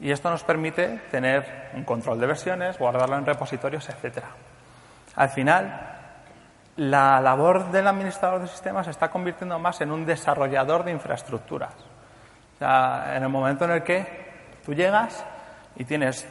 Y 0.02 0.12
esto 0.12 0.30
nos 0.30 0.44
permite 0.44 1.00
tener 1.12 1.70
un 1.76 1.86
control 1.86 2.20
de 2.20 2.28
versiones, 2.28 2.78
guardarlo 2.78 3.18
en 3.18 3.26
repositorios, 3.26 3.88
etcétera. 3.88 4.28
Al 5.16 5.30
final, 5.30 5.96
la 6.78 7.22
labor 7.22 7.72
del 7.72 7.88
administrador 7.88 8.42
de 8.42 8.48
sistemas 8.48 8.86
se 8.86 8.92
está 8.92 9.10
convirtiendo 9.10 9.58
más 9.60 9.80
en 9.82 9.92
un 9.92 10.06
desarrollador 10.06 10.84
de 10.84 10.92
infraestructuras. 10.92 11.74
O 12.56 12.60
sea, 12.60 13.14
en 13.16 13.24
el 13.24 13.30
momento 13.30 13.66
en 13.66 13.72
el 13.72 13.84
que 13.84 14.26
tú 14.66 14.74
llegas 14.74 15.26
y 15.76 15.86
tienes 15.86 16.28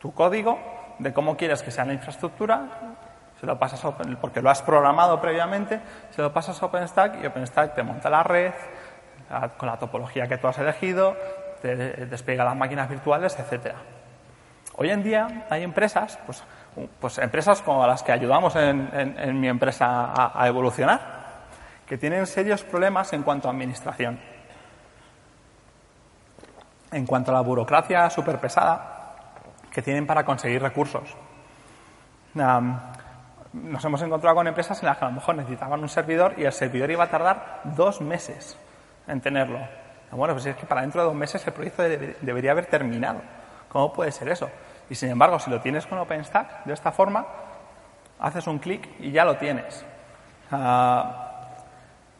tu 0.00 0.12
código 0.12 0.58
de 0.98 1.12
cómo 1.12 1.36
quieres 1.36 1.62
que 1.62 1.70
sea 1.70 1.84
la 1.84 1.92
infraestructura, 1.92 2.62
se 3.40 3.46
lo 3.46 3.58
pasas 3.58 3.84
a 3.84 3.96
porque 4.20 4.42
lo 4.42 4.50
has 4.50 4.62
programado 4.62 5.20
previamente, 5.20 5.80
se 6.10 6.22
lo 6.22 6.32
pasas 6.32 6.62
a 6.62 6.66
OpenStack 6.66 7.22
y 7.22 7.26
OpenStack 7.26 7.74
te 7.74 7.82
monta 7.82 8.10
la 8.10 8.22
red 8.22 8.52
con 9.56 9.68
la 9.68 9.78
topología 9.78 10.26
que 10.26 10.36
tú 10.38 10.48
has 10.48 10.58
elegido, 10.58 11.16
te 11.62 11.76
despliega 12.06 12.44
las 12.44 12.56
máquinas 12.56 12.88
virtuales, 12.88 13.38
etcétera. 13.38 13.76
Hoy 14.76 14.90
en 14.90 15.02
día 15.02 15.46
hay 15.48 15.62
empresas, 15.62 16.18
pues 16.26 16.42
pues 17.00 17.18
empresas 17.18 17.62
como 17.62 17.86
las 17.86 18.02
que 18.02 18.12
ayudamos 18.12 18.54
en, 18.56 19.40
mi 19.40 19.48
empresa 19.48 20.12
a, 20.16 20.46
evolucionar, 20.46 21.00
que 21.86 21.98
tienen 21.98 22.26
serios 22.26 22.62
problemas 22.62 23.12
en 23.12 23.22
cuanto 23.22 23.48
a 23.48 23.50
administración. 23.50 24.20
En 26.92 27.06
cuanto 27.06 27.30
a 27.30 27.34
la 27.34 27.40
burocracia 27.40 28.08
súper 28.10 28.38
pesada 28.38 29.14
que 29.70 29.82
tienen 29.82 30.06
para 30.06 30.24
conseguir 30.24 30.62
recursos. 30.62 31.16
nos 32.34 33.84
hemos 33.84 34.02
encontrado 34.02 34.36
con 34.36 34.46
empresas 34.46 34.80
en 34.82 34.86
las 34.86 34.98
que 34.98 35.04
a 35.04 35.08
lo 35.08 35.14
mejor 35.14 35.36
necesitaban 35.36 35.80
un 35.80 35.88
servidor 35.88 36.34
y 36.36 36.44
el 36.44 36.52
servidor 36.52 36.90
iba 36.90 37.04
a 37.04 37.10
tardar 37.10 37.60
dos 37.64 38.00
meses 38.00 38.58
en 39.06 39.20
tenerlo. 39.20 39.60
Bueno, 40.12 40.34
pues 40.34 40.46
es 40.46 40.56
que 40.56 40.66
para 40.66 40.80
dentro 40.80 41.02
de 41.02 41.06
dos 41.06 41.16
meses 41.16 41.46
el 41.46 41.52
proyecto 41.52 41.82
debería 41.82 42.50
haber 42.52 42.66
terminado. 42.66 43.20
¿Cómo 43.68 43.92
puede 43.92 44.10
ser 44.10 44.28
eso? 44.28 44.50
Y 44.90 44.96
sin 44.96 45.08
embargo, 45.08 45.38
si 45.38 45.50
lo 45.50 45.60
tienes 45.60 45.86
con 45.86 45.98
OpenStack, 45.98 46.64
de 46.64 46.74
esta 46.74 46.90
forma, 46.90 47.24
haces 48.18 48.46
un 48.48 48.58
clic 48.58 48.88
y 48.98 49.12
ya 49.12 49.24
lo 49.24 49.36
tienes. 49.36 49.84
Ah, 50.50 51.46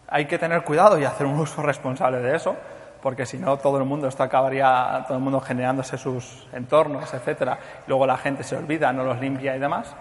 hay 0.07 0.27
que 0.27 0.39
tener 0.39 0.63
cuidado 0.63 0.99
y 0.99 1.05
hacer 1.05 1.27
un 1.27 1.39
uso 1.41 1.63
responsable 1.63 2.19
de 2.19 2.37
eso, 2.37 2.57
porque 3.03 3.27
si 3.27 3.39
no 3.39 3.57
todo 3.59 3.79
el 3.79 3.85
mundo 3.85 4.07
esto 4.07 4.23
acabaría 4.23 5.05
todo 5.07 5.17
el 5.17 5.23
mundo 5.23 5.41
generándose 5.41 5.99
sus 5.99 6.47
entornos, 6.53 7.13
etcétera, 7.13 7.59
luego 7.89 8.07
la 8.07 8.17
gente 8.17 8.45
se 8.45 8.57
olvida, 8.57 8.93
no 8.93 9.03
los 9.03 9.19
limpia 9.21 9.57
y 9.57 9.59
demás. 9.59 9.93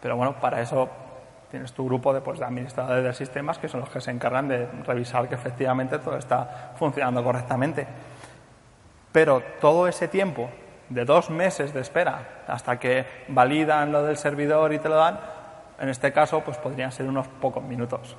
Pero 0.00 0.16
bueno, 0.16 0.34
para 0.34 0.60
eso 0.60 0.88
tienes 1.50 1.72
tu 1.72 1.84
grupo 1.84 2.14
de, 2.14 2.20
pues, 2.20 2.38
de 2.38 2.44
administradores 2.44 3.04
de 3.04 3.14
sistemas 3.14 3.58
que 3.58 3.68
son 3.68 3.80
los 3.80 3.88
que 3.88 4.00
se 4.00 4.12
encargan 4.12 4.46
de 4.46 4.66
revisar 4.86 5.28
que 5.28 5.34
efectivamente 5.34 5.98
todo 5.98 6.16
está 6.16 6.72
funcionando 6.76 7.24
correctamente. 7.24 7.86
Pero 9.10 9.42
todo 9.60 9.88
ese 9.88 10.08
tiempo 10.08 10.48
de 10.92 11.04
dos 11.04 11.30
meses 11.30 11.72
de 11.72 11.80
espera 11.80 12.42
hasta 12.46 12.78
que 12.78 13.06
validan 13.28 13.92
lo 13.92 14.02
del 14.02 14.16
servidor 14.16 14.72
y 14.72 14.78
te 14.78 14.88
lo 14.88 14.96
dan, 14.96 15.18
en 15.78 15.88
este 15.88 16.12
caso, 16.12 16.40
pues 16.40 16.58
podrían 16.58 16.92
ser 16.92 17.06
unos 17.06 17.26
pocos 17.28 17.62
minutos. 17.62 18.16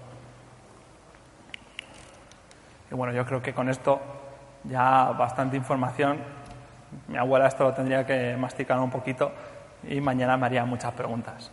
Y 2.91 2.95
bueno, 2.95 3.13
yo 3.13 3.25
creo 3.25 3.41
que 3.41 3.53
con 3.53 3.69
esto 3.69 3.99
ya 4.63 5.11
bastante 5.17 5.57
información. 5.57 6.17
Mi 7.07 7.17
abuela 7.17 7.47
esto 7.47 7.63
lo 7.63 7.73
tendría 7.73 8.05
que 8.05 8.35
masticar 8.37 8.79
un 8.79 8.91
poquito 8.91 9.31
y 9.87 9.99
mañana 10.01 10.37
me 10.37 10.45
haría 10.45 10.65
muchas 10.65 10.93
preguntas. 10.93 11.51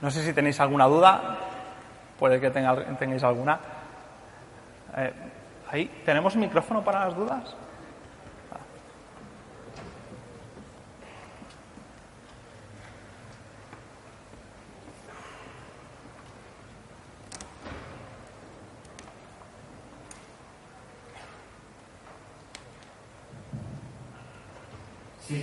No 0.00 0.10
sé 0.10 0.22
si 0.22 0.32
tenéis 0.32 0.60
alguna 0.60 0.84
duda, 0.84 1.38
puede 2.18 2.40
que 2.40 2.50
tengáis 2.50 3.24
alguna. 3.24 3.58
Eh, 4.96 5.12
ahí, 5.70 6.02
¿tenemos 6.04 6.36
micrófono 6.36 6.84
para 6.84 7.06
las 7.06 7.16
dudas? 7.16 7.56
Sí, 25.26 25.42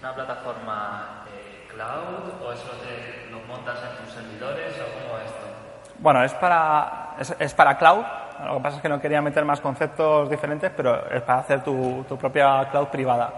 una 0.00 0.12
plataforma 0.12 1.24
eh, 1.32 1.68
cloud 1.70 2.42
o 2.44 2.52
eso 2.52 2.70
te 2.82 3.30
lo 3.30 3.38
montas 3.46 3.78
en 3.78 4.04
tus 4.04 4.12
servidores 4.12 4.74
o 4.80 5.06
cómo 5.06 5.18
es 5.18 5.26
esto? 5.26 6.01
Bueno, 6.12 6.26
es 6.26 6.34
para, 6.34 7.16
es, 7.38 7.54
para 7.54 7.78
cloud. 7.78 8.04
Lo 8.44 8.56
que 8.56 8.62
pasa 8.62 8.76
es 8.76 8.82
que 8.82 8.88
no 8.90 9.00
quería 9.00 9.22
meter 9.22 9.46
más 9.46 9.62
conceptos 9.62 10.28
diferentes, 10.28 10.70
pero 10.76 11.10
es 11.10 11.22
para 11.22 11.38
hacer 11.38 11.64
tu, 11.64 12.04
tu 12.06 12.18
propia 12.18 12.68
cloud 12.70 12.88
privada. 12.88 13.32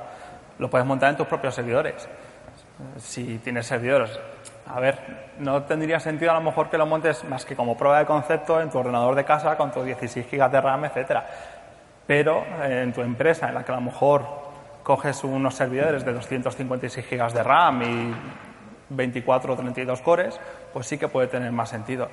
Lo 0.59 0.69
puedes 0.69 0.85
montar 0.85 1.11
en 1.11 1.17
tus 1.17 1.29
propios 1.29 1.55
servidores. 1.55 2.09
Si 2.97 3.39
tienes 3.39 3.69
servidores. 3.69 4.19
A 4.67 4.81
ver, 4.81 4.99
no 5.39 5.63
tendría 5.63 6.01
sentido 6.01 6.33
a 6.33 6.35
lo 6.35 6.41
mejor 6.41 6.69
que 6.69 6.77
lo 6.77 6.85
montes 6.85 7.23
más 7.23 7.45
que 7.45 7.55
como 7.55 7.77
prueba 7.77 8.01
de 8.01 8.07
concepto 8.07 8.61
en 8.61 8.71
tu 8.71 8.79
ordenador 8.79 9.15
de 9.15 9.25
casa 9.25 9.57
con 9.57 9.71
tus 9.71 9.85
16 9.85 10.27
GB 10.29 10.51
de 10.51 10.61
RAM, 10.61 10.85
etcétera. 10.87 11.27
Pero 12.09 12.43
en 12.61 12.93
tu 12.93 13.03
empresa, 13.03 13.51
en 13.51 13.55
la 13.55 13.65
que 13.65 13.71
a 13.71 13.77
lo 13.77 13.83
mejor 13.83 14.27
coges 14.83 15.23
unos 15.23 15.55
servidores 15.55 16.05
de 16.05 16.13
256 16.13 17.09
GB 17.09 17.33
de 17.35 17.43
RAM 17.45 17.83
y 17.85 18.15
24 18.89 19.53
o 19.53 19.57
32 19.57 20.01
cores, 20.01 20.41
pues 20.73 20.89
sí 20.89 20.99
que 20.99 21.07
puede 21.07 21.29
tener 21.29 21.53
más 21.53 21.69
sentido. 21.69 22.09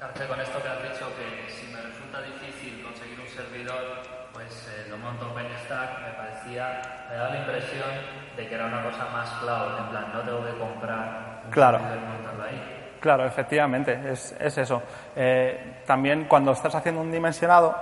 Con 0.00 0.40
esto 0.40 0.62
que 0.62 0.68
has 0.68 0.82
dicho, 0.82 1.06
que 1.16 1.50
si 1.50 1.72
me 1.72 1.80
resulta 1.80 2.20
difícil 2.22 2.82
conseguir 2.82 3.18
un 3.20 3.28
servidor, 3.28 4.02
pues 4.32 4.68
eh, 4.68 4.88
lo 4.90 4.98
monto 4.98 5.30
OpenStack, 5.30 6.02
me 6.02 6.10
parecía, 6.12 7.06
me 7.08 7.16
da 7.16 7.30
la 7.30 7.36
impresión 7.38 7.90
de 8.36 8.48
que 8.48 8.54
era 8.54 8.66
una 8.66 8.82
cosa 8.82 9.06
más 9.12 9.30
cloud, 9.40 9.78
en 9.78 9.86
plan, 9.88 10.12
no 10.12 10.20
tengo 10.20 10.44
que 10.44 10.58
comprar 10.58 11.42
un 11.44 11.50
claro. 11.50 11.78
servidor 11.78 12.00
montarlo 12.00 12.44
ahí. 12.44 12.96
Claro, 13.00 13.24
efectivamente, 13.24 14.00
es, 14.10 14.34
es 14.38 14.58
eso. 14.58 14.82
Eh, 15.14 15.82
también 15.86 16.24
cuando 16.24 16.52
estás 16.52 16.74
haciendo 16.74 17.00
un 17.00 17.12
dimensionado, 17.12 17.74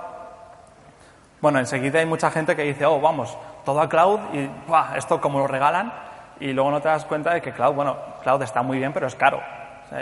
bueno, 1.41 1.59
enseguida 1.59 1.99
hay 1.99 2.05
mucha 2.05 2.31
gente 2.31 2.55
que 2.55 2.63
dice, 2.63 2.85
oh, 2.85 2.99
vamos, 2.99 3.37
todo 3.63 3.81
a 3.81 3.89
cloud 3.89 4.19
y 4.33 4.49
esto 4.95 5.19
como 5.19 5.39
lo 5.39 5.47
regalan 5.47 5.91
y 6.39 6.53
luego 6.53 6.71
no 6.71 6.81
te 6.81 6.87
das 6.87 7.05
cuenta 7.05 7.33
de 7.33 7.41
que 7.41 7.51
cloud, 7.51 7.73
bueno, 7.73 7.97
cloud 8.23 8.41
está 8.41 8.61
muy 8.61 8.77
bien, 8.77 8.93
pero 8.93 9.07
es 9.07 9.15
caro. 9.15 9.41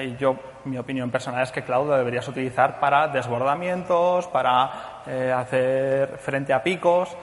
Y 0.02 0.16
yo, 0.18 0.36
mi 0.66 0.78
opinión 0.78 1.12
personal 1.12 1.44
es 1.44 1.52
que 1.52 1.64
cloud 1.64 1.88
lo 1.88 1.98
deberías 1.98 2.28
utilizar 2.28 2.80
para 2.80 3.08
desbordamientos, 3.08 4.28
para 4.28 5.02
eh, 5.06 5.34
hacer 5.36 6.18
frente 6.18 6.54
a 6.54 6.64
picos. 6.64 7.16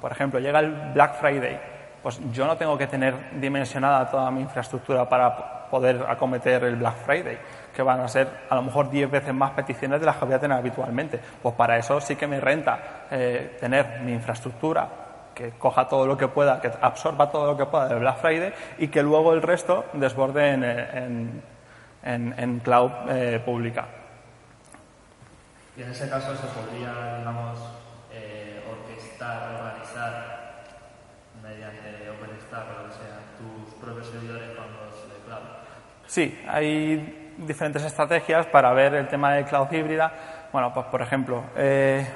por 0.00 0.12
ejemplo, 0.12 0.40
llega 0.40 0.60
el 0.60 0.92
Black 0.92 1.14
Friday. 1.20 1.60
Pues 2.02 2.20
yo 2.32 2.46
no 2.46 2.56
tengo 2.56 2.76
que 2.76 2.86
tener 2.86 3.40
dimensionada 3.40 4.10
toda 4.10 4.30
mi 4.30 4.42
infraestructura 4.42 5.08
para 5.08 5.54
poder 5.70 6.04
acometer 6.08 6.62
el 6.64 6.76
Black 6.76 6.96
Friday, 7.04 7.38
que 7.74 7.82
van 7.82 8.00
a 8.00 8.08
ser 8.08 8.28
a 8.48 8.54
lo 8.54 8.62
mejor 8.62 8.90
10 8.90 9.10
veces 9.10 9.34
más 9.34 9.52
peticiones 9.52 9.98
de 9.98 10.06
las 10.06 10.16
que 10.16 10.24
voy 10.24 10.34
a 10.34 10.38
tener 10.38 10.56
habitualmente. 10.56 11.18
Pues 11.42 11.54
para 11.54 11.76
eso 11.78 12.00
sí 12.00 12.14
que 12.14 12.26
me 12.26 12.40
renta 12.40 13.06
eh, 13.10 13.56
tener 13.58 14.00
mi 14.02 14.12
infraestructura 14.12 14.88
que 15.34 15.50
coja 15.52 15.88
todo 15.88 16.06
lo 16.06 16.16
que 16.16 16.28
pueda, 16.28 16.60
que 16.60 16.70
absorba 16.80 17.28
todo 17.28 17.46
lo 17.46 17.56
que 17.56 17.66
pueda 17.66 17.88
del 17.88 17.98
Black 17.98 18.18
Friday 18.18 18.52
y 18.78 18.88
que 18.88 19.02
luego 19.02 19.32
el 19.32 19.42
resto 19.42 19.86
desborde 19.94 20.50
en, 20.50 20.64
en, 20.64 21.42
cloud 22.62 22.90
eh, 23.08 23.40
pública. 23.44 23.86
Y 25.76 25.82
en 25.82 25.90
ese 25.90 26.08
caso 26.08 26.36
se 26.36 26.46
podría, 26.48 27.18
digamos, 27.18 27.58
eh, 28.12 28.62
orquestar, 28.70 29.54
organizar 29.54 30.62
mediante 31.42 32.10
OpenStack 32.10 32.64
o 32.70 32.82
lo 32.82 32.88
que 32.88 32.94
sea, 32.94 33.18
tus 33.38 33.74
propios 33.74 34.06
servidores 34.08 34.50
con 34.56 34.66
los 34.72 35.08
de 35.08 35.24
cloud. 35.26 35.40
Sí, 36.06 36.40
hay 36.48 37.32
diferentes 37.38 37.82
estrategias 37.82 38.46
para 38.46 38.72
ver 38.72 38.94
el 38.94 39.08
tema 39.08 39.34
de 39.34 39.44
cloud 39.44 39.70
híbrida. 39.72 40.12
Bueno, 40.52 40.72
pues 40.72 40.86
por 40.86 41.02
ejemplo, 41.02 41.44
eh, 41.56 42.06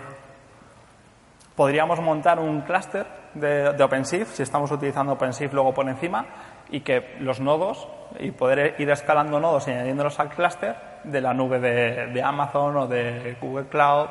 podríamos 1.57 2.01
montar 2.01 2.39
un 2.39 2.61
clúster 2.61 3.05
de, 3.35 3.83
OpenShift, 3.83 4.35
si 4.35 4.43
estamos 4.43 4.71
utilizando 4.71 5.15
OpenShift 5.15 5.53
luego 5.53 5.75
por 5.75 5.89
encima, 5.89 6.25
y 6.71 6.81
que 6.81 7.17
los 7.21 7.41
nodos, 7.41 7.89
y 8.19 8.31
poder 8.31 8.77
ir 8.79 8.91
escalando 8.91 9.41
nodos 9.41 9.69
y 9.69 9.71
añadiéndolos 9.71 10.19
al 10.21 10.31
clúster 10.31 10.77
de 11.05 11.21
la 11.21 11.35
nube 11.35 11.61
de, 11.61 12.23
Amazon 12.23 12.77
o 12.77 12.87
de 12.87 13.37
Google 13.41 13.67
Cloud, 13.67 14.09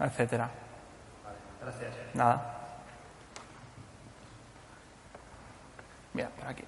etcétera. 0.00 0.50
Vale, 1.24 1.36
gracias. 1.62 2.14
Nada. 2.14 2.52
Mira, 6.12 6.28
por 6.30 6.48
aquí. 6.48 6.64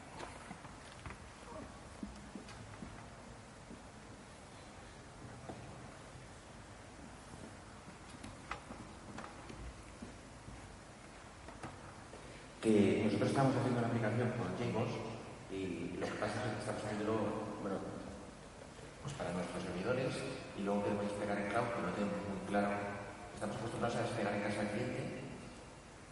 que 12.61 13.03
nosotros 13.05 13.30
estamos 13.30 13.55
haciendo 13.57 13.68
lo 16.19 16.27
que 16.27 16.35
pasa 16.35 16.43
es 16.43 16.51
que 16.51 16.59
estamos 16.59 16.83
haciéndolo, 16.83 17.14
bueno, 17.62 17.79
pues 19.03 19.14
para 19.14 19.31
nuestros 19.31 19.62
servidores 19.62 20.11
y 20.59 20.66
luego 20.66 20.83
queremos 20.83 21.07
despegar 21.07 21.39
en 21.39 21.47
cloud, 21.47 21.71
que 21.71 21.83
no 21.87 21.95
tenemos 21.95 22.19
muy 22.27 22.43
claro. 22.51 22.75
Estamos 23.39 23.55
acostumbrados 23.55 23.97
a 23.97 24.03
despegar 24.03 24.35
en 24.35 24.43
casa 24.43 24.66
del 24.66 24.75
cliente 24.75 25.01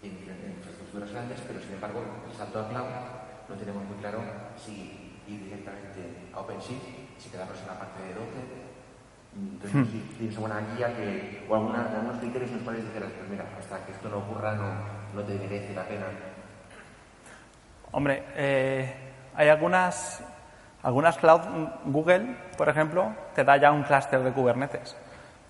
en, 0.07 0.15
en 0.31 0.63
infraestructuras 0.63 1.11
grandes, 1.11 1.43
pero 1.43 1.59
sin 1.59 1.75
embargo 1.75 2.07
el 2.23 2.35
salto 2.39 2.55
a 2.63 2.69
cloud 2.71 2.93
no 3.51 3.55
tenemos 3.59 3.83
muy 3.83 3.99
claro 3.99 4.23
si 4.55 5.19
ir 5.27 5.43
directamente 5.43 6.31
a 6.31 6.39
OpenShift, 6.39 7.19
si 7.19 7.27
quedarnos 7.27 7.59
en 7.59 7.67
la 7.67 7.75
parte 7.75 7.99
de 8.07 8.15
Docker. 8.15 8.47
Entonces, 9.35 9.91
si 9.91 9.99
tienes 10.17 10.37
alguna 10.39 10.63
guía 10.71 10.95
que, 10.95 11.45
o 11.51 11.55
alguna, 11.55 11.83
algunos 11.91 12.23
criterios 12.23 12.51
en 12.51 12.57
los 12.57 12.65
cuales 12.65 12.85
dijeras, 12.87 13.11
pues 13.11 13.29
mira, 13.29 13.45
hasta 13.59 13.85
que 13.85 13.91
esto 13.91 14.09
no 14.09 14.19
ocurra 14.19 14.55
no, 14.55 14.71
no 15.19 15.27
te 15.27 15.35
merece 15.35 15.75
la 15.75 15.85
pena. 15.85 16.07
Hombre, 17.91 18.23
eh, 18.35 19.06
hay 19.37 19.49
algunas, 19.49 20.23
algunas 20.83 21.17
cloud, 21.19 21.41
Google, 21.87 22.37
por 22.57 22.69
ejemplo, 22.69 23.13
te 23.35 23.45
da 23.45 23.57
ya 23.57 23.71
un 23.73 23.83
clúster 23.83 24.23
de 24.23 24.33
Kubernetes. 24.33 24.97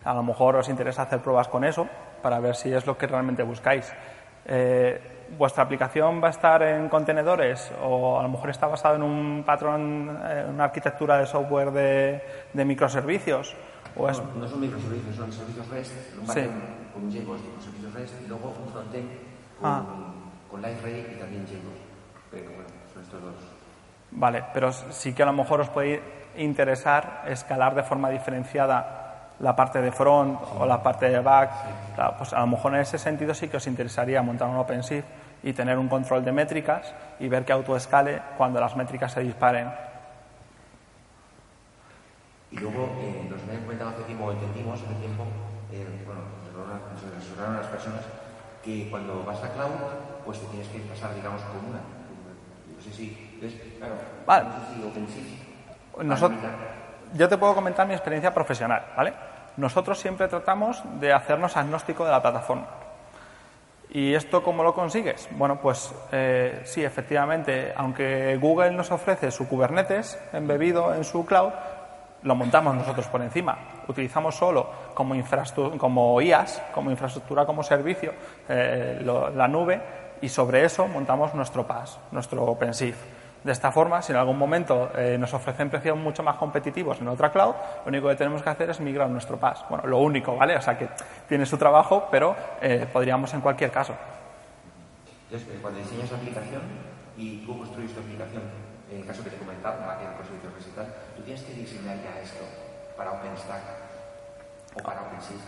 A 0.04 0.14
lo 0.14 0.22
mejor 0.22 0.56
os 0.56 0.68
interesa 0.68 1.02
hacer 1.02 1.20
pruebas 1.20 1.48
con 1.48 1.64
eso 1.64 1.86
para 2.22 2.38
ver 2.40 2.54
si 2.54 2.72
es 2.72 2.86
lo 2.86 2.96
que 2.96 3.06
realmente 3.06 3.42
buscáis. 3.42 3.92
Eh, 4.44 5.12
¿Vuestra 5.36 5.64
aplicación 5.64 6.22
va 6.22 6.28
a 6.28 6.30
estar 6.30 6.62
en 6.62 6.88
contenedores 6.88 7.72
o 7.82 8.20
a 8.20 8.22
lo 8.22 8.28
mejor 8.28 8.50
está 8.50 8.68
basado 8.68 8.94
en 8.94 9.02
un 9.02 9.42
patrón, 9.44 10.16
en 10.24 10.50
una 10.50 10.64
arquitectura 10.64 11.18
de 11.18 11.26
software 11.26 11.72
de, 11.72 12.22
de 12.52 12.64
microservicios? 12.64 13.56
¿O 13.96 14.08
es... 14.08 14.22
no, 14.22 14.34
no, 14.36 14.46
son 14.48 14.60
microservicios, 14.60 15.16
son 15.16 15.32
servicios 15.32 15.68
REST, 15.68 15.92
un 16.20 16.28
Sí. 16.28 16.46
con 16.94 17.10
JBoss 17.10 17.40
con 17.40 17.60
servicios 17.60 17.92
REST 17.94 18.14
y 18.24 18.28
luego 18.28 18.54
un 18.64 18.72
frontend 18.72 19.08
con, 19.60 19.68
Ah. 19.70 19.82
con 20.48 20.62
LiveRay 20.62 21.14
y 21.16 21.18
también 21.18 21.44
JBoss. 21.44 21.80
Pero 22.30 22.44
bueno, 22.50 22.68
son 22.94 23.02
estos 23.02 23.20
dos. 23.22 23.34
Vale, 24.10 24.44
pero 24.54 24.72
sí 24.72 25.12
que 25.12 25.22
a 25.22 25.26
lo 25.26 25.32
mejor 25.32 25.60
os 25.60 25.68
puede 25.68 26.02
interesar 26.36 27.24
escalar 27.26 27.74
de 27.74 27.82
forma 27.82 28.10
diferenciada 28.10 29.32
la 29.40 29.54
parte 29.54 29.82
de 29.82 29.92
front 29.92 30.38
o 30.58 30.64
la 30.66 30.82
parte 30.82 31.08
de 31.10 31.20
back. 31.20 31.50
Claro, 31.94 32.14
pues 32.16 32.32
a 32.32 32.40
lo 32.40 32.46
mejor 32.46 32.74
en 32.74 32.80
ese 32.80 32.98
sentido 32.98 33.34
sí 33.34 33.48
que 33.48 33.56
os 33.58 33.66
interesaría 33.66 34.22
montar 34.22 34.48
un 34.48 34.56
OpenShift 34.56 35.04
y 35.42 35.52
tener 35.52 35.78
un 35.78 35.88
control 35.88 36.24
de 36.24 36.32
métricas 36.32 36.92
y 37.20 37.28
ver 37.28 37.44
que 37.44 37.52
autoescale 37.52 38.22
cuando 38.38 38.60
las 38.60 38.74
métricas 38.76 39.12
se 39.12 39.20
disparen. 39.20 39.68
Y 42.52 42.56
luego 42.58 42.96
eh, 43.02 43.26
nos 43.28 43.42
habían 43.42 43.62
comentado 43.62 43.90
hace 43.90 44.02
tiempo, 44.04 44.30
entendimos 44.32 44.80
hace 44.82 44.94
tiempo, 44.94 45.24
eh, 45.72 45.84
bueno, 46.06 46.22
nos 46.22 46.48
asesoraron- 46.48 47.18
asesoraron 47.18 47.56
las 47.56 47.66
personas 47.66 48.04
que 48.62 48.88
cuando 48.88 49.22
vas 49.24 49.42
a 49.42 49.52
cloud, 49.52 49.74
pues 50.24 50.40
te 50.40 50.46
tienes 50.46 50.68
que 50.68 50.78
pasar, 50.80 51.14
digamos, 51.14 51.42
con 51.42 51.66
una. 51.66 51.78
No 51.78 52.82
sé 52.82 52.92
si, 52.92 53.25
Yo 57.14 57.28
te 57.28 57.38
puedo 57.38 57.54
comentar 57.54 57.86
mi 57.86 57.94
experiencia 57.94 58.34
profesional, 58.34 58.84
¿vale? 58.96 59.12
Nosotros 59.56 59.98
siempre 59.98 60.28
tratamos 60.28 60.82
de 61.00 61.12
hacernos 61.12 61.56
agnóstico 61.56 62.04
de 62.04 62.10
la 62.10 62.20
plataforma. 62.20 62.66
¿Y 63.90 64.14
esto 64.14 64.42
cómo 64.42 64.62
lo 64.62 64.74
consigues? 64.74 65.28
Bueno, 65.32 65.58
pues 65.60 65.94
eh, 66.12 66.60
sí, 66.64 66.84
efectivamente, 66.84 67.72
aunque 67.76 68.36
Google 68.36 68.72
nos 68.72 68.90
ofrece 68.90 69.30
su 69.30 69.48
Kubernetes 69.48 70.18
embebido 70.32 70.94
en 70.94 71.04
su 71.04 71.24
cloud, 71.24 71.52
lo 72.22 72.34
montamos 72.34 72.74
nosotros 72.74 73.06
por 73.06 73.22
encima. 73.22 73.56
Utilizamos 73.88 74.34
solo 74.34 74.68
como, 74.92 75.14
como 75.78 76.20
IaaS, 76.20 76.62
como 76.74 76.90
infraestructura 76.90 77.46
como 77.46 77.62
servicio, 77.62 78.12
eh, 78.48 79.00
la 79.02 79.48
nube 79.48 79.80
y 80.20 80.28
sobre 80.28 80.64
eso 80.64 80.88
montamos 80.88 81.32
nuestro 81.34 81.66
PaaS, 81.66 81.98
nuestro 82.10 82.44
OpenShift. 82.44 83.15
De 83.46 83.52
esta 83.52 83.70
forma, 83.70 84.02
si 84.02 84.10
en 84.10 84.18
algún 84.18 84.36
momento 84.36 84.90
eh, 84.98 85.16
nos 85.16 85.32
ofrecen 85.32 85.70
precios 85.70 85.96
mucho 85.96 86.20
más 86.24 86.34
competitivos 86.34 87.00
en 87.00 87.06
otra 87.06 87.30
cloud, 87.30 87.54
lo 87.84 87.88
único 87.90 88.08
que 88.08 88.16
tenemos 88.16 88.42
que 88.42 88.50
hacer 88.50 88.70
es 88.70 88.80
migrar 88.80 89.08
nuestro 89.08 89.36
PaaS. 89.36 89.64
Bueno, 89.70 89.86
lo 89.86 89.98
único, 89.98 90.34
¿vale? 90.34 90.56
O 90.56 90.60
sea 90.60 90.76
que 90.76 90.88
tiene 91.28 91.46
su 91.46 91.56
trabajo, 91.56 92.08
pero 92.10 92.34
eh, 92.60 92.88
podríamos 92.92 93.32
en 93.34 93.40
cualquier 93.40 93.70
caso. 93.70 93.94
Entonces, 95.30 95.48
eh, 95.48 95.58
cuando 95.62 95.78
diseñas 95.78 96.10
la 96.10 96.18
aplicación 96.18 96.62
y 97.16 97.46
tú 97.46 97.56
construyes 97.56 97.94
tu 97.94 98.00
aplicación, 98.00 98.42
en 98.90 98.98
el 98.98 99.06
caso 99.06 99.22
que 99.22 99.30
te 99.30 99.36
comentaba, 99.36 99.76
la 99.76 99.96
que 99.96 100.24
servicios 100.24 100.66
y 100.66 100.70
tal, 100.74 100.86
tú 101.14 101.22
tienes 101.22 101.42
que 101.44 101.52
diseñar 101.52 101.98
ya 101.98 102.20
esto 102.20 102.44
para 102.96 103.12
OpenStack 103.12 103.62
o 104.74 104.82
para 104.82 105.02
OpenShift. 105.02 105.46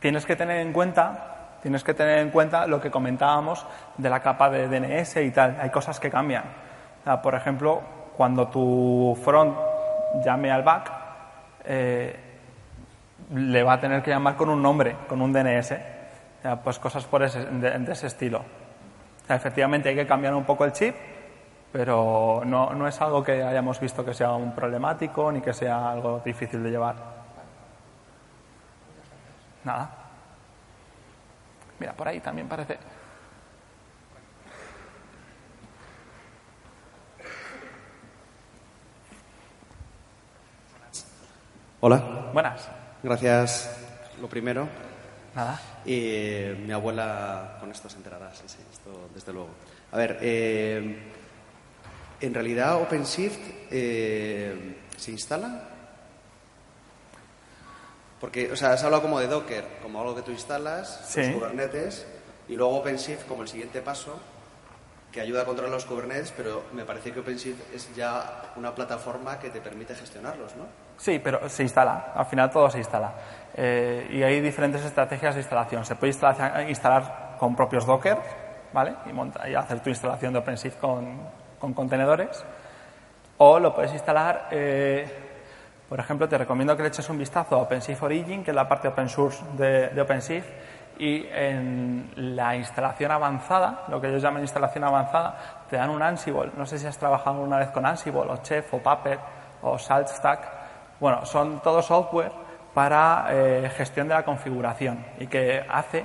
Tienes 0.00 0.24
que 0.24 0.36
tener 0.36 0.56
en 0.62 0.72
cuenta, 0.72 1.58
tienes 1.60 1.84
que 1.84 1.92
tener 1.92 2.20
en 2.20 2.30
cuenta 2.30 2.66
lo 2.66 2.80
que 2.80 2.90
comentábamos 2.90 3.66
de 3.98 4.08
la 4.08 4.20
capa 4.20 4.48
de 4.48 4.68
DNS 4.68 5.16
y 5.16 5.30
tal. 5.32 5.58
Hay 5.60 5.68
cosas 5.68 6.00
que 6.00 6.10
cambian. 6.10 6.64
Por 7.22 7.34
ejemplo, 7.34 7.82
cuando 8.16 8.48
tu 8.48 9.16
front 9.22 9.56
llame 10.24 10.50
al 10.50 10.62
back, 10.62 10.92
eh, 11.64 12.16
le 13.32 13.62
va 13.62 13.74
a 13.74 13.80
tener 13.80 14.02
que 14.02 14.10
llamar 14.10 14.36
con 14.36 14.48
un 14.48 14.60
nombre, 14.60 14.96
con 15.08 15.20
un 15.20 15.32
DNS. 15.32 15.74
Pues 16.62 16.78
cosas 16.78 17.04
por 17.04 17.22
ese, 17.22 17.44
de, 17.44 17.92
ese 17.92 18.08
estilo. 18.08 18.42
Efectivamente 19.28 19.88
hay 19.88 19.96
que 19.96 20.06
cambiar 20.06 20.34
un 20.34 20.44
poco 20.44 20.64
el 20.64 20.72
chip, 20.72 20.94
pero 21.72 22.42
no 22.44 22.86
es 22.86 23.00
algo 23.00 23.22
que 23.22 23.42
hayamos 23.42 23.80
visto 23.80 24.04
que 24.04 24.14
sea 24.14 24.32
un 24.32 24.54
problemático 24.54 25.30
ni 25.32 25.40
que 25.40 25.52
sea 25.52 25.90
algo 25.90 26.22
difícil 26.24 26.62
de 26.62 26.70
llevar. 26.70 26.94
Nada. 29.64 29.90
Mira, 31.80 31.92
por 31.92 32.08
ahí 32.08 32.20
también 32.20 32.48
parece. 32.48 32.78
Hola, 41.88 41.98
Buenas. 42.32 42.68
gracias. 43.00 43.70
Lo 44.20 44.28
primero, 44.28 44.66
Nada. 45.36 45.60
y 45.84 46.50
mi 46.66 46.72
abuela 46.72 47.58
con 47.60 47.70
esto 47.70 47.88
se 47.88 47.96
enterará, 47.98 48.34
sí, 48.34 48.42
sí, 48.46 48.58
esto 48.72 49.08
desde 49.14 49.32
luego. 49.32 49.50
A 49.92 49.96
ver, 49.96 50.18
eh, 50.20 50.98
en 52.20 52.34
realidad 52.34 52.82
OpenShift 52.82 53.38
eh, 53.70 54.78
se 54.96 55.12
instala. 55.12 55.62
Porque, 58.20 58.50
o 58.50 58.56
sea, 58.56 58.72
has 58.72 58.82
hablado 58.82 59.02
como 59.02 59.20
de 59.20 59.28
Docker, 59.28 59.64
como 59.80 60.00
algo 60.00 60.16
que 60.16 60.22
tú 60.22 60.32
instalas, 60.32 61.02
Sí. 61.08 61.20
los 61.22 61.34
Kubernetes, 61.36 62.04
y 62.48 62.56
luego 62.56 62.78
OpenShift 62.78 63.28
como 63.28 63.42
el 63.42 63.48
siguiente 63.48 63.80
paso, 63.80 64.18
que 65.12 65.20
ayuda 65.20 65.42
a 65.42 65.44
controlar 65.44 65.72
los 65.72 65.84
Kubernetes, 65.84 66.32
pero 66.36 66.64
me 66.72 66.84
parece 66.84 67.12
que 67.12 67.20
OpenShift 67.20 67.72
es 67.72 67.94
ya 67.94 68.54
una 68.56 68.74
plataforma 68.74 69.38
que 69.38 69.50
te 69.50 69.60
permite 69.60 69.94
gestionarlos, 69.94 70.56
¿no? 70.56 70.64
Sí, 70.96 71.18
pero 71.18 71.48
se 71.48 71.62
instala. 71.62 72.12
Al 72.14 72.26
final 72.26 72.50
todo 72.50 72.70
se 72.70 72.78
instala. 72.78 73.12
Eh, 73.54 74.08
y 74.10 74.22
hay 74.22 74.40
diferentes 74.40 74.84
estrategias 74.84 75.34
de 75.34 75.40
instalación. 75.40 75.84
Se 75.84 75.94
puede 75.96 76.12
instalar, 76.12 76.68
instalar 76.68 77.36
con 77.38 77.54
propios 77.54 77.86
Docker, 77.86 78.18
¿vale? 78.72 78.94
Y, 79.06 79.12
monta- 79.12 79.48
y 79.48 79.54
hacer 79.54 79.80
tu 79.80 79.90
instalación 79.90 80.32
de 80.32 80.38
OpenShift 80.40 80.78
con, 80.78 81.18
con 81.58 81.72
contenedores. 81.74 82.44
O 83.38 83.58
lo 83.58 83.74
puedes 83.74 83.92
instalar, 83.92 84.48
eh, 84.50 85.06
por 85.88 86.00
ejemplo, 86.00 86.26
te 86.28 86.38
recomiendo 86.38 86.74
que 86.76 86.82
le 86.82 86.88
eches 86.88 87.08
un 87.10 87.18
vistazo 87.18 87.56
a 87.56 87.58
OpenShift 87.62 88.02
Origin, 88.02 88.42
que 88.42 88.50
es 88.50 88.54
la 88.54 88.66
parte 88.66 88.88
open 88.88 89.08
source 89.08 89.44
de, 89.56 90.00
OpenShift. 90.00 90.48
Y 90.98 91.26
en 91.30 92.10
la 92.16 92.56
instalación 92.56 93.10
avanzada, 93.10 93.84
lo 93.88 94.00
que 94.00 94.08
ellos 94.08 94.22
llaman 94.22 94.40
instalación 94.40 94.82
avanzada, 94.84 95.36
te 95.68 95.76
dan 95.76 95.90
un 95.90 96.02
Ansible. 96.02 96.52
No 96.56 96.64
sé 96.64 96.78
si 96.78 96.86
has 96.86 96.96
trabajado 96.96 97.40
una 97.42 97.58
vez 97.58 97.68
con 97.68 97.84
Ansible, 97.84 98.20
o 98.22 98.38
Chef, 98.38 98.72
o 98.72 98.78
Puppet, 98.78 99.20
o 99.60 99.78
SaltStack. 99.78 100.55
Bueno, 101.00 101.26
son 101.26 101.60
todo 101.60 101.82
software 101.82 102.32
para 102.72 103.28
eh, 103.30 103.70
gestión 103.76 104.08
de 104.08 104.14
la 104.14 104.24
configuración 104.24 105.04
y 105.18 105.26
que 105.26 105.64
hace 105.68 106.04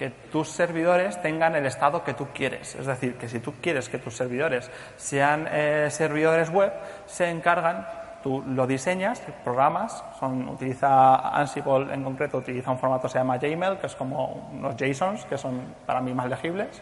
que 0.00 0.10
tus 0.10 0.48
servidores 0.48 1.20
tengan 1.20 1.54
el 1.56 1.66
estado 1.66 2.02
que 2.02 2.14
tú 2.14 2.28
quieres. 2.32 2.74
Es 2.74 2.86
decir, 2.86 3.16
que 3.16 3.28
si 3.28 3.38
tú 3.38 3.54
quieres 3.60 3.88
que 3.88 3.98
tus 3.98 4.16
servidores 4.16 4.70
sean 4.96 5.46
eh, 5.50 5.88
servidores 5.90 6.48
web, 6.48 6.72
se 7.06 7.28
encargan, 7.28 7.86
tú 8.22 8.42
lo 8.46 8.66
diseñas, 8.66 9.20
programas, 9.44 10.02
son, 10.18 10.48
utiliza 10.48 11.16
Ansible 11.36 11.92
en 11.92 12.02
concreto, 12.02 12.38
utiliza 12.38 12.70
un 12.70 12.78
formato 12.78 13.02
que 13.02 13.12
se 13.12 13.18
llama 13.18 13.36
JML, 13.36 13.78
que 13.78 13.88
es 13.88 13.94
como 13.94 14.50
unos 14.52 14.74
JSONs, 14.74 15.26
que 15.26 15.36
son 15.36 15.60
para 15.84 16.00
mí 16.00 16.14
más 16.14 16.30
legibles, 16.30 16.80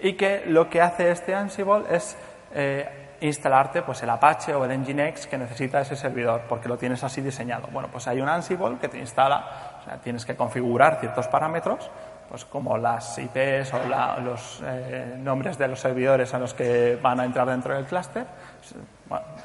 y 0.00 0.14
que 0.14 0.44
lo 0.46 0.70
que 0.70 0.80
hace 0.80 1.10
este 1.10 1.34
Ansible 1.34 1.84
es 1.90 2.16
eh, 2.54 3.03
instalarte 3.20 3.82
pues 3.82 4.02
el 4.02 4.10
Apache 4.10 4.54
o 4.54 4.64
el 4.64 4.78
Nginx 4.80 5.26
que 5.26 5.38
necesita 5.38 5.80
ese 5.80 5.96
servidor 5.96 6.42
porque 6.48 6.68
lo 6.68 6.76
tienes 6.76 7.02
así 7.04 7.20
diseñado. 7.20 7.68
Bueno, 7.72 7.88
pues 7.90 8.06
hay 8.08 8.20
un 8.20 8.28
Ansible 8.28 8.76
que 8.80 8.88
te 8.88 8.98
instala, 8.98 9.78
o 9.80 9.84
sea, 9.84 9.96
tienes 9.98 10.24
que 10.24 10.36
configurar 10.36 10.98
ciertos 11.00 11.28
parámetros, 11.28 11.90
pues 12.28 12.44
como 12.44 12.76
las 12.78 13.18
IPs 13.18 13.72
o 13.74 13.88
la- 13.88 14.16
los 14.18 14.62
eh, 14.64 15.14
nombres 15.18 15.56
de 15.58 15.68
los 15.68 15.78
servidores 15.80 16.32
a 16.34 16.38
los 16.38 16.54
que 16.54 16.98
van 17.02 17.20
a 17.20 17.24
entrar 17.24 17.46
dentro 17.46 17.74
del 17.74 17.84
clúster. 17.84 18.26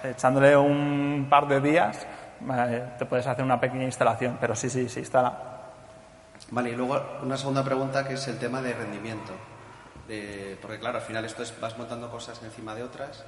Echándole 0.03 0.55
un 0.55 1.27
par 1.29 1.47
de 1.47 1.59
días 1.61 2.05
eh, 2.51 2.83
te 2.97 3.05
puedes 3.05 3.27
hacer 3.27 3.43
una 3.43 3.59
pequeña 3.59 3.83
instalación, 3.83 4.37
pero 4.39 4.55
sí, 4.55 4.69
sí, 4.69 4.87
se 4.89 5.01
instala. 5.01 5.33
Vale, 6.51 6.69
y 6.71 6.75
luego 6.75 6.99
una 7.21 7.37
segunda 7.37 7.63
pregunta 7.63 8.07
que 8.07 8.13
es 8.13 8.27
el 8.27 8.39
tema 8.39 8.61
de 8.61 8.73
rendimiento. 8.73 9.33
De- 10.07 10.57
porque 10.61 10.79
claro, 10.79 10.97
al 10.97 11.03
final 11.03 11.25
esto 11.25 11.43
es, 11.43 11.53
vas 11.59 11.77
montando 11.77 12.09
cosas 12.09 12.41
encima 12.43 12.73
de 12.73 12.81
otras, 12.83 13.23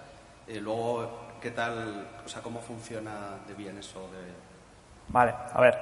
eh, 0.51 0.59
luego 0.61 1.31
¿qué 1.41 1.51
tal, 1.51 2.07
o 2.23 2.29
sea, 2.29 2.41
cómo 2.41 2.59
funciona 2.59 3.39
de 3.47 3.53
bien 3.53 3.77
eso 3.77 4.01
de... 4.11 4.33
Vale, 5.07 5.33
a 5.53 5.59
ver. 5.59 5.77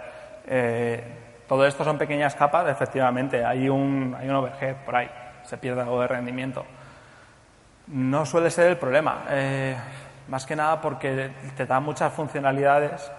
eh, 0.47 1.03
todo 1.47 1.65
esto 1.65 1.83
son 1.83 1.97
pequeñas 1.97 2.35
capas, 2.35 2.69
efectivamente. 2.69 3.43
Hay 3.43 3.67
un, 3.67 4.15
hay 4.17 4.29
un 4.29 4.35
overhead 4.35 4.75
por 4.85 4.95
ahí, 4.95 5.09
se 5.43 5.57
pierde 5.57 5.81
algo 5.81 5.99
de 5.99 6.07
rendimiento. 6.07 6.63
No 7.87 8.25
suele 8.25 8.51
ser 8.51 8.67
el 8.67 8.77
problema, 8.77 9.25
eh, 9.29 9.75
más 10.27 10.45
que 10.45 10.55
nada 10.55 10.79
porque 10.79 11.31
te 11.57 11.65
da 11.65 11.79
muchas 11.79 12.13
funcionalidades 12.13 13.11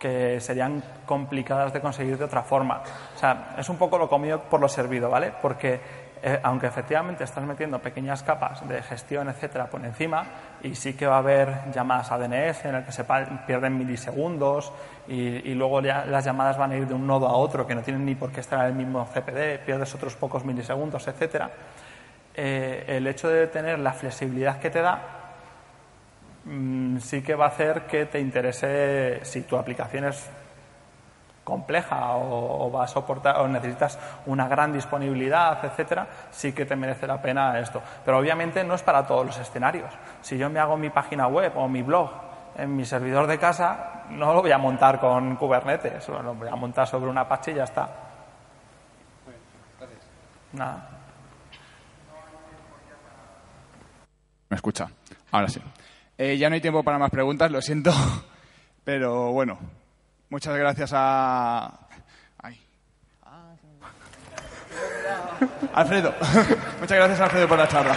que 0.00 0.40
serían 0.40 0.82
complicadas 1.06 1.72
de 1.72 1.80
conseguir 1.80 2.18
de 2.18 2.24
otra 2.24 2.42
forma. 2.42 2.82
O 3.14 3.18
sea, 3.18 3.54
es 3.56 3.68
un 3.68 3.76
poco 3.76 3.96
lo 3.96 4.08
comido 4.08 4.40
por 4.40 4.60
lo 4.60 4.68
servido, 4.68 5.08
¿vale? 5.08 5.32
Porque 5.40 5.80
eh, 6.22 6.40
aunque 6.42 6.66
efectivamente 6.66 7.24
estás 7.24 7.44
metiendo 7.44 7.78
pequeñas 7.78 8.22
capas 8.22 8.66
de 8.68 8.82
gestión, 8.82 9.28
etcétera, 9.28 9.66
por 9.66 9.84
encima, 9.84 10.24
y 10.62 10.74
sí 10.74 10.94
que 10.94 11.06
va 11.06 11.16
a 11.16 11.18
haber 11.18 11.70
llamadas 11.72 12.12
a 12.12 12.18
DNS 12.18 12.64
en 12.64 12.74
el 12.74 12.84
que 12.84 12.92
se 12.92 13.04
pierden 13.46 13.78
milisegundos 13.78 14.72
y, 15.08 15.18
y 15.18 15.54
luego 15.54 15.80
ya 15.80 16.04
las 16.04 16.24
llamadas 16.24 16.58
van 16.58 16.72
a 16.72 16.76
ir 16.76 16.86
de 16.86 16.94
un 16.94 17.06
nodo 17.06 17.26
a 17.26 17.32
otro 17.32 17.66
que 17.66 17.74
no 17.74 17.82
tienen 17.82 18.04
ni 18.04 18.14
por 18.14 18.30
qué 18.32 18.40
estar 18.40 18.60
en 18.60 18.66
el 18.66 18.74
mismo 18.74 19.06
CPD, 19.06 19.64
pierdes 19.64 19.94
otros 19.94 20.14
pocos 20.16 20.44
milisegundos, 20.44 21.06
etcétera. 21.08 21.50
Eh, 22.34 22.84
el 22.86 23.06
hecho 23.06 23.28
de 23.28 23.48
tener 23.48 23.78
la 23.80 23.92
flexibilidad 23.92 24.60
que 24.60 24.70
te 24.70 24.80
da 24.80 25.00
mm, 26.44 26.98
sí 26.98 27.22
que 27.22 27.34
va 27.34 27.46
a 27.46 27.48
hacer 27.48 27.82
que 27.82 28.06
te 28.06 28.20
interese 28.20 29.20
si 29.24 29.42
tu 29.42 29.56
aplicación 29.56 30.04
es 30.04 30.30
compleja 31.50 32.14
o, 32.14 32.70
va 32.70 32.84
a 32.84 32.86
soportar 32.86 33.40
o 33.40 33.48
necesitas 33.48 33.98
una 34.26 34.46
gran 34.46 34.72
disponibilidad, 34.72 35.62
etcétera, 35.64 36.06
sí 36.30 36.52
que 36.52 36.64
te 36.64 36.76
merece 36.76 37.08
la 37.08 37.20
pena 37.20 37.58
esto. 37.58 37.82
Pero 38.04 38.18
obviamente 38.18 38.62
no 38.62 38.74
es 38.74 38.82
para 38.82 39.04
todos 39.04 39.26
los 39.26 39.38
escenarios. 39.38 39.92
Si 40.22 40.38
yo 40.38 40.48
me 40.48 40.60
hago 40.60 40.76
mi 40.76 40.90
página 40.90 41.26
web 41.26 41.52
o 41.56 41.68
mi 41.68 41.82
blog 41.82 42.08
en 42.56 42.76
mi 42.76 42.84
servidor 42.84 43.26
de 43.26 43.38
casa, 43.38 44.04
no 44.10 44.32
lo 44.32 44.42
voy 44.42 44.52
a 44.52 44.58
montar 44.58 45.00
con 45.00 45.34
Kubernetes, 45.34 46.08
lo 46.08 46.34
voy 46.34 46.48
a 46.48 46.56
montar 46.56 46.86
sobre 46.86 47.10
una 47.10 47.22
Apache 47.22 47.50
y 47.50 47.54
ya 47.56 47.64
está. 47.64 47.88
Nada. 50.52 50.88
Me 54.48 54.56
escucha. 54.56 54.88
Ahora 55.32 55.48
sí. 55.48 55.60
Eh, 56.16 56.36
ya 56.36 56.48
no 56.48 56.54
hay 56.54 56.60
tiempo 56.60 56.82
para 56.82 56.98
más 56.98 57.10
preguntas, 57.10 57.50
lo 57.50 57.60
siento. 57.60 57.92
Pero 58.84 59.32
bueno, 59.32 59.58
muchas 60.30 60.56
gracias 60.56 60.90
a. 60.94 61.86
Ay. 62.38 62.60
Alfredo. 65.74 66.14
muchas 66.80 66.96
gracias, 66.96 67.20
Alfredo, 67.20 67.48
por 67.48 67.58
la 67.58 67.68
charla. 67.68 67.96